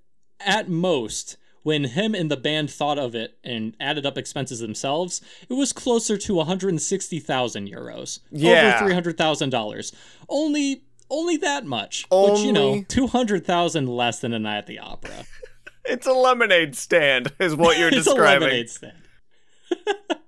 at 0.40 0.68
most, 0.68 1.36
when 1.62 1.84
him 1.84 2.14
and 2.14 2.30
the 2.30 2.38
band 2.38 2.70
thought 2.70 2.98
of 2.98 3.14
it 3.14 3.36
and 3.44 3.76
added 3.78 4.06
up 4.06 4.16
expenses 4.16 4.60
themselves, 4.60 5.20
it 5.48 5.52
was 5.52 5.74
closer 5.74 6.16
to 6.16 6.34
160,000 6.34 7.68
euros. 7.68 8.20
Yeah. 8.30 8.80
Over 8.82 8.90
$300,000. 8.92 9.94
Only 10.28 10.82
only 11.08 11.36
that 11.36 11.64
much. 11.64 12.04
Which, 12.10 12.40
you 12.40 12.52
know, 12.52 12.70
Only- 12.70 12.84
200,000 12.84 13.86
less 13.86 14.18
than 14.18 14.32
a 14.32 14.40
night 14.40 14.58
at 14.58 14.66
the 14.66 14.80
opera. 14.80 15.24
It's 15.88 16.04
a 16.04 16.12
lemonade 16.12 16.74
stand, 16.74 17.32
is 17.38 17.54
what 17.54 17.78
you're 17.78 17.92
describing. 17.92 18.48
it's 18.48 18.82
a 18.82 18.86
lemonade 18.86 18.98
stand. 20.10 20.18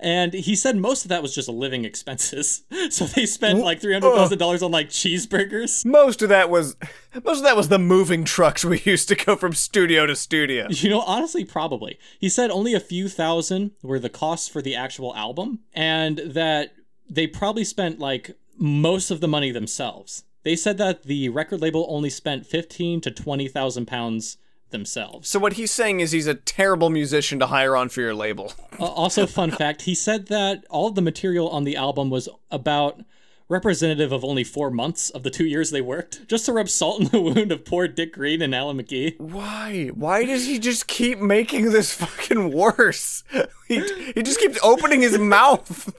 and 0.00 0.32
he 0.32 0.54
said 0.54 0.76
most 0.76 1.04
of 1.04 1.08
that 1.08 1.22
was 1.22 1.34
just 1.34 1.48
living 1.48 1.84
expenses. 1.84 2.62
So 2.90 3.06
they 3.06 3.26
spent 3.26 3.60
mm, 3.60 3.64
like 3.64 3.80
three 3.80 3.92
hundred 3.92 4.14
thousand 4.14 4.38
dollars 4.38 4.62
on 4.62 4.70
like 4.70 4.88
cheeseburgers. 4.88 5.84
Most 5.84 6.20
of 6.20 6.28
that 6.28 6.50
was 6.50 6.76
most 7.24 7.38
of 7.38 7.44
that 7.44 7.56
was 7.56 7.68
the 7.68 7.78
moving 7.78 8.24
trucks 8.24 8.64
we 8.64 8.80
used 8.84 9.08
to 9.08 9.14
go 9.14 9.36
from 9.36 9.52
studio 9.52 10.04
to 10.04 10.16
studio. 10.16 10.66
You 10.68 10.90
know, 10.90 11.00
honestly, 11.00 11.44
probably. 11.44 11.98
He 12.18 12.28
said 12.28 12.50
only 12.50 12.74
a 12.74 12.80
few 12.80 13.08
thousand 13.08 13.72
were 13.82 13.98
the 13.98 14.10
costs 14.10 14.48
for 14.48 14.60
the 14.60 14.74
actual 14.74 15.14
album, 15.14 15.60
and 15.72 16.18
that 16.18 16.74
they 17.08 17.26
probably 17.26 17.64
spent 17.64 17.98
like 17.98 18.36
most 18.58 19.10
of 19.10 19.20
the 19.20 19.28
money 19.28 19.52
themselves. 19.52 20.24
They 20.42 20.56
said 20.56 20.76
that 20.78 21.04
the 21.04 21.28
record 21.28 21.60
label 21.60 21.86
only 21.88 22.10
spent 22.10 22.46
fifteen 22.46 23.00
to 23.02 23.10
twenty 23.10 23.48
thousand 23.48 23.86
pounds 23.86 24.38
themselves. 24.72 25.28
So 25.28 25.38
what 25.38 25.54
he's 25.54 25.70
saying 25.70 26.00
is 26.00 26.12
he's 26.12 26.26
a 26.26 26.34
terrible 26.34 26.90
musician 26.90 27.38
to 27.38 27.46
hire 27.46 27.76
on 27.76 27.88
for 27.88 28.00
your 28.00 28.14
label. 28.14 28.52
Uh, 28.80 28.86
also, 28.86 29.26
fun 29.26 29.50
fact: 29.50 29.82
he 29.82 29.94
said 29.94 30.26
that 30.26 30.64
all 30.68 30.88
of 30.88 30.94
the 30.96 31.02
material 31.02 31.48
on 31.50 31.62
the 31.62 31.76
album 31.76 32.10
was 32.10 32.28
about 32.50 33.02
representative 33.48 34.12
of 34.12 34.24
only 34.24 34.42
four 34.42 34.70
months 34.70 35.10
of 35.10 35.22
the 35.22 35.30
two 35.30 35.44
years 35.44 35.70
they 35.70 35.80
worked, 35.82 36.26
just 36.26 36.46
to 36.46 36.52
rub 36.52 36.68
salt 36.68 37.00
in 37.00 37.08
the 37.08 37.20
wound 37.34 37.52
of 37.52 37.64
poor 37.64 37.86
Dick 37.86 38.14
Green 38.14 38.40
and 38.42 38.54
Alan 38.54 38.78
McGee. 38.78 39.20
Why? 39.20 39.88
Why 39.94 40.24
does 40.24 40.46
he 40.46 40.58
just 40.58 40.86
keep 40.86 41.20
making 41.20 41.70
this 41.70 41.92
fucking 41.94 42.50
worse? 42.50 43.22
He, 43.68 43.80
he 44.14 44.22
just 44.22 44.38
keeps 44.38 44.58
opening 44.62 45.00
his 45.00 45.18
mouth. 45.18 45.94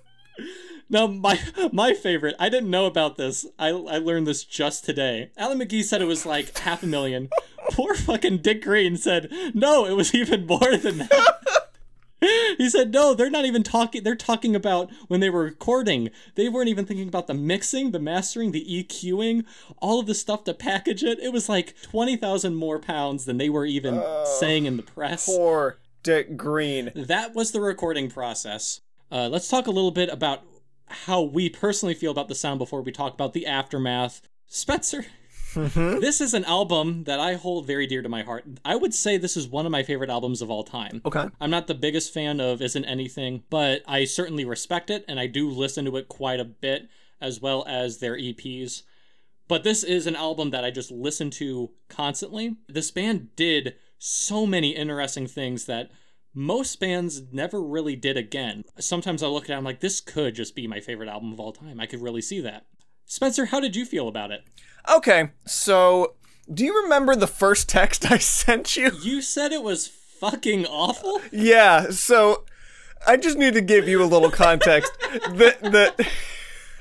Now, 0.94 1.08
my 1.08 1.40
my 1.72 1.94
favorite, 1.96 2.36
I 2.40 2.50
didn't 2.50 2.70
know 2.70 2.86
about 2.86 3.18
this. 3.18 3.48
I, 3.58 3.70
I 3.70 3.98
learned 3.98 4.28
this 4.28 4.44
just 4.44 4.86
today. 4.86 5.32
Alan 5.36 5.60
McGee 5.60 5.84
said 5.84 6.04
it 6.04 6.06
was 6.06 6.24
like 6.24 6.56
half 6.60 6.84
a 6.84 6.88
million. 6.88 7.30
Poor 7.72 7.96
fucking 7.96 8.38
Dick 8.38 8.62
Green 8.62 8.96
said, 8.96 9.32
no, 9.56 9.86
it 9.86 9.94
was 9.94 10.14
even 10.14 10.46
more 10.46 10.78
than 10.78 11.00
that. 11.00 11.70
he 12.58 12.70
said, 12.70 12.94
no, 12.94 13.16
they're 13.16 13.32
not 13.32 13.46
even 13.46 13.64
talking. 13.64 14.04
They're 14.04 14.16
talking 14.16 14.56
about 14.56 14.92
when 15.08 15.20
they 15.20 15.32
were 15.32 15.44
recording. 15.44 16.12
They 16.36 16.48
weren't 16.48 16.70
even 16.70 16.86
thinking 16.86 17.08
about 17.08 17.26
the 17.26 17.34
mixing, 17.34 17.90
the 17.90 18.00
mastering, 18.00 18.52
the 18.52 18.66
EQing, 18.66 19.46
all 19.80 20.00
of 20.00 20.06
the 20.06 20.14
stuff 20.14 20.44
to 20.44 20.54
package 20.54 21.04
it. 21.04 21.20
It 21.20 21.34
was 21.34 21.50
like 21.50 21.74
20,000 21.82 22.54
more 22.54 22.78
pounds 22.78 23.26
than 23.26 23.38
they 23.38 23.50
were 23.50 23.66
even 23.66 24.04
saying 24.40 24.66
in 24.66 24.78
the 24.78 24.84
press. 24.84 25.26
Poor 25.26 25.80
Dick 26.04 26.38
Green. 26.38 26.92
That 26.94 27.34
was 27.34 27.52
the 27.52 27.62
recording 27.62 28.12
process. 28.12 28.82
Uh, 29.12 29.30
let's 29.30 29.48
talk 29.48 29.68
a 29.68 29.72
little 29.72 29.92
bit 29.92 30.10
about 30.10 30.44
how 30.88 31.22
we 31.22 31.50
personally 31.50 31.94
feel 31.94 32.12
about 32.12 32.28
the 32.28 32.36
sound 32.36 32.60
before 32.60 32.82
we 32.82 32.92
talk 32.92 33.14
about 33.14 33.34
the 33.34 33.46
aftermath. 33.46 34.22
Spencer, 34.48 35.06
mm-hmm. 35.54 36.00
this 36.00 36.22
is 36.22 36.34
an 36.34 36.46
album 36.46 37.06
that 37.06 37.20
I 37.20 37.34
hold 37.34 37.66
very 37.66 37.88
dear 37.88 38.02
to 38.02 38.10
my 38.10 38.22
heart. 38.22 38.46
I 38.64 38.76
would 38.76 38.94
say 38.94 39.18
this 39.18 39.36
is 39.36 39.48
one 39.48 39.66
of 39.66 39.72
my 39.72 39.82
favorite 39.82 40.12
albums 40.12 40.42
of 40.42 40.52
all 40.52 40.64
time. 40.64 41.02
Okay. 41.06 41.28
I'm 41.42 41.50
not 41.50 41.66
the 41.68 41.74
biggest 41.74 42.14
fan 42.14 42.40
of 42.40 42.62
Isn't 42.62 42.86
Anything, 42.86 43.44
but 43.50 43.82
I 43.88 44.06
certainly 44.06 44.46
respect 44.46 44.90
it 44.90 45.06
and 45.08 45.20
I 45.20 45.28
do 45.28 45.50
listen 45.50 45.86
to 45.86 45.98
it 45.98 46.08
quite 46.08 46.40
a 46.40 46.46
bit 46.46 46.88
as 47.20 47.42
well 47.42 47.66
as 47.68 47.98
their 47.98 48.16
EPs. 48.16 48.84
But 49.48 49.64
this 49.64 49.84
is 49.84 50.08
an 50.08 50.16
album 50.16 50.52
that 50.52 50.64
I 50.64 50.72
just 50.72 50.92
listen 50.92 51.30
to 51.32 51.72
constantly. 51.90 52.58
This 52.68 52.92
band 52.92 53.36
did 53.36 53.76
so 53.98 54.46
many 54.46 54.76
interesting 54.76 55.28
things 55.28 55.66
that 55.66 55.90
most 56.34 56.80
bands 56.80 57.22
never 57.32 57.62
really 57.62 57.96
did 57.96 58.18
again. 58.18 58.64
Sometimes 58.80 59.22
I 59.22 59.28
look 59.28 59.46
at 59.46 59.52
it, 59.52 59.58
I'm 59.58 59.64
like, 59.64 59.80
this 59.80 60.02
could 60.02 60.36
just 60.36 60.56
be 60.56 60.68
my 60.68 60.80
favorite 60.80 61.10
album 61.10 61.32
of 61.32 61.40
all 61.40 61.54
time. 61.54 61.80
I 61.80 61.86
could 61.86 62.02
really 62.02 62.22
see 62.22 62.42
that. 62.42 62.66
Spencer, 63.06 63.46
how 63.46 63.60
did 63.60 63.76
you 63.76 63.86
feel 63.86 64.08
about 64.08 64.32
it? 64.32 64.44
Okay, 64.90 65.30
so 65.46 66.16
do 66.52 66.66
you 66.66 66.84
remember 66.84 67.16
the 67.16 67.28
first 67.28 67.70
text 67.70 68.10
I 68.12 68.18
sent 68.18 68.76
you? 68.76 68.92
You 69.02 69.22
said 69.22 69.52
it 69.52 69.64
was 69.64 69.88
fucking 69.88 70.66
awful? 70.66 71.22
Yeah, 71.32 71.92
so 71.92 72.46
I 73.06 73.18
just 73.18 73.38
need 73.38 73.54
to 73.54 73.62
give 73.62 73.88
you 73.88 74.02
a 74.02 74.06
little 74.06 74.32
context. 74.32 74.92
that 75.32 75.60
that 75.62 76.08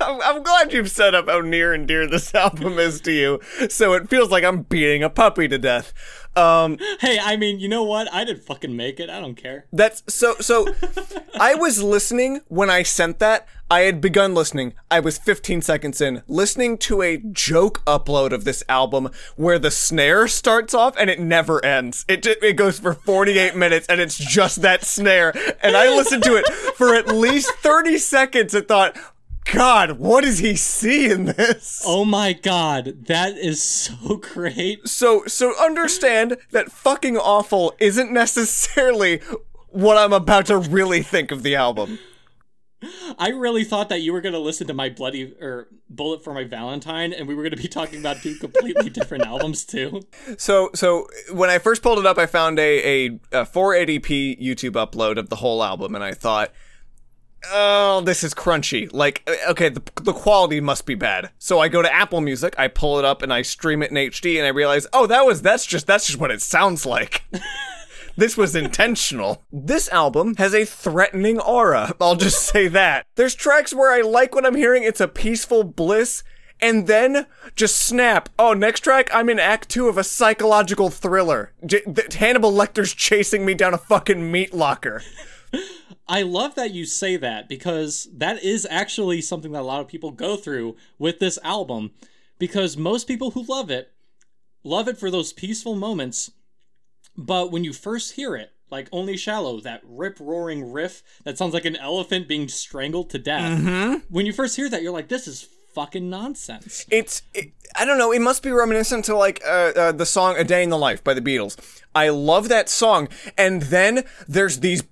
I'm, 0.00 0.20
I'm 0.22 0.42
glad 0.42 0.72
you've 0.72 0.90
set 0.90 1.14
up 1.14 1.28
how 1.28 1.40
near 1.40 1.72
and 1.72 1.86
dear 1.86 2.06
this 2.06 2.34
album 2.36 2.78
is 2.78 3.00
to 3.02 3.12
you, 3.12 3.40
so 3.68 3.92
it 3.94 4.08
feels 4.08 4.30
like 4.30 4.44
I'm 4.44 4.62
beating 4.62 5.02
a 5.02 5.10
puppy 5.10 5.48
to 5.48 5.58
death. 5.58 5.92
Um, 6.36 6.78
Hey, 7.00 7.18
I 7.20 7.36
mean, 7.36 7.60
you 7.60 7.68
know 7.68 7.82
what? 7.82 8.12
I 8.12 8.24
didn't 8.24 8.44
fucking 8.44 8.74
make 8.76 8.98
it. 9.00 9.10
I 9.10 9.20
don't 9.20 9.34
care. 9.34 9.66
that's 9.72 10.02
so 10.08 10.34
so. 10.40 10.68
I 11.38 11.54
was 11.54 11.82
listening 11.82 12.40
when 12.48 12.70
I 12.70 12.82
sent 12.82 13.18
that. 13.18 13.46
I 13.70 13.80
had 13.80 14.02
begun 14.02 14.34
listening. 14.34 14.74
I 14.90 15.00
was 15.00 15.16
15 15.16 15.62
seconds 15.62 16.02
in, 16.02 16.22
listening 16.28 16.76
to 16.78 17.00
a 17.00 17.16
joke 17.16 17.82
upload 17.86 18.32
of 18.32 18.44
this 18.44 18.62
album 18.68 19.08
where 19.36 19.58
the 19.58 19.70
snare 19.70 20.28
starts 20.28 20.74
off 20.74 20.94
and 20.98 21.08
it 21.08 21.18
never 21.18 21.64
ends. 21.64 22.04
It 22.06 22.22
ju- 22.22 22.34
it 22.42 22.52
goes 22.54 22.78
for 22.78 22.92
48 22.92 23.56
minutes 23.56 23.86
and 23.88 23.98
it's 23.98 24.18
just 24.18 24.60
that 24.60 24.84
snare. 24.84 25.32
And 25.62 25.74
I 25.74 25.88
listened 25.88 26.22
to 26.24 26.36
it 26.36 26.46
for 26.76 26.94
at 26.94 27.08
least 27.08 27.50
30 27.62 27.96
seconds 27.96 28.52
and 28.54 28.68
thought, 28.68 28.94
God, 29.44 29.92
what 29.92 30.24
does 30.24 30.38
he 30.38 30.56
see 30.56 31.10
in 31.10 31.24
this? 31.24 31.82
Oh 31.84 32.04
my 32.04 32.32
god, 32.32 33.06
that 33.06 33.36
is 33.36 33.62
so 33.62 34.16
great. 34.34 34.88
So 34.88 35.24
so 35.26 35.54
understand 35.60 36.36
that 36.50 36.70
fucking 36.70 37.16
awful 37.16 37.74
isn't 37.78 38.12
necessarily 38.12 39.20
what 39.68 39.96
I'm 39.96 40.12
about 40.12 40.46
to 40.46 40.58
really 40.58 41.02
think 41.02 41.30
of 41.30 41.42
the 41.42 41.56
album. 41.56 41.98
I 43.18 43.28
really 43.28 43.62
thought 43.62 43.88
that 43.90 44.00
you 44.00 44.12
were 44.12 44.20
going 44.20 44.32
to 44.32 44.40
listen 44.40 44.66
to 44.66 44.74
my 44.74 44.88
bloody 44.88 45.34
or 45.40 45.68
bullet 45.88 46.24
for 46.24 46.34
my 46.34 46.44
Valentine 46.44 47.12
and 47.12 47.28
we 47.28 47.34
were 47.34 47.42
going 47.42 47.54
to 47.54 47.62
be 47.62 47.68
talking 47.68 48.00
about 48.00 48.16
two 48.22 48.34
completely 48.36 48.90
different 48.90 49.24
albums 49.24 49.64
too. 49.64 50.02
So 50.36 50.70
so 50.74 51.06
when 51.32 51.48
I 51.50 51.58
first 51.58 51.82
pulled 51.82 51.98
it 51.98 52.06
up, 52.06 52.18
I 52.18 52.26
found 52.26 52.58
a, 52.58 53.06
a, 53.06 53.06
a 53.42 53.46
480p 53.46 54.42
YouTube 54.42 54.72
upload 54.72 55.16
of 55.16 55.28
the 55.28 55.36
whole 55.36 55.62
album, 55.62 55.94
and 55.94 56.02
I 56.02 56.12
thought, 56.12 56.52
oh, 57.50 58.00
this 58.02 58.22
is 58.22 58.34
crunchy. 58.34 58.92
Like, 58.92 59.22
uh, 59.26 59.50
okay, 59.50 59.68
the, 59.68 59.82
the 60.02 60.12
quality 60.12 60.60
must 60.60 60.86
be 60.86 60.94
bad. 60.94 61.30
So 61.38 61.58
I 61.60 61.68
go 61.68 61.82
to 61.82 61.92
Apple 61.92 62.20
Music, 62.20 62.54
I 62.58 62.68
pull 62.68 62.98
it 62.98 63.04
up, 63.04 63.22
and 63.22 63.32
I 63.32 63.42
stream 63.42 63.82
it 63.82 63.90
in 63.90 63.96
HD, 63.96 64.36
and 64.36 64.46
I 64.46 64.50
realize, 64.50 64.86
oh, 64.92 65.06
that 65.06 65.26
was 65.26 65.42
that's 65.42 65.66
just 65.66 65.86
that's 65.86 66.06
just 66.06 66.18
what 66.18 66.30
it 66.30 66.42
sounds 66.42 66.86
like. 66.86 67.22
This 68.16 68.36
was 68.36 68.54
intentional. 68.54 69.42
This 69.50 69.88
album 69.88 70.36
has 70.36 70.54
a 70.54 70.64
threatening 70.66 71.40
aura. 71.40 71.94
I'll 72.00 72.16
just 72.16 72.42
say 72.52 72.68
that. 72.68 73.06
There's 73.14 73.34
tracks 73.34 73.72
where 73.72 73.90
I 73.90 74.02
like 74.02 74.34
what 74.34 74.44
I'm 74.44 74.54
hearing. 74.54 74.82
It's 74.82 75.00
a 75.00 75.08
peaceful 75.08 75.64
bliss. 75.64 76.22
And 76.60 76.86
then 76.86 77.26
just 77.56 77.76
snap. 77.76 78.28
Oh, 78.38 78.52
next 78.52 78.80
track, 78.80 79.10
I'm 79.12 79.28
in 79.28 79.40
Act 79.40 79.68
Two 79.68 79.88
of 79.88 79.98
a 79.98 80.04
psychological 80.04 80.90
thriller. 80.90 81.52
J- 81.66 81.82
Hannibal 82.14 82.52
Lecter's 82.52 82.94
chasing 82.94 83.44
me 83.44 83.54
down 83.54 83.74
a 83.74 83.78
fucking 83.78 84.30
meat 84.30 84.54
locker. 84.54 85.02
I 86.08 86.22
love 86.22 86.54
that 86.56 86.72
you 86.72 86.84
say 86.84 87.16
that 87.16 87.48
because 87.48 88.08
that 88.12 88.42
is 88.42 88.66
actually 88.70 89.20
something 89.20 89.52
that 89.52 89.60
a 89.60 89.62
lot 89.62 89.80
of 89.80 89.88
people 89.88 90.10
go 90.10 90.36
through 90.36 90.76
with 90.98 91.18
this 91.20 91.38
album 91.42 91.92
because 92.38 92.76
most 92.76 93.06
people 93.06 93.30
who 93.32 93.44
love 93.44 93.70
it 93.70 93.92
love 94.64 94.88
it 94.88 94.98
for 94.98 95.10
those 95.10 95.32
peaceful 95.32 95.74
moments 95.74 96.30
but 97.16 97.50
when 97.50 97.62
you 97.64 97.72
first 97.72 98.12
hear 98.14 98.34
it 98.36 98.52
like 98.70 98.88
only 98.90 99.16
shallow 99.16 99.60
that 99.60 99.80
rip 99.84 100.18
roaring 100.20 100.72
riff 100.72 101.02
that 101.24 101.36
sounds 101.38 101.52
like 101.54 101.64
an 101.64 101.76
elephant 101.76 102.26
being 102.28 102.48
strangled 102.48 103.10
to 103.10 103.18
death 103.18 103.58
when 104.08 104.26
you 104.26 104.32
first 104.32 104.56
hear 104.56 104.68
that 104.68 104.82
you're 104.82 104.92
like 104.92 105.08
this 105.08 105.26
is 105.28 105.48
fucking 105.74 106.10
nonsense 106.10 106.84
It's, 106.90 107.22
it, 107.32 107.52
I 107.74 107.84
don't 107.86 107.96
know, 107.96 108.12
it 108.12 108.20
must 108.20 108.42
be 108.42 108.50
reminiscent 108.50 109.06
to 109.06 109.16
like 109.16 109.40
uh, 109.46 109.72
uh, 109.74 109.92
the 109.92 110.04
song 110.04 110.36
A 110.36 110.44
Day 110.44 110.62
in 110.62 110.68
the 110.68 110.76
Life 110.76 111.02
by 111.02 111.14
the 111.14 111.22
Beatles. 111.22 111.56
I 111.94 112.10
love 112.10 112.50
that 112.50 112.68
song. 112.68 113.08
And 113.38 113.62
then 113.62 114.04
there's 114.28 114.60
these 114.60 114.82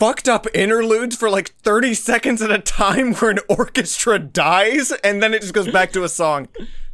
fucked 0.00 0.30
up 0.30 0.46
interludes 0.54 1.14
for 1.14 1.28
like 1.28 1.50
30 1.56 1.92
seconds 1.92 2.40
at 2.40 2.50
a 2.50 2.58
time 2.58 3.12
where 3.14 3.30
an 3.30 3.38
orchestra 3.50 4.18
dies, 4.18 4.92
and 5.04 5.22
then 5.22 5.34
it 5.34 5.42
just 5.42 5.52
goes 5.52 5.70
back 5.70 5.92
to 5.92 6.02
a 6.02 6.08
song. 6.08 6.48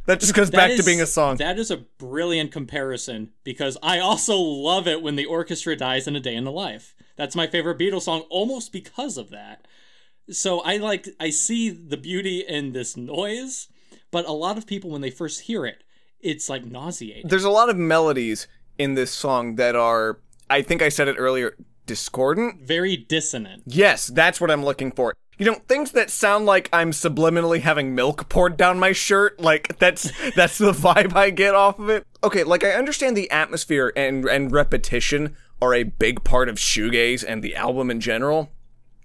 That 0.07 0.19
just 0.19 0.33
goes 0.33 0.51
back 0.51 0.71
That 0.71 0.77
to 0.77 0.83
being 0.83 1.01
a 1.01 1.05
song. 1.05 1.37
That 1.37 1.57
is 1.57 1.71
a 1.71 1.77
brilliant 1.77 2.51
comparison 2.51 3.31
because 3.45 3.77
I 3.81 3.99
also 3.99 4.37
love 4.37 4.87
it 4.87 5.01
when 5.01 5.15
the 5.15 5.25
orchestra 5.25 5.75
dies 5.75 6.05
in 6.05 6.17
A 6.17 6.19
Day 6.19 6.35
in 6.35 6.43
the 6.43 6.51
Life. 6.51 6.95
That's 7.15 7.35
my 7.35 7.47
favorite 7.47 7.79
Beatles 7.79 8.03
song 8.03 8.21
almost 8.29 8.71
because 8.73 9.17
of 9.17 9.29
that. 9.31 9.65
So 10.29 10.59
I 10.61 10.77
like 10.77 11.07
I 11.19 11.29
see 11.29 11.69
the 11.69 11.97
beauty 11.97 12.41
in 12.41 12.73
this 12.73 12.97
noise, 12.97 13.69
but 14.11 14.25
a 14.25 14.33
lot 14.33 14.57
of 14.57 14.67
people 14.67 14.89
when 14.89 15.01
they 15.01 15.11
first 15.11 15.41
hear 15.41 15.65
it, 15.65 15.83
it's 16.19 16.49
like 16.49 16.65
nauseating. 16.65 17.27
There's 17.27 17.45
a 17.45 17.49
lot 17.49 17.69
of 17.69 17.77
melodies 17.77 18.47
in 18.77 18.95
this 18.95 19.11
song 19.11 19.55
that 19.55 19.75
are, 19.75 20.19
I 20.49 20.61
think 20.61 20.81
I 20.81 20.89
said 20.89 21.07
it 21.07 21.15
earlier, 21.17 21.55
discordant. 21.87 22.61
Very 22.61 22.95
dissonant. 22.95 23.63
Yes, 23.65 24.07
that's 24.07 24.39
what 24.39 24.51
I'm 24.51 24.63
looking 24.63 24.91
for. 24.91 25.15
You 25.39 25.45
know, 25.45 25.55
things 25.67 25.91
that 25.91 26.09
sound 26.09 26.45
like 26.47 26.67
I'm 26.73 26.91
subliminally 26.91 27.61
having 27.61 27.93
milk 27.93 28.27
poured 28.27 28.57
down 28.57 28.79
my 28.79 28.91
shirt, 28.91 29.39
like 29.39 29.77
that's 29.79 30.11
that's 30.35 30.57
the 30.57 30.71
vibe 30.71 31.15
I 31.15 31.29
get 31.29 31.55
off 31.55 31.79
of 31.79 31.89
it. 31.89 32.05
Okay, 32.23 32.43
like 32.43 32.63
I 32.63 32.71
understand 32.71 33.15
the 33.15 33.29
atmosphere 33.31 33.91
and 33.95 34.25
and 34.25 34.51
repetition 34.51 35.35
are 35.61 35.73
a 35.73 35.83
big 35.83 36.23
part 36.23 36.49
of 36.49 36.55
shoegaze 36.55 37.23
and 37.27 37.43
the 37.43 37.55
album 37.55 37.89
in 37.89 37.99
general. 37.99 38.51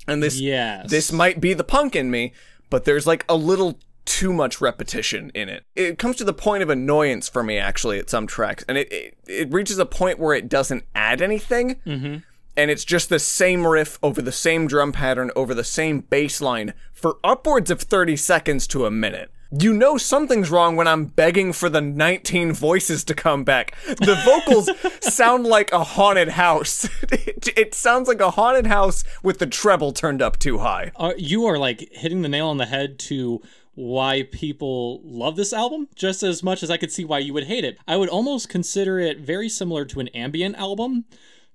And 0.08 0.22
this 0.22 0.40
Yes. 0.40 0.90
this 0.90 1.12
might 1.12 1.40
be 1.40 1.54
the 1.54 1.64
punk 1.64 1.94
in 1.94 2.10
me, 2.10 2.32
but 2.70 2.84
there's 2.84 3.06
like 3.06 3.24
a 3.28 3.36
little 3.36 3.78
too 4.04 4.32
much 4.32 4.60
repetition 4.60 5.30
in 5.34 5.48
it. 5.48 5.64
It 5.76 5.98
comes 5.98 6.16
to 6.16 6.24
the 6.24 6.32
point 6.32 6.62
of 6.62 6.70
annoyance 6.70 7.28
for 7.28 7.42
me 7.42 7.58
actually 7.58 7.98
at 7.98 8.10
some 8.10 8.26
tracks, 8.26 8.64
and 8.68 8.78
it 8.78 8.90
it, 8.92 9.18
it 9.26 9.52
reaches 9.52 9.78
a 9.78 9.86
point 9.86 10.18
where 10.18 10.34
it 10.34 10.48
doesn't 10.48 10.84
add 10.94 11.22
anything 11.22 11.76
mm-hmm. 11.86 12.16
And 12.56 12.70
it's 12.70 12.84
just 12.84 13.08
the 13.08 13.18
same 13.18 13.66
riff 13.66 13.98
over 14.02 14.22
the 14.22 14.32
same 14.32 14.66
drum 14.66 14.92
pattern 14.92 15.30
over 15.34 15.54
the 15.54 15.64
same 15.64 16.00
bass 16.00 16.40
line 16.40 16.74
for 16.92 17.18
upwards 17.24 17.70
of 17.70 17.80
30 17.80 18.16
seconds 18.16 18.66
to 18.68 18.86
a 18.86 18.90
minute. 18.90 19.30
You 19.58 19.74
know 19.74 19.98
something's 19.98 20.50
wrong 20.50 20.76
when 20.76 20.88
I'm 20.88 21.04
begging 21.04 21.52
for 21.52 21.68
the 21.68 21.82
19 21.82 22.54
voices 22.54 23.04
to 23.04 23.14
come 23.14 23.44
back. 23.44 23.76
The 23.86 24.18
vocals 24.24 24.70
sound 25.02 25.46
like 25.46 25.70
a 25.72 25.84
haunted 25.84 26.30
house. 26.30 26.88
It, 27.02 27.48
it 27.58 27.74
sounds 27.74 28.08
like 28.08 28.22
a 28.22 28.30
haunted 28.30 28.66
house 28.66 29.04
with 29.22 29.40
the 29.40 29.46
treble 29.46 29.92
turned 29.92 30.22
up 30.22 30.38
too 30.38 30.58
high. 30.58 30.92
Uh, 30.96 31.12
you 31.18 31.44
are 31.44 31.58
like 31.58 31.86
hitting 31.92 32.22
the 32.22 32.30
nail 32.30 32.48
on 32.48 32.56
the 32.56 32.64
head 32.64 32.98
to 33.00 33.42
why 33.74 34.26
people 34.32 35.02
love 35.04 35.36
this 35.36 35.52
album 35.52 35.88
just 35.94 36.22
as 36.22 36.42
much 36.42 36.62
as 36.62 36.70
I 36.70 36.78
could 36.78 36.92
see 36.92 37.04
why 37.04 37.18
you 37.18 37.34
would 37.34 37.44
hate 37.44 37.64
it. 37.64 37.78
I 37.86 37.98
would 37.98 38.08
almost 38.08 38.48
consider 38.48 38.98
it 38.98 39.18
very 39.18 39.50
similar 39.50 39.84
to 39.86 40.00
an 40.00 40.08
ambient 40.08 40.56
album 40.56 41.04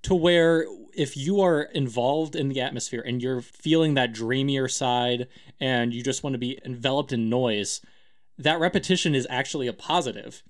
to 0.03 0.13
where 0.13 0.65
if 0.97 1.15
you 1.15 1.39
are 1.41 1.61
involved 1.61 2.35
in 2.35 2.49
the 2.49 2.59
atmosphere 2.59 3.03
and 3.05 3.21
you're 3.21 3.41
feeling 3.41 3.93
that 3.93 4.13
dreamier 4.13 4.67
side 4.67 5.27
and 5.59 5.93
you 5.93 6.03
just 6.03 6.23
want 6.23 6.33
to 6.33 6.39
be 6.39 6.59
enveloped 6.65 7.13
in 7.13 7.29
noise, 7.29 7.81
that 8.37 8.59
repetition 8.59 9.15
is 9.15 9.27
actually 9.29 9.67
a 9.67 9.73
positive. 9.73 10.43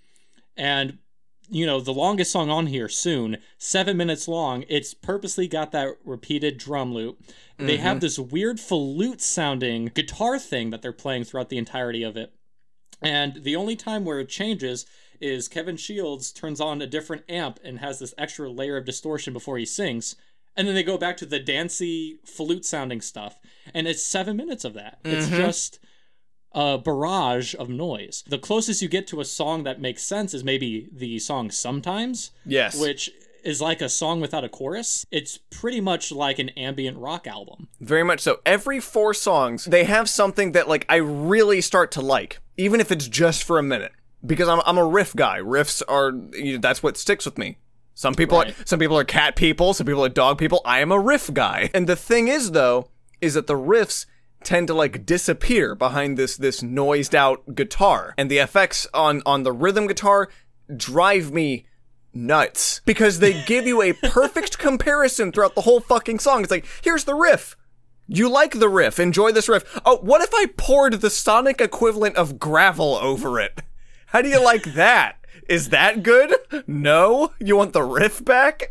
And 0.55 0.99
you 1.49 1.65
know, 1.65 1.79
the 1.79 1.93
longest 1.93 2.31
song 2.31 2.49
on 2.49 2.67
here 2.67 2.89
soon, 2.89 3.37
seven 3.57 3.95
minutes 3.95 4.27
long. 4.27 4.65
It's 4.67 4.93
purposely 4.93 5.47
got 5.47 5.71
that 5.71 5.95
repeated 6.03 6.57
drum 6.57 6.93
loop. 6.93 7.21
They 7.57 7.75
Mm-hmm. 7.75 7.83
have 7.83 7.99
this 8.01 8.19
weird 8.19 8.59
flute 8.59 9.21
sounding 9.21 9.85
guitar 9.85 10.39
thing 10.39 10.71
that 10.71 10.81
they're 10.81 10.91
playing 10.91 11.23
throughout 11.23 11.47
the 11.47 11.57
entirety 11.57 12.03
of 12.03 12.17
it. 12.17 12.33
And 13.01 13.43
the 13.43 13.55
only 13.55 13.77
time 13.77 14.03
where 14.03 14.19
it 14.19 14.27
changes 14.27 14.85
is 15.21 15.47
Kevin 15.47 15.77
Shields 15.77 16.31
turns 16.33 16.59
on 16.59 16.81
a 16.81 16.87
different 16.87 17.23
amp 17.29 17.59
and 17.63 17.79
has 17.79 17.99
this 17.99 18.13
extra 18.17 18.49
layer 18.49 18.75
of 18.75 18.85
distortion 18.85 19.31
before 19.31 19.57
he 19.57 19.65
sings. 19.65 20.15
And 20.57 20.67
then 20.67 20.75
they 20.75 20.83
go 20.83 20.97
back 20.97 21.15
to 21.17 21.25
the 21.25 21.39
dancey 21.39 22.19
flute 22.25 22.65
sounding 22.65 22.99
stuff. 22.99 23.37
And 23.73 23.87
it's 23.87 24.03
seven 24.03 24.35
minutes 24.35 24.65
of 24.65 24.73
that. 24.73 24.99
It's 25.05 25.27
mm-hmm. 25.27 25.37
just 25.37 25.79
a 26.53 26.77
barrage 26.77 27.53
of 27.59 27.69
noise. 27.69 28.23
The 28.27 28.39
closest 28.39 28.81
you 28.81 28.89
get 28.89 29.05
to 29.07 29.21
a 29.21 29.25
song 29.25 29.63
that 29.63 29.79
makes 29.79 30.03
sense 30.03 30.33
is 30.33 30.43
maybe 30.43 30.89
the 30.91 31.19
song 31.19 31.51
Sometimes, 31.51 32.31
Yes. 32.45 32.79
which 32.79 33.11
is 33.43 33.61
like 33.61 33.81
a 33.81 33.89
song 33.89 34.19
without 34.19 34.43
a 34.43 34.49
chorus. 34.49 35.05
It's 35.11 35.37
pretty 35.37 35.79
much 35.79 36.11
like 36.11 36.39
an 36.39 36.49
ambient 36.49 36.97
rock 36.97 37.27
album. 37.27 37.69
Very 37.79 38.03
much 38.03 38.19
so. 38.21 38.39
Every 38.45 38.79
four 38.79 39.13
songs, 39.13 39.65
they 39.65 39.83
have 39.83 40.09
something 40.09 40.53
that 40.53 40.67
like 40.67 40.85
I 40.89 40.95
really 40.97 41.61
start 41.61 41.91
to 41.93 42.01
like, 42.01 42.39
even 42.57 42.81
if 42.81 42.91
it's 42.91 43.07
just 43.07 43.43
for 43.43 43.59
a 43.59 43.63
minute. 43.63 43.91
Because 44.25 44.49
I'm 44.49 44.61
I'm 44.65 44.79
a 44.79 44.85
riff 44.85 45.15
guy. 45.15 45.39
Riffs 45.39 45.83
are 45.87 46.11
you 46.33 46.53
know, 46.53 46.59
that's 46.59 46.81
what 46.81 46.97
sticks 46.97 47.23
with 47.23 47.37
me. 47.37 47.59
Some 47.97 48.13
people 48.13 48.37
Right. 48.37 48.51
are, 48.51 48.65
some 48.65 48.77
people 48.77 48.95
are 48.95 49.03
cat 49.03 49.35
people, 49.35 49.73
some 49.73 49.87
people 49.87 50.05
are 50.05 50.09
dog 50.09 50.37
people. 50.37 50.61
I 50.63 50.81
am 50.81 50.91
a 50.91 50.99
riff 50.99 51.33
guy. 51.33 51.71
And 51.73 51.87
the 51.87 51.95
thing 51.95 52.27
is 52.27 52.51
though, 52.51 52.89
is 53.21 53.33
that 53.33 53.47
the 53.47 53.55
riffs 53.55 54.05
tend 54.43 54.67
to 54.67 54.75
like 54.75 55.03
disappear 55.03 55.73
behind 55.73 56.15
this 56.15 56.37
this 56.37 56.61
noised 56.61 57.15
out 57.15 57.55
guitar. 57.55 58.13
And 58.15 58.29
the 58.29 58.37
effects 58.37 58.85
on 58.93 59.23
on 59.25 59.41
the 59.41 59.51
rhythm 59.51 59.87
guitar 59.87 60.29
drive 60.75 61.31
me 61.31 61.65
nuts 62.13 62.81
because 62.85 63.17
they 63.17 63.43
give 63.45 63.65
you 63.65 63.81
a 63.81 63.93
perfect 63.93 64.57
comparison 64.67 65.31
throughout 65.31 65.55
the 65.55 65.61
whole 65.61 65.79
fucking 65.79 66.19
song. 66.19 66.43
It's 66.43 66.51
like, 66.51 66.67
here's 66.83 67.05
the 67.05 67.15
riff. 67.15 67.57
You 68.07 68.29
like 68.29 68.59
the 68.59 68.69
riff. 68.69 68.99
Enjoy 68.99 69.31
this 69.31 69.49
riff. 69.49 69.79
Oh, 69.85 69.97
what 69.97 70.21
if 70.21 70.29
I 70.35 70.45
poured 70.55 70.93
the 71.01 71.09
sonic 71.09 71.59
equivalent 71.59 72.15
of 72.15 72.37
gravel 72.37 72.93
over 72.95 73.39
it? 73.39 73.63
How 74.07 74.21
do 74.21 74.29
you 74.29 74.41
like 74.43 74.75
that? 74.75 75.17
Is 75.47 75.69
that 75.69 76.03
good? 76.03 76.33
No? 76.65 77.31
You 77.39 77.55
want 77.55 77.73
the 77.73 77.83
riff 77.83 78.23
back? 78.23 78.69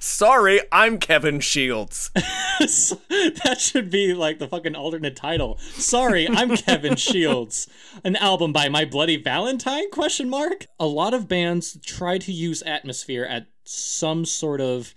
Sorry, 0.00 0.60
I'm 0.72 0.98
Kevin 0.98 1.38
Shields. 1.38 2.10
that 2.14 3.56
should 3.60 3.88
be 3.88 4.14
like 4.14 4.40
the 4.40 4.48
fucking 4.48 4.74
alternate 4.74 5.14
title. 5.14 5.58
Sorry, 5.58 6.28
I'm 6.28 6.56
Kevin 6.56 6.96
Shields. 6.96 7.68
An 8.02 8.16
album 8.16 8.52
by 8.52 8.68
My 8.68 8.84
Bloody 8.84 9.16
Valentine? 9.16 9.88
Question 9.92 10.28
mark. 10.28 10.66
A 10.80 10.86
lot 10.86 11.14
of 11.14 11.28
bands 11.28 11.78
try 11.86 12.18
to 12.18 12.32
use 12.32 12.62
atmosphere 12.62 13.24
at 13.24 13.46
some 13.64 14.24
sort 14.24 14.60
of 14.60 14.92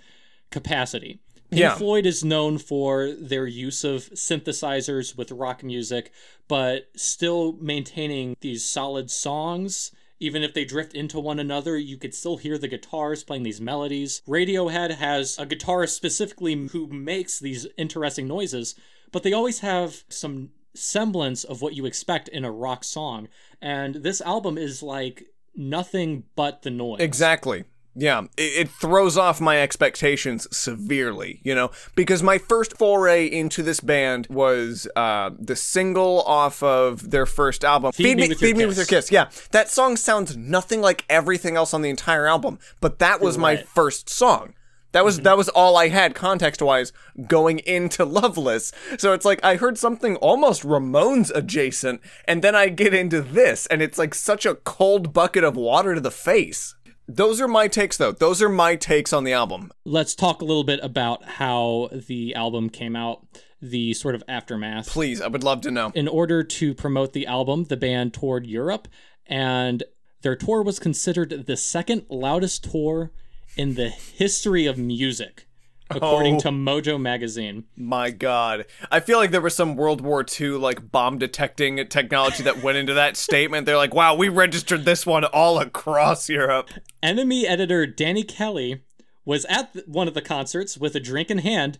capacity. 0.49 1.19
Pink 1.51 1.59
Yeah. 1.61 1.75
Floyd 1.75 2.07
is 2.07 2.23
known 2.23 2.57
for 2.57 3.11
their 3.11 3.45
use 3.45 3.83
of 3.83 4.09
synthesizers 4.11 5.15
with 5.15 5.31
rock 5.31 5.63
music, 5.63 6.11
but 6.47 6.89
still 6.95 7.53
maintaining 7.61 8.35
these 8.41 8.65
solid 8.65 9.11
songs. 9.11 9.91
Even 10.19 10.43
if 10.43 10.53
they 10.53 10.65
drift 10.65 10.93
into 10.93 11.19
one 11.19 11.39
another, 11.39 11.77
you 11.77 11.97
could 11.97 12.13
still 12.13 12.37
hear 12.37 12.57
the 12.57 12.67
guitars 12.67 13.23
playing 13.23 13.43
these 13.43 13.61
melodies. 13.61 14.21
Radiohead 14.27 14.95
has 14.95 15.37
a 15.39 15.45
guitarist 15.45 15.89
specifically 15.89 16.67
who 16.67 16.87
makes 16.87 17.39
these 17.39 17.67
interesting 17.77 18.27
noises, 18.27 18.75
but 19.11 19.23
they 19.23 19.33
always 19.33 19.59
have 19.59 20.03
some 20.09 20.51
semblance 20.73 21.43
of 21.43 21.61
what 21.61 21.75
you 21.75 21.85
expect 21.85 22.27
in 22.27 22.45
a 22.45 22.51
rock 22.51 22.83
song. 22.83 23.27
And 23.61 23.95
this 23.95 24.21
album 24.21 24.57
is 24.57 24.83
like 24.83 25.25
nothing 25.55 26.23
but 26.35 26.61
the 26.61 26.69
noise. 26.69 26.99
Exactly. 26.99 27.63
Yeah, 27.95 28.23
it, 28.37 28.67
it 28.67 28.69
throws 28.69 29.17
off 29.17 29.41
my 29.41 29.61
expectations 29.61 30.47
severely, 30.55 31.41
you 31.43 31.53
know, 31.55 31.71
because 31.95 32.23
my 32.23 32.37
first 32.37 32.77
foray 32.77 33.25
into 33.25 33.63
this 33.63 33.79
band 33.79 34.27
was 34.29 34.87
uh, 34.95 35.31
the 35.37 35.55
single 35.55 36.21
off 36.21 36.61
of 36.63 37.11
their 37.11 37.25
first 37.25 37.65
album, 37.65 37.91
Feed 37.91 38.17
Me 38.17 38.23
With 38.23 38.29
Your 38.29 38.37
Feed 38.49 38.57
Me 38.57 38.65
with 38.65 38.77
Your 38.77 38.85
Kiss. 38.85 39.11
Yeah, 39.11 39.29
that 39.51 39.69
song 39.69 39.97
sounds 39.97 40.37
nothing 40.37 40.81
like 40.81 41.03
everything 41.09 41.55
else 41.55 41.73
on 41.73 41.81
the 41.81 41.89
entire 41.89 42.27
album, 42.27 42.59
but 42.79 42.99
that 42.99 43.21
was 43.21 43.37
my 43.37 43.57
first 43.57 44.09
song. 44.09 44.53
That 44.91 45.05
was 45.05 45.19
that 45.19 45.37
was 45.37 45.49
all 45.49 45.77
I 45.77 45.89
had 45.89 46.15
context 46.15 46.61
wise 46.61 46.91
going 47.27 47.59
into 47.59 48.05
Loveless. 48.19 48.71
So 48.97 49.13
it's 49.13 49.25
like 49.25 49.43
I 49.43 49.55
heard 49.55 49.77
something 49.77 50.15
almost 50.15 50.63
Ramones 50.63 51.31
adjacent, 51.35 52.01
and 52.25 52.41
then 52.41 52.55
I 52.55 52.69
get 52.69 52.93
into 52.93 53.21
this, 53.21 53.67
and 53.67 53.81
it's 53.81 53.99
like 53.99 54.15
such 54.15 54.45
a 54.45 54.55
cold 54.55 55.13
bucket 55.13 55.43
of 55.43 55.55
water 55.55 55.93
to 55.93 56.01
the 56.01 56.11
face. 56.11 56.75
Those 57.11 57.41
are 57.41 57.47
my 57.47 57.67
takes 57.67 57.97
though. 57.97 58.11
Those 58.11 58.39
are 58.39 58.49
my 58.49 58.75
takes 58.75 59.11
on 59.11 59.23
the 59.23 59.33
album. 59.33 59.71
Let's 59.83 60.13
talk 60.13 60.41
a 60.41 60.45
little 60.45 60.63
bit 60.63 60.79
about 60.83 61.23
how 61.25 61.89
the 61.91 62.35
album 62.35 62.69
came 62.69 62.95
out, 62.95 63.25
the 63.59 63.95
sort 63.95 64.13
of 64.13 64.23
aftermath. 64.27 64.87
Please, 64.87 65.19
I 65.19 65.27
would 65.27 65.43
love 65.43 65.61
to 65.61 65.71
know. 65.71 65.91
in 65.95 66.07
order 66.07 66.43
to 66.43 66.75
promote 66.75 67.13
the 67.13 67.25
album, 67.25 67.63
the 67.63 67.77
band 67.77 68.13
toured 68.13 68.45
Europe, 68.45 68.87
and 69.25 69.83
their 70.21 70.35
tour 70.35 70.61
was 70.61 70.77
considered 70.77 71.47
the 71.47 71.57
second 71.57 72.05
loudest 72.09 72.71
tour 72.71 73.11
in 73.57 73.73
the 73.73 73.89
history 73.89 74.67
of 74.67 74.77
music, 74.77 75.47
according 75.89 76.35
Oh. 76.35 76.39
to 76.39 76.49
Mojo 76.49 76.99
magazine. 76.99 77.65
My 77.75 78.11
God, 78.11 78.65
I 78.91 78.99
feel 78.99 79.17
like 79.17 79.31
there 79.31 79.41
was 79.41 79.55
some 79.55 79.75
World 79.75 80.01
War 80.01 80.23
II 80.39 80.49
like 80.51 80.91
bomb 80.91 81.17
detecting 81.17 81.85
technology 81.87 82.43
that 82.43 82.61
went 82.63 82.77
into 82.77 82.93
that 82.93 83.17
statement. 83.17 83.65
They're 83.65 83.77
like, 83.77 83.93
"Wow, 83.93 84.15
we 84.15 84.29
registered 84.29 84.85
this 84.85 85.05
one 85.05 85.25
all 85.25 85.59
across 85.59 86.29
Europe." 86.29 86.69
NME 87.01 87.45
editor 87.45 87.85
Danny 87.87 88.23
Kelly 88.23 88.81
was 89.25 89.45
at 89.45 89.87
one 89.87 90.07
of 90.07 90.13
the 90.13 90.21
concerts 90.21 90.77
with 90.77 90.95
a 90.95 90.99
drink 90.99 91.29
in 91.29 91.39
hand. 91.39 91.77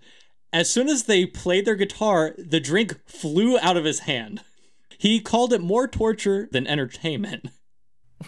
As 0.52 0.70
soon 0.70 0.90
as 0.90 1.04
they 1.04 1.26
played 1.26 1.66
their 1.66 1.76
guitar, 1.76 2.34
the 2.38 2.60
drink 2.60 2.96
flew 3.08 3.60
out 3.60 3.78
of 3.78 3.86
his 3.86 4.00
hand. 4.00 4.42
He 4.98 5.20
called 5.20 5.54
it 5.54 5.62
more 5.62 5.88
torture 5.88 6.50
than 6.52 6.68
entertainment. 6.68 7.50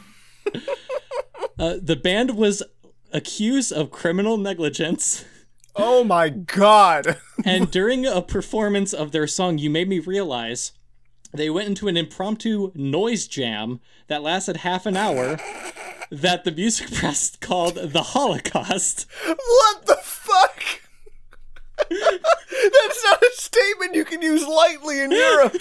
uh, 1.59 1.75
the 1.81 1.99
band 2.01 2.35
was 2.37 2.63
accused 3.11 3.71
of 3.73 3.91
criminal 3.91 4.37
negligence. 4.37 5.25
Oh 5.75 6.03
my 6.03 6.29
God. 6.29 7.17
And 7.43 7.71
during 7.71 8.05
a 8.05 8.21
performance 8.21 8.93
of 8.93 9.11
their 9.11 9.25
song 9.25 9.57
You 9.57 9.71
Made 9.71 9.89
Me 9.89 9.97
Realize, 9.97 10.73
they 11.33 11.49
went 11.49 11.69
into 11.69 11.87
an 11.87 11.97
impromptu 11.97 12.71
noise 12.75 13.25
jam 13.25 13.79
that 14.07 14.21
lasted 14.21 14.57
half 14.57 14.85
an 14.85 14.95
hour 14.95 15.39
that 16.11 16.43
the 16.43 16.51
music 16.51 16.91
press 16.93 17.35
called 17.35 17.75
the 17.75 18.03
Holocaust. 18.03 19.07
What 19.25 19.85
the 19.87 19.97
fuck? 20.03 20.63
That's 21.89 23.03
not 23.05 23.23
a 23.23 23.31
statement 23.33 23.95
you 23.95 24.05
can 24.05 24.21
use 24.21 24.45
lightly 24.45 24.99
in 25.01 25.09
Europe. 25.09 25.57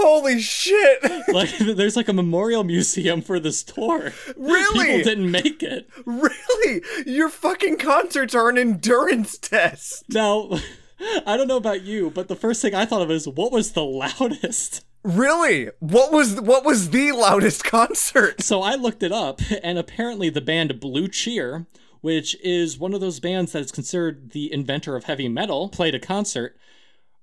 Holy 0.00 0.40
shit. 0.40 0.98
Like 1.30 1.56
there's 1.58 1.96
like 1.96 2.08
a 2.08 2.12
memorial 2.12 2.64
museum 2.64 3.22
for 3.22 3.38
this 3.38 3.62
tour. 3.62 4.12
Really? 4.36 4.86
People 4.86 5.04
didn't 5.04 5.30
make 5.30 5.62
it. 5.62 5.88
Really? 6.04 6.82
Your 7.06 7.28
fucking 7.28 7.76
concerts 7.76 8.34
are 8.34 8.48
an 8.48 8.58
endurance 8.58 9.38
test. 9.38 10.04
Now, 10.08 10.50
I 11.26 11.36
don't 11.36 11.46
know 11.46 11.56
about 11.56 11.82
you, 11.82 12.10
but 12.10 12.28
the 12.28 12.36
first 12.36 12.62
thing 12.62 12.74
I 12.74 12.84
thought 12.84 13.02
of 13.02 13.10
is 13.10 13.28
what 13.28 13.52
was 13.52 13.72
the 13.72 13.84
loudest? 13.84 14.84
Really? 15.04 15.70
What 15.78 16.12
was 16.12 16.40
what 16.40 16.64
was 16.64 16.90
the 16.90 17.12
loudest 17.12 17.64
concert? 17.64 18.42
So 18.42 18.60
I 18.60 18.74
looked 18.74 19.02
it 19.02 19.12
up, 19.12 19.40
and 19.62 19.78
apparently 19.78 20.30
the 20.30 20.40
band 20.40 20.80
Blue 20.80 21.08
Cheer, 21.08 21.66
which 22.00 22.36
is 22.42 22.78
one 22.78 22.92
of 22.92 23.00
those 23.00 23.20
bands 23.20 23.52
that 23.52 23.62
is 23.62 23.72
considered 23.72 24.32
the 24.32 24.52
inventor 24.52 24.96
of 24.96 25.04
heavy 25.04 25.28
metal, 25.28 25.68
played 25.68 25.94
a 25.94 26.00
concert, 26.00 26.56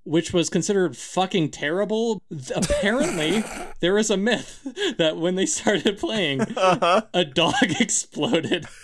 which 0.08 0.32
was 0.32 0.48
considered 0.48 0.96
fucking 0.96 1.50
terrible. 1.50 2.22
Apparently, 2.56 3.44
there 3.80 3.98
is 3.98 4.10
a 4.10 4.16
myth 4.16 4.66
that 4.96 5.18
when 5.18 5.34
they 5.34 5.44
started 5.44 5.98
playing, 5.98 6.40
uh-huh. 6.40 7.02
a 7.12 7.24
dog 7.24 7.54
exploded. 7.80 8.66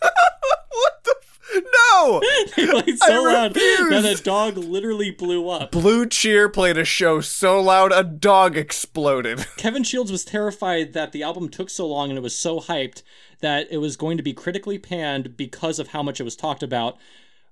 What 0.00 1.04
the 1.04 1.14
f- 1.20 1.62
No! 1.92 2.20
They 2.56 2.66
played 2.66 2.98
so 2.98 3.22
loud 3.22 3.54
that 3.54 4.18
a 4.18 4.22
dog 4.22 4.56
literally 4.56 5.10
blew 5.10 5.48
up. 5.48 5.70
Blue 5.70 6.06
Cheer 6.06 6.48
played 6.48 6.78
a 6.78 6.84
show 6.84 7.20
so 7.20 7.60
loud 7.60 7.92
a 7.92 8.02
dog 8.02 8.56
exploded. 8.56 9.46
Kevin 9.58 9.84
Shields 9.84 10.10
was 10.10 10.24
terrified 10.24 10.94
that 10.94 11.12
the 11.12 11.22
album 11.22 11.50
took 11.50 11.70
so 11.70 11.86
long 11.86 12.08
and 12.08 12.18
it 12.18 12.22
was 12.22 12.34
so 12.34 12.58
hyped 12.58 13.02
that 13.40 13.68
it 13.70 13.78
was 13.78 13.96
going 13.96 14.16
to 14.16 14.22
be 14.22 14.32
critically 14.32 14.78
panned 14.78 15.36
because 15.36 15.78
of 15.78 15.88
how 15.88 16.02
much 16.02 16.18
it 16.18 16.24
was 16.24 16.34
talked 16.34 16.62
about. 16.62 16.96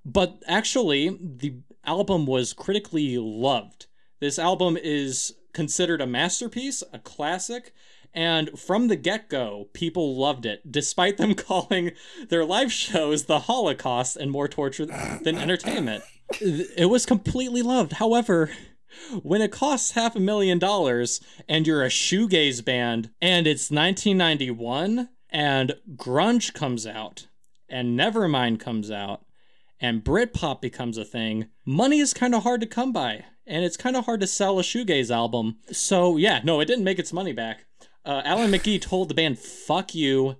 But 0.04 0.42
actually, 0.46 1.16
the 1.20 1.56
album 1.84 2.26
was 2.26 2.52
critically 2.52 3.18
loved. 3.18 3.86
This 4.20 4.38
album 4.38 4.76
is 4.76 5.34
considered 5.52 6.00
a 6.00 6.06
masterpiece, 6.06 6.82
a 6.92 6.98
classic, 6.98 7.72
And 8.12 8.58
from 8.58 8.88
the 8.88 8.96
get 8.96 9.28
go, 9.28 9.68
people 9.72 10.16
loved 10.16 10.44
it, 10.44 10.72
despite 10.72 11.16
them 11.16 11.34
calling 11.48 11.92
their 12.28 12.44
live 12.44 12.72
shows 12.72 13.24
the 13.24 13.40
Holocaust 13.40 14.16
and 14.16 14.30
more 14.30 14.48
torture 14.48 14.86
than 14.86 15.38
entertainment. 15.38 16.02
It 16.40 16.90
was 16.90 17.06
completely 17.06 17.62
loved. 17.62 17.94
However, 17.94 18.50
when 19.22 19.40
it 19.40 19.52
costs 19.52 19.92
half 19.92 20.16
a 20.16 20.20
million 20.20 20.58
dollars 20.58 21.20
and 21.48 21.66
you're 21.66 21.84
a 21.84 21.88
shoegaze 21.88 22.64
band 22.64 23.10
and 23.20 23.46
it's 23.46 23.70
1991 23.70 25.08
and 25.30 25.74
grunge 25.94 26.52
comes 26.52 26.86
out 26.86 27.28
and 27.68 27.98
Nevermind 27.98 28.58
comes 28.58 28.90
out 28.90 29.24
and 29.80 30.04
Britpop 30.04 30.60
becomes 30.60 30.98
a 30.98 31.04
thing, 31.04 31.48
money 31.64 31.98
is 31.98 32.14
kind 32.14 32.34
of 32.34 32.42
hard 32.42 32.60
to 32.60 32.66
come 32.66 32.92
by 32.92 33.24
and 33.50 33.64
it's 33.64 33.76
kind 33.76 33.96
of 33.96 34.04
hard 34.04 34.20
to 34.20 34.26
sell 34.26 34.58
a 34.58 34.62
shoegaze 34.62 35.10
album. 35.10 35.58
So, 35.72 36.16
yeah, 36.16 36.40
no, 36.44 36.60
it 36.60 36.66
didn't 36.66 36.84
make 36.84 37.00
its 37.00 37.12
money 37.12 37.32
back. 37.32 37.66
Uh, 38.04 38.22
Alan 38.24 38.50
McGee 38.50 38.80
told 38.80 39.08
the 39.08 39.14
band, 39.14 39.38
fuck 39.38 39.94
you. 39.94 40.36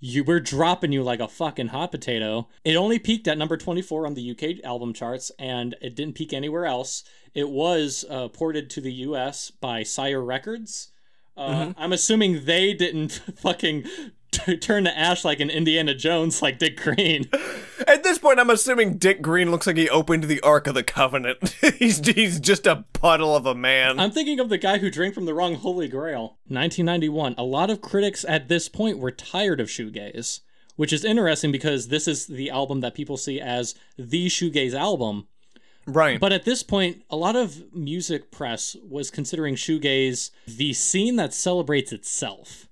You 0.00 0.24
were 0.24 0.40
dropping 0.40 0.92
you 0.92 1.02
like 1.02 1.20
a 1.20 1.28
fucking 1.28 1.68
hot 1.68 1.92
potato. 1.92 2.48
It 2.64 2.76
only 2.76 2.98
peaked 2.98 3.28
at 3.28 3.38
number 3.38 3.56
24 3.56 4.06
on 4.06 4.14
the 4.14 4.30
UK 4.30 4.64
album 4.64 4.92
charts, 4.92 5.30
and 5.38 5.76
it 5.80 5.94
didn't 5.94 6.14
peak 6.14 6.32
anywhere 6.32 6.66
else. 6.66 7.04
It 7.34 7.48
was 7.48 8.04
uh, 8.10 8.28
ported 8.28 8.70
to 8.70 8.80
the 8.80 8.92
US 8.92 9.50
by 9.50 9.82
Sire 9.84 10.22
Records. 10.22 10.92
Uh, 11.36 11.50
mm-hmm. 11.50 11.70
I'm 11.76 11.92
assuming 11.92 12.44
they 12.44 12.74
didn't 12.74 13.12
fucking 13.36 13.84
t- 14.30 14.56
turn 14.56 14.84
to 14.84 14.98
ash 14.98 15.24
like 15.24 15.40
an 15.40 15.50
Indiana 15.50 15.94
Jones, 15.94 16.42
like 16.42 16.58
Dick 16.58 16.76
Green. 16.76 17.28
At 17.86 18.02
this 18.02 18.18
point, 18.18 18.40
I'm 18.40 18.50
assuming 18.50 18.98
Dick 18.98 19.22
Green 19.22 19.50
looks 19.50 19.66
like 19.66 19.76
he 19.76 19.88
opened 19.88 20.24
the 20.24 20.40
Ark 20.40 20.66
of 20.66 20.74
the 20.74 20.82
Covenant. 20.82 21.54
he's 21.78 22.04
he's 22.06 22.40
just 22.40 22.66
a 22.66 22.84
puddle 22.92 23.34
of 23.34 23.46
a 23.46 23.54
man. 23.54 23.98
I'm 24.00 24.10
thinking 24.10 24.40
of 24.40 24.48
the 24.48 24.58
guy 24.58 24.78
who 24.78 24.90
drank 24.90 25.14
from 25.14 25.26
the 25.26 25.34
wrong 25.34 25.54
Holy 25.54 25.88
Grail. 25.88 26.38
1991. 26.46 27.34
A 27.38 27.44
lot 27.44 27.70
of 27.70 27.80
critics 27.80 28.24
at 28.28 28.48
this 28.48 28.68
point 28.68 28.98
were 28.98 29.10
tired 29.10 29.60
of 29.60 29.68
shoegaze, 29.68 30.40
which 30.76 30.92
is 30.92 31.04
interesting 31.04 31.52
because 31.52 31.88
this 31.88 32.08
is 32.08 32.26
the 32.26 32.50
album 32.50 32.80
that 32.80 32.94
people 32.94 33.16
see 33.16 33.40
as 33.40 33.74
the 33.96 34.26
shoegaze 34.26 34.74
album. 34.74 35.28
Right. 35.88 36.20
But 36.20 36.32
at 36.32 36.44
this 36.44 36.62
point, 36.62 37.02
a 37.08 37.16
lot 37.16 37.34
of 37.34 37.72
music 37.72 38.30
press 38.30 38.76
was 38.86 39.10
considering 39.10 39.54
shoegaze 39.54 40.30
the 40.46 40.74
scene 40.74 41.16
that 41.16 41.32
celebrates 41.32 41.92
itself. 41.92 42.67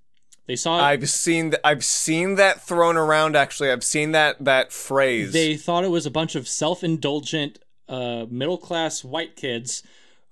They 0.46 0.56
saw. 0.56 0.76
I've 0.78 1.08
seen 1.08 1.50
th- 1.50 1.60
I've 1.64 1.84
seen 1.84 2.36
that 2.36 2.62
thrown 2.62 2.96
around. 2.96 3.36
Actually, 3.36 3.70
I've 3.70 3.84
seen 3.84 4.12
that 4.12 4.44
that 4.44 4.72
phrase. 4.72 5.32
They 5.32 5.56
thought 5.56 5.84
it 5.84 5.90
was 5.90 6.06
a 6.06 6.10
bunch 6.10 6.34
of 6.36 6.46
self-indulgent, 6.46 7.58
uh, 7.88 8.26
middle-class 8.30 9.02
white 9.02 9.34
kids 9.34 9.82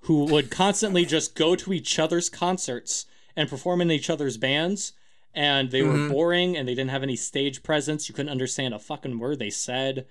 who 0.03 0.25
would 0.27 0.51
constantly 0.51 1.05
just 1.05 1.35
go 1.35 1.57
to 1.57 1.73
each 1.73 1.99
other's 1.99 2.29
concerts 2.29 3.07
and 3.35 3.49
perform 3.49 3.81
in 3.81 3.91
each 3.91 4.09
other's 4.09 4.37
bands. 4.37 4.93
And 5.37 5.73
they 5.73 5.81
mm-hmm. 5.81 6.05
were 6.05 6.09
boring, 6.11 6.57
and 6.57 6.69
they 6.69 6.77
didn't 6.77 6.91
have 6.91 7.03
any 7.03 7.17
stage 7.17 7.65
presence. 7.65 8.09
You 8.09 8.15
couldn't 8.15 8.31
understand 8.31 8.73
a 8.73 8.79
fucking 8.79 9.19
word 9.19 9.41
they 9.41 9.51
said, 9.51 10.07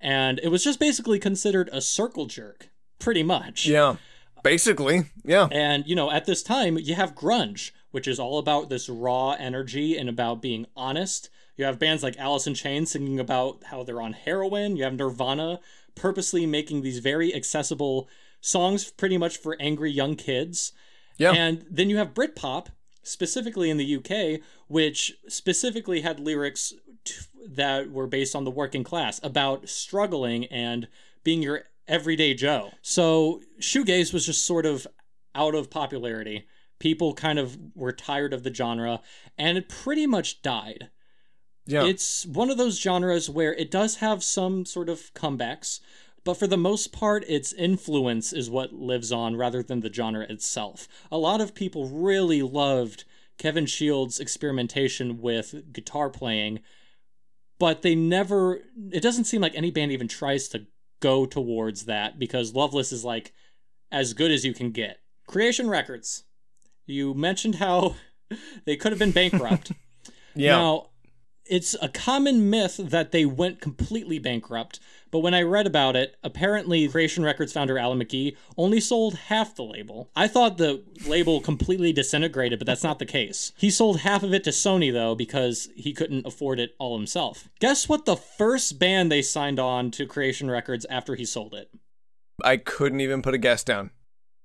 and 0.00 0.40
it 0.42 0.48
was 0.48 0.64
just 0.64 0.80
basically 0.80 1.18
considered 1.18 1.68
a 1.74 1.82
circle 1.82 2.24
jerk, 2.24 2.70
pretty 2.98 3.22
much. 3.22 3.66
Yeah, 3.66 3.96
basically, 4.42 5.10
yeah. 5.24 5.48
And 5.52 5.86
you 5.86 5.94
know, 5.94 6.10
at 6.10 6.24
this 6.24 6.42
time, 6.42 6.78
you 6.78 6.94
have 6.94 7.14
grunge 7.14 7.72
which 7.92 8.08
is 8.08 8.18
all 8.18 8.38
about 8.38 8.68
this 8.68 8.88
raw 8.88 9.32
energy 9.32 9.96
and 9.96 10.08
about 10.08 10.42
being 10.42 10.66
honest. 10.76 11.30
You 11.56 11.64
have 11.64 11.78
bands 11.78 12.02
like 12.02 12.18
Alice 12.18 12.46
in 12.46 12.54
Chains 12.54 12.90
singing 12.90 13.20
about 13.20 13.62
how 13.64 13.84
they're 13.84 14.00
on 14.02 14.14
heroin. 14.14 14.76
You 14.76 14.84
have 14.84 14.94
Nirvana 14.94 15.60
purposely 15.94 16.46
making 16.46 16.82
these 16.82 16.98
very 16.98 17.34
accessible 17.34 18.08
songs 18.40 18.90
pretty 18.90 19.18
much 19.18 19.36
for 19.36 19.56
angry 19.60 19.90
young 19.90 20.16
kids. 20.16 20.72
Yeah. 21.18 21.32
And 21.32 21.64
then 21.70 21.90
you 21.90 21.98
have 21.98 22.14
Britpop, 22.14 22.68
specifically 23.02 23.70
in 23.70 23.76
the 23.76 23.96
UK, 23.96 24.40
which 24.68 25.14
specifically 25.28 26.00
had 26.00 26.18
lyrics 26.18 26.72
t- 27.04 27.14
that 27.46 27.90
were 27.90 28.06
based 28.06 28.34
on 28.34 28.44
the 28.44 28.50
working 28.50 28.84
class 28.84 29.20
about 29.22 29.68
struggling 29.68 30.46
and 30.46 30.88
being 31.22 31.42
your 31.42 31.64
everyday 31.86 32.32
Joe. 32.32 32.72
So 32.80 33.42
shoegaze 33.60 34.12
was 34.12 34.26
just 34.26 34.44
sort 34.44 34.66
of 34.66 34.86
out 35.34 35.54
of 35.54 35.70
popularity 35.70 36.46
people 36.82 37.14
kind 37.14 37.38
of 37.38 37.56
were 37.76 37.92
tired 37.92 38.34
of 38.34 38.42
the 38.42 38.52
genre 38.52 39.00
and 39.38 39.56
it 39.56 39.68
pretty 39.68 40.04
much 40.04 40.42
died. 40.42 40.90
Yeah. 41.64 41.84
It's 41.84 42.26
one 42.26 42.50
of 42.50 42.58
those 42.58 42.80
genres 42.80 43.30
where 43.30 43.54
it 43.54 43.70
does 43.70 43.96
have 43.96 44.24
some 44.24 44.64
sort 44.64 44.88
of 44.88 45.14
comebacks, 45.14 45.78
but 46.24 46.34
for 46.34 46.48
the 46.48 46.56
most 46.56 46.92
part, 46.92 47.24
its 47.28 47.52
influence 47.52 48.32
is 48.32 48.50
what 48.50 48.72
lives 48.72 49.12
on 49.12 49.36
rather 49.36 49.62
than 49.62 49.78
the 49.78 49.92
genre 49.92 50.26
itself. 50.28 50.88
A 51.12 51.18
lot 51.18 51.40
of 51.40 51.54
people 51.54 51.88
really 51.88 52.42
loved 52.42 53.04
Kevin 53.38 53.66
Shields' 53.66 54.18
experimentation 54.18 55.20
with 55.20 55.72
guitar 55.72 56.10
playing, 56.10 56.62
but 57.60 57.82
they 57.82 57.94
never, 57.94 58.58
it 58.90 59.04
doesn't 59.04 59.26
seem 59.26 59.40
like 59.40 59.54
any 59.54 59.70
band 59.70 59.92
even 59.92 60.08
tries 60.08 60.48
to 60.48 60.66
go 60.98 61.26
towards 61.26 61.84
that 61.84 62.18
because 62.18 62.56
Loveless 62.56 62.90
is 62.90 63.04
like 63.04 63.32
as 63.92 64.14
good 64.14 64.32
as 64.32 64.44
you 64.44 64.52
can 64.52 64.72
get. 64.72 64.98
Creation 65.28 65.70
Records 65.70 66.24
you 66.86 67.14
mentioned 67.14 67.56
how 67.56 67.96
they 68.64 68.76
could 68.76 68.92
have 68.92 68.98
been 68.98 69.12
bankrupt. 69.12 69.72
yeah. 70.34 70.56
Now, 70.56 70.88
it's 71.44 71.74
a 71.82 71.88
common 71.88 72.48
myth 72.50 72.78
that 72.78 73.10
they 73.12 73.24
went 73.24 73.60
completely 73.60 74.18
bankrupt, 74.18 74.78
but 75.10 75.18
when 75.18 75.34
I 75.34 75.42
read 75.42 75.66
about 75.66 75.96
it, 75.96 76.16
apparently 76.22 76.88
Creation 76.88 77.24
Records 77.24 77.52
founder 77.52 77.78
Alan 77.78 77.98
McGee 77.98 78.36
only 78.56 78.80
sold 78.80 79.14
half 79.14 79.56
the 79.56 79.64
label. 79.64 80.08
I 80.14 80.28
thought 80.28 80.56
the 80.56 80.84
label 81.06 81.40
completely 81.40 81.92
disintegrated, 81.92 82.58
but 82.58 82.66
that's 82.66 82.84
not 82.84 82.98
the 82.98 83.06
case. 83.06 83.52
He 83.56 83.70
sold 83.70 84.00
half 84.00 84.22
of 84.22 84.32
it 84.32 84.44
to 84.44 84.50
Sony, 84.50 84.92
though, 84.92 85.14
because 85.14 85.68
he 85.74 85.92
couldn't 85.92 86.26
afford 86.26 86.60
it 86.60 86.74
all 86.78 86.96
himself. 86.96 87.48
Guess 87.60 87.88
what 87.88 88.06
the 88.06 88.16
first 88.16 88.78
band 88.78 89.10
they 89.10 89.20
signed 89.22 89.58
on 89.58 89.90
to 89.92 90.06
Creation 90.06 90.50
Records 90.50 90.86
after 90.88 91.16
he 91.16 91.24
sold 91.24 91.54
it? 91.54 91.70
I 92.44 92.56
couldn't 92.56 93.00
even 93.00 93.20
put 93.20 93.34
a 93.34 93.38
guess 93.38 93.64
down. 93.64 93.90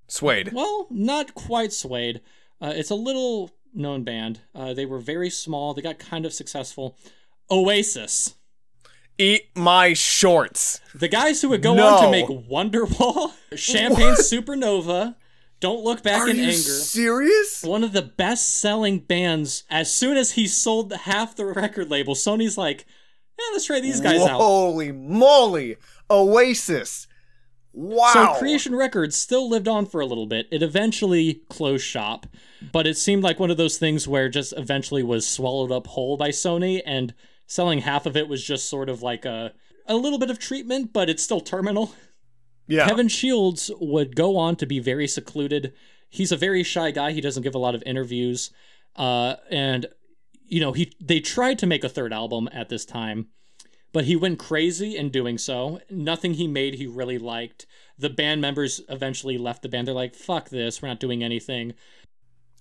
Suede. 0.08 0.52
Well, 0.54 0.88
not 0.90 1.34
quite 1.34 1.74
Suede. 1.74 2.22
Uh, 2.62 2.74
it's 2.76 2.90
a 2.90 2.96
little 2.96 3.52
known 3.74 4.04
band. 4.04 4.42
Uh, 4.56 4.74
they 4.74 4.86
were 4.86 5.00
very 5.00 5.30
small. 5.30 5.74
They 5.74 5.82
got 5.82 6.00
kind 6.00 6.26
of 6.26 6.34
successful. 6.34 6.98
Oasis. 7.52 8.36
Eat 9.18 9.50
my 9.56 9.94
shorts. 9.94 10.80
The 10.94 11.08
guys 11.08 11.42
who 11.42 11.50
would 11.50 11.64
go 11.64 11.74
no. 11.74 11.88
on 11.88 12.04
to 12.04 12.12
make 12.12 12.28
Wonderwall, 12.28 13.34
Champagne 13.56 14.10
what? 14.10 14.20
Supernova, 14.20 15.16
Don't 15.60 15.84
Look 15.84 16.04
Back 16.04 16.22
Are 16.22 16.30
in 16.30 16.40
Anger. 16.40 16.52
Serious? 16.52 17.64
One 17.64 17.84
of 17.84 17.94
the 17.94 18.04
best 18.04 18.60
selling 18.60 19.00
bands. 19.00 19.64
As 19.72 19.92
soon 19.92 20.18
as 20.18 20.34
he 20.34 20.46
sold 20.46 20.94
half 20.94 21.36
the 21.36 21.48
record 21.48 21.90
label, 21.90 22.14
Sony's 22.14 22.58
like, 22.58 22.86
yeah, 23.40 23.46
let's 23.54 23.66
try 23.66 23.80
these 23.80 24.02
guys 24.02 24.20
Holy 24.20 24.30
out. 24.30 24.38
Holy 24.38 24.92
moly. 24.92 25.78
Oasis. 26.12 27.07
Wow. 27.80 28.12
So 28.12 28.40
Creation 28.40 28.76
Records 28.76 29.16
still 29.16 29.48
lived 29.48 29.68
on 29.68 29.86
for 29.86 30.02
a 30.02 30.06
little 30.08 30.26
bit. 30.26 30.48
It 30.52 30.64
eventually 30.64 31.42
closed 31.48 31.86
shop, 31.86 32.26
but 32.72 32.88
it 32.88 32.98
seemed 32.98 33.22
like 33.22 33.40
one 33.40 33.52
of 33.52 33.58
those 33.58 33.78
things 33.78 34.08
where 34.08 34.30
just 34.30 34.52
eventually 34.58 35.04
was 35.04 35.28
swallowed 35.28 35.72
up 35.72 35.86
whole 35.86 36.18
by 36.18 36.30
Sony 36.30 36.82
and 36.88 37.14
selling 37.46 37.82
half 37.82 38.08
of 38.08 38.18
it 38.18 38.28
was 38.28 38.44
just 38.44 38.68
sort 38.68 38.90
of 38.90 39.04
like 39.04 39.26
a 39.26 39.54
a 39.86 39.96
little 39.96 40.18
bit 40.18 40.32
of 40.32 40.40
treatment, 40.40 40.92
but 40.92 41.08
it's 41.08 41.22
still 41.22 41.40
terminal. 41.40 41.94
Yeah. 42.66 42.88
Kevin 42.88 43.10
Shields 43.10 43.70
would 43.80 44.16
go 44.16 44.38
on 44.38 44.56
to 44.56 44.66
be 44.66 44.80
very 44.80 45.08
secluded. 45.08 45.72
He's 46.10 46.32
a 46.32 46.36
very 46.36 46.64
shy 46.64 46.90
guy. 46.90 47.12
He 47.12 47.22
doesn't 47.22 47.44
give 47.44 47.54
a 47.54 47.60
lot 47.60 47.76
of 47.76 47.84
interviews. 47.86 48.50
Uh, 48.96 49.36
and 49.52 49.86
you 50.48 50.60
know, 50.60 50.72
he 50.72 50.92
they 51.00 51.20
tried 51.20 51.60
to 51.60 51.68
make 51.68 51.84
a 51.84 51.90
third 51.90 52.12
album 52.12 52.50
at 52.52 52.70
this 52.70 52.86
time 52.86 53.28
but 53.94 54.06
he 54.06 54.16
went 54.16 54.40
crazy 54.40 54.98
in 54.98 55.10
doing 55.10 55.38
so. 55.38 55.80
Nothing 55.90 56.34
he 56.34 56.48
made 56.48 56.76
he 56.76 56.88
really 56.88 57.18
liked. 57.18 57.66
The 57.98 58.10
band 58.10 58.42
members 58.42 58.82
eventually 58.90 59.38
left 59.38 59.62
the 59.62 59.70
band. 59.70 59.88
They're 59.88 59.96
like, 59.96 60.16
fuck 60.16 60.50
this, 60.50 60.82
we're 60.82 60.90
not 60.90 61.00
doing 61.00 61.24
anything. 61.24 61.74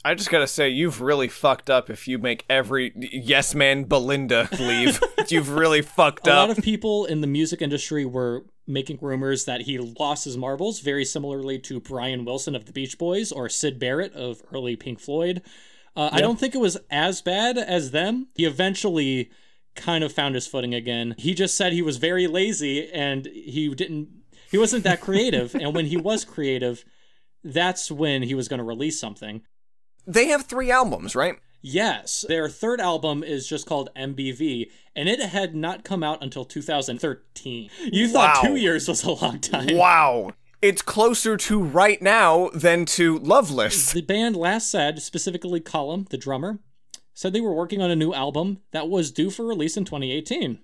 I 0.05 0.15
just 0.15 0.31
gotta 0.31 0.47
say, 0.47 0.69
you've 0.69 1.01
really 1.01 1.27
fucked 1.27 1.69
up 1.69 1.91
if 1.91 2.07
you 2.07 2.19
make 2.19 2.45
every 2.49 2.93
yes 2.95 3.55
man 3.55 3.87
Bilinda 3.87 4.51
leave. 4.61 5.01
you've 5.29 5.51
really 5.51 5.83
fucked 5.83 6.29
a 6.29 6.31
up. 6.31 6.37
A 6.37 6.49
lot 6.49 6.59
of 6.59 6.65
people 6.65 7.07
in 7.07 7.23
the 7.23 7.27
music 7.27 7.61
industry 7.61 8.05
were 8.05 8.45
making 8.69 8.99
rumors 9.01 9.45
that 9.47 9.63
he 9.63 9.79
lost 9.79 10.25
his 10.25 10.37
marbles, 10.37 10.81
very 10.81 11.05
similarly 11.05 11.59
to 11.59 11.81
Brian 11.81 12.25
Wilson 12.25 12.55
of 12.55 12.67
the 12.67 12.73
Beach 12.73 12.99
Boys 12.99 13.33
or 13.33 13.49
Syd 13.49 13.79
Barrett 13.79 14.13
of 14.13 14.43
early 14.53 14.77
Pink 14.77 15.01
Floyd. 15.01 15.43
Uh, 15.97 16.11
I 16.13 16.21
don't 16.21 16.39
think 16.39 16.55
it 16.55 16.59
was 16.61 16.77
as 16.91 17.23
bad 17.23 17.57
as 17.57 17.91
them. 17.91 18.29
He 18.35 18.45
eventually 18.45 19.31
kind 19.77 20.03
of 20.03 20.13
found 20.13 20.35
his 20.35 20.47
footing 20.47 20.75
again. 20.75 21.15
He 21.19 21.35
just 21.35 21.57
said 21.57 21.73
he 21.73 21.83
was 21.83 21.99
very 21.99 22.27
lazy 22.27 22.91
and 22.91 23.27
he 23.27 23.75
didn't 23.75 24.09
he 24.51 24.59
wasn't 24.59 24.85
that 24.85 25.01
creative 25.01 25.55
and 25.55 25.75
when 25.75 25.87
he 25.87 25.97
was 25.97 26.25
creative 26.25 26.85
that's 27.45 27.91
when 27.93 28.23
he 28.23 28.35
was 28.35 28.49
going 28.49 28.59
to 28.59 28.65
release 28.65 28.99
something. 28.99 29.43
They 30.07 30.27
have 30.27 30.47
3 30.47 30.71
albums, 30.71 31.15
right? 31.15 31.37
Yes, 31.63 32.25
their 32.29 32.49
third 32.49 32.81
album 32.81 33.25
is 33.25 33.49
just 33.49 33.67
called 33.67 33.91
MBV, 33.97 34.71
and 34.95 35.09
it 35.09 35.21
had 35.21 35.57
not 35.57 35.83
come 35.85 36.05
out 36.05 36.23
until 36.23 36.45
2013. 36.45 37.71
You 37.93 38.09
thought 38.09 38.45
two 38.45 38.55
years 38.57 38.89
was 38.89 39.03
a 39.03 39.13
long 39.13 39.41
time. 39.41 39.77
Wow. 39.77 40.31
it's 40.63 40.83
closer 40.83 41.37
to 41.37 41.63
right 41.63 42.01
now 42.01 42.51
than 42.55 42.85
to 42.87 43.19
Loveless. 43.19 43.93
The 43.93 44.01
band 44.01 44.37
last 44.37 44.71
said, 44.71 45.01
specifically 45.03 45.61
Colm, 45.61 46.09
the 46.09 46.19
drummer, 46.19 46.59
said 47.17 47.33
they 47.33 47.41
were 47.41 47.55
working 47.55 47.81
on 47.81 47.91
a 47.91 47.97
new 47.97 48.13
album 48.13 48.61
that 48.73 48.91
was 48.91 49.11
due 49.11 49.31
for 49.31 49.47
release 49.47 49.77
in 49.77 49.87
2018. 49.87 50.59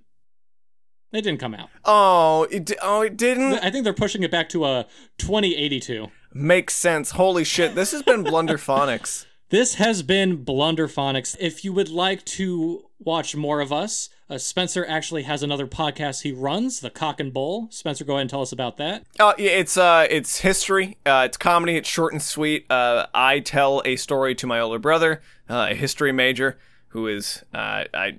It 1.13 1.23
didn't 1.23 1.41
come 1.41 1.55
out. 1.55 1.71
Oh, 1.85 2.47
it, 2.51 2.71
oh, 2.83 3.01
it 3.01 3.17
didn't 3.17 3.55
I 3.55 3.71
think 3.71 3.85
they're 3.85 3.95
pushing 3.95 4.23
it 4.23 4.31
back 4.31 4.51
to 4.51 4.65
uh, 4.65 4.81
a 4.81 4.87
2082. 5.17 6.09
Makes 6.35 6.75
sense. 6.75 7.13
Holy 7.13 7.43
shit, 7.43 7.75
this 7.75 7.91
has 7.91 8.03
been 8.03 8.23
Blunderphonics. 8.23 9.27
This 9.53 9.75
has 9.75 10.03
been 10.03 10.47
Blunderphonics. 10.47 11.37
If 11.39 11.63
you 11.63 11.75
would 11.75 11.91
like 11.91 12.25
to 12.25 12.85
watch 12.99 13.37
more 13.37 13.61
of 13.61 13.71
us, 13.71 14.09
uh, 14.33 14.39
Spencer 14.39 14.87
actually 14.89 15.25
has 15.25 15.43
another 15.43 15.67
podcast 15.67 16.23
he 16.23 16.33
runs, 16.33 16.81
The 16.81 16.91
Cock 16.91 17.21
and 17.21 17.33
Bull. 17.33 17.69
Spencer, 17.71 18.05
go 18.05 18.15
ahead 18.15 18.23
and 18.23 18.31
tell 18.31 18.41
us 18.41 18.53
about 18.53 18.79
that. 18.79 19.05
Uh, 19.21 19.35
it's 19.37 19.77
uh, 19.77 20.07
it's 20.09 20.39
history. 20.39 20.97
Uh, 21.05 21.25
it's 21.27 21.37
comedy. 21.37 21.77
It's 21.77 21.89
short 21.89 22.13
and 22.13 22.23
sweet. 22.23 22.71
Uh, 22.71 23.07
I 23.15 23.41
tell 23.41 23.83
a 23.85 23.97
story 23.97 24.35
to 24.37 24.47
my 24.47 24.59
older 24.59 24.79
brother, 24.79 25.21
uh, 25.51 25.69
a 25.71 25.75
history 25.75 26.13
major, 26.13 26.59
who 26.89 27.07
is, 27.09 27.45
uh, 27.53 27.85
I, 27.93 28.17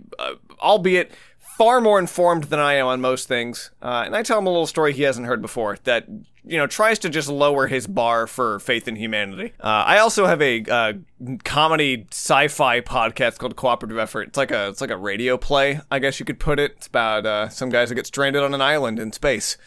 albeit 0.60 1.12
far 1.58 1.82
more 1.82 2.00
informed 2.00 2.46
than 2.46 2.60
I 2.60 2.74
am 2.74 2.88
on 2.88 3.02
most 3.02 3.28
things. 3.28 3.72
And 3.82 4.16
I 4.16 4.22
tell 4.24 4.40
him 4.40 4.48
a 4.48 4.52
little 4.52 4.68
story 4.68 4.94
he 4.94 5.04
hasn't 5.04 5.28
heard 5.28 5.42
before 5.42 5.78
that 5.84 6.08
you 6.46 6.58
know 6.58 6.68
tries 6.68 7.00
to 7.00 7.10
just 7.10 7.30
lower 7.30 7.68
his 7.68 7.88
bar 7.88 8.28
for 8.28 8.60
faith 8.60 8.88
in 8.88 8.96
humanity. 8.96 9.54
Uh, 9.60 9.84
I 9.86 10.00
also 10.00 10.26
have 10.26 10.42
a 10.42 10.64
uh, 10.64 10.94
comedy 11.44 12.06
sci-fi 12.12 12.82
podcast 12.82 13.38
called 13.38 13.56
Cooperative 13.56 13.98
Effort. 13.98 14.30
It's 14.30 14.38
like 14.38 14.52
a 14.52 14.70
it's 14.70 14.82
like 14.82 14.92
a 14.92 14.98
radio 14.98 15.38
play, 15.38 15.82
I 15.90 16.00
guess 16.00 16.20
you 16.20 16.26
could 16.26 16.40
put 16.40 16.60
it. 16.60 16.74
It's 16.78 16.88
about 16.88 17.26
uh, 17.26 17.50
some 17.50 17.70
guys 17.70 17.90
that 17.90 17.96
get 17.96 18.08
stranded 18.08 18.44
on 18.44 18.54
an 18.54 18.62
island 18.62 19.00
in 19.00 19.12
space. 19.12 19.58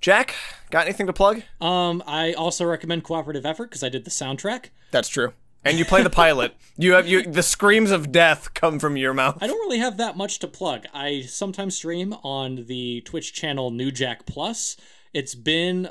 Jack, 0.00 0.34
got 0.70 0.86
anything 0.86 1.06
to 1.08 1.12
plug? 1.12 1.42
Um, 1.60 2.02
I 2.06 2.32
also 2.32 2.64
recommend 2.64 3.02
Cooperative 3.02 3.44
Effort 3.44 3.70
because 3.70 3.82
I 3.82 3.88
did 3.88 4.04
the 4.04 4.10
soundtrack. 4.10 4.66
That's 4.92 5.08
true. 5.08 5.32
And 5.64 5.76
you 5.76 5.84
play 5.84 6.02
the 6.02 6.10
pilot. 6.10 6.54
You 6.80 6.92
have 6.92 7.08
you 7.08 7.22
the 7.22 7.42
screams 7.42 7.90
of 7.90 8.12
death 8.12 8.54
come 8.54 8.78
from 8.78 8.96
your 8.96 9.12
mouth. 9.12 9.38
I 9.40 9.48
don't 9.48 9.58
really 9.58 9.80
have 9.80 9.96
that 9.96 10.16
much 10.16 10.38
to 10.38 10.46
plug. 10.46 10.86
I 10.94 11.22
sometimes 11.22 11.74
stream 11.74 12.12
on 12.22 12.66
the 12.66 13.00
Twitch 13.00 13.32
channel 13.32 13.72
New 13.72 13.90
Jack 13.90 14.26
Plus. 14.26 14.76
It's 15.12 15.34
been 15.34 15.90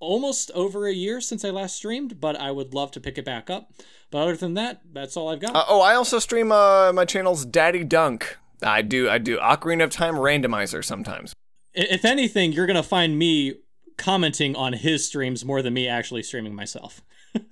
almost 0.00 0.50
over 0.52 0.86
a 0.86 0.92
year 0.92 1.20
since 1.20 1.44
I 1.44 1.50
last 1.50 1.76
streamed, 1.76 2.20
but 2.20 2.36
I 2.36 2.50
would 2.50 2.74
love 2.74 2.90
to 2.92 3.00
pick 3.00 3.18
it 3.18 3.24
back 3.24 3.50
up. 3.50 3.72
But 4.10 4.18
other 4.18 4.36
than 4.36 4.54
that, 4.54 4.82
that's 4.92 5.16
all 5.16 5.28
I've 5.28 5.40
got. 5.40 5.54
Uh, 5.54 5.64
oh, 5.68 5.80
I 5.80 5.94
also 5.94 6.18
stream 6.18 6.52
uh, 6.52 6.92
my 6.92 7.04
channel's 7.04 7.44
Daddy 7.44 7.84
Dunk. 7.84 8.38
I 8.62 8.82
do 8.82 9.08
I 9.08 9.18
do 9.18 9.38
Ocarina 9.38 9.84
of 9.84 9.90
Time 9.90 10.14
randomizer 10.14 10.84
sometimes. 10.84 11.34
If 11.74 12.04
anything, 12.04 12.52
you're 12.52 12.66
gonna 12.66 12.82
find 12.82 13.18
me 13.18 13.56
commenting 13.98 14.56
on 14.56 14.74
his 14.74 15.06
streams 15.06 15.44
more 15.44 15.62
than 15.62 15.74
me 15.74 15.88
actually 15.88 16.22
streaming 16.22 16.54
myself. 16.54 17.02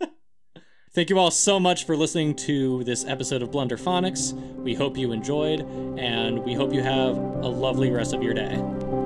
Thank 0.94 1.10
you 1.10 1.18
all 1.18 1.32
so 1.32 1.58
much 1.58 1.86
for 1.86 1.96
listening 1.96 2.36
to 2.36 2.84
this 2.84 3.04
episode 3.04 3.42
of 3.42 3.50
Blunderphonics. 3.50 4.32
We 4.32 4.74
hope 4.74 4.96
you 4.96 5.10
enjoyed, 5.10 5.60
and 5.98 6.44
we 6.44 6.54
hope 6.54 6.72
you 6.72 6.82
have 6.82 7.16
a 7.16 7.48
lovely 7.48 7.90
rest 7.90 8.14
of 8.14 8.22
your 8.22 8.32
day. 8.32 9.03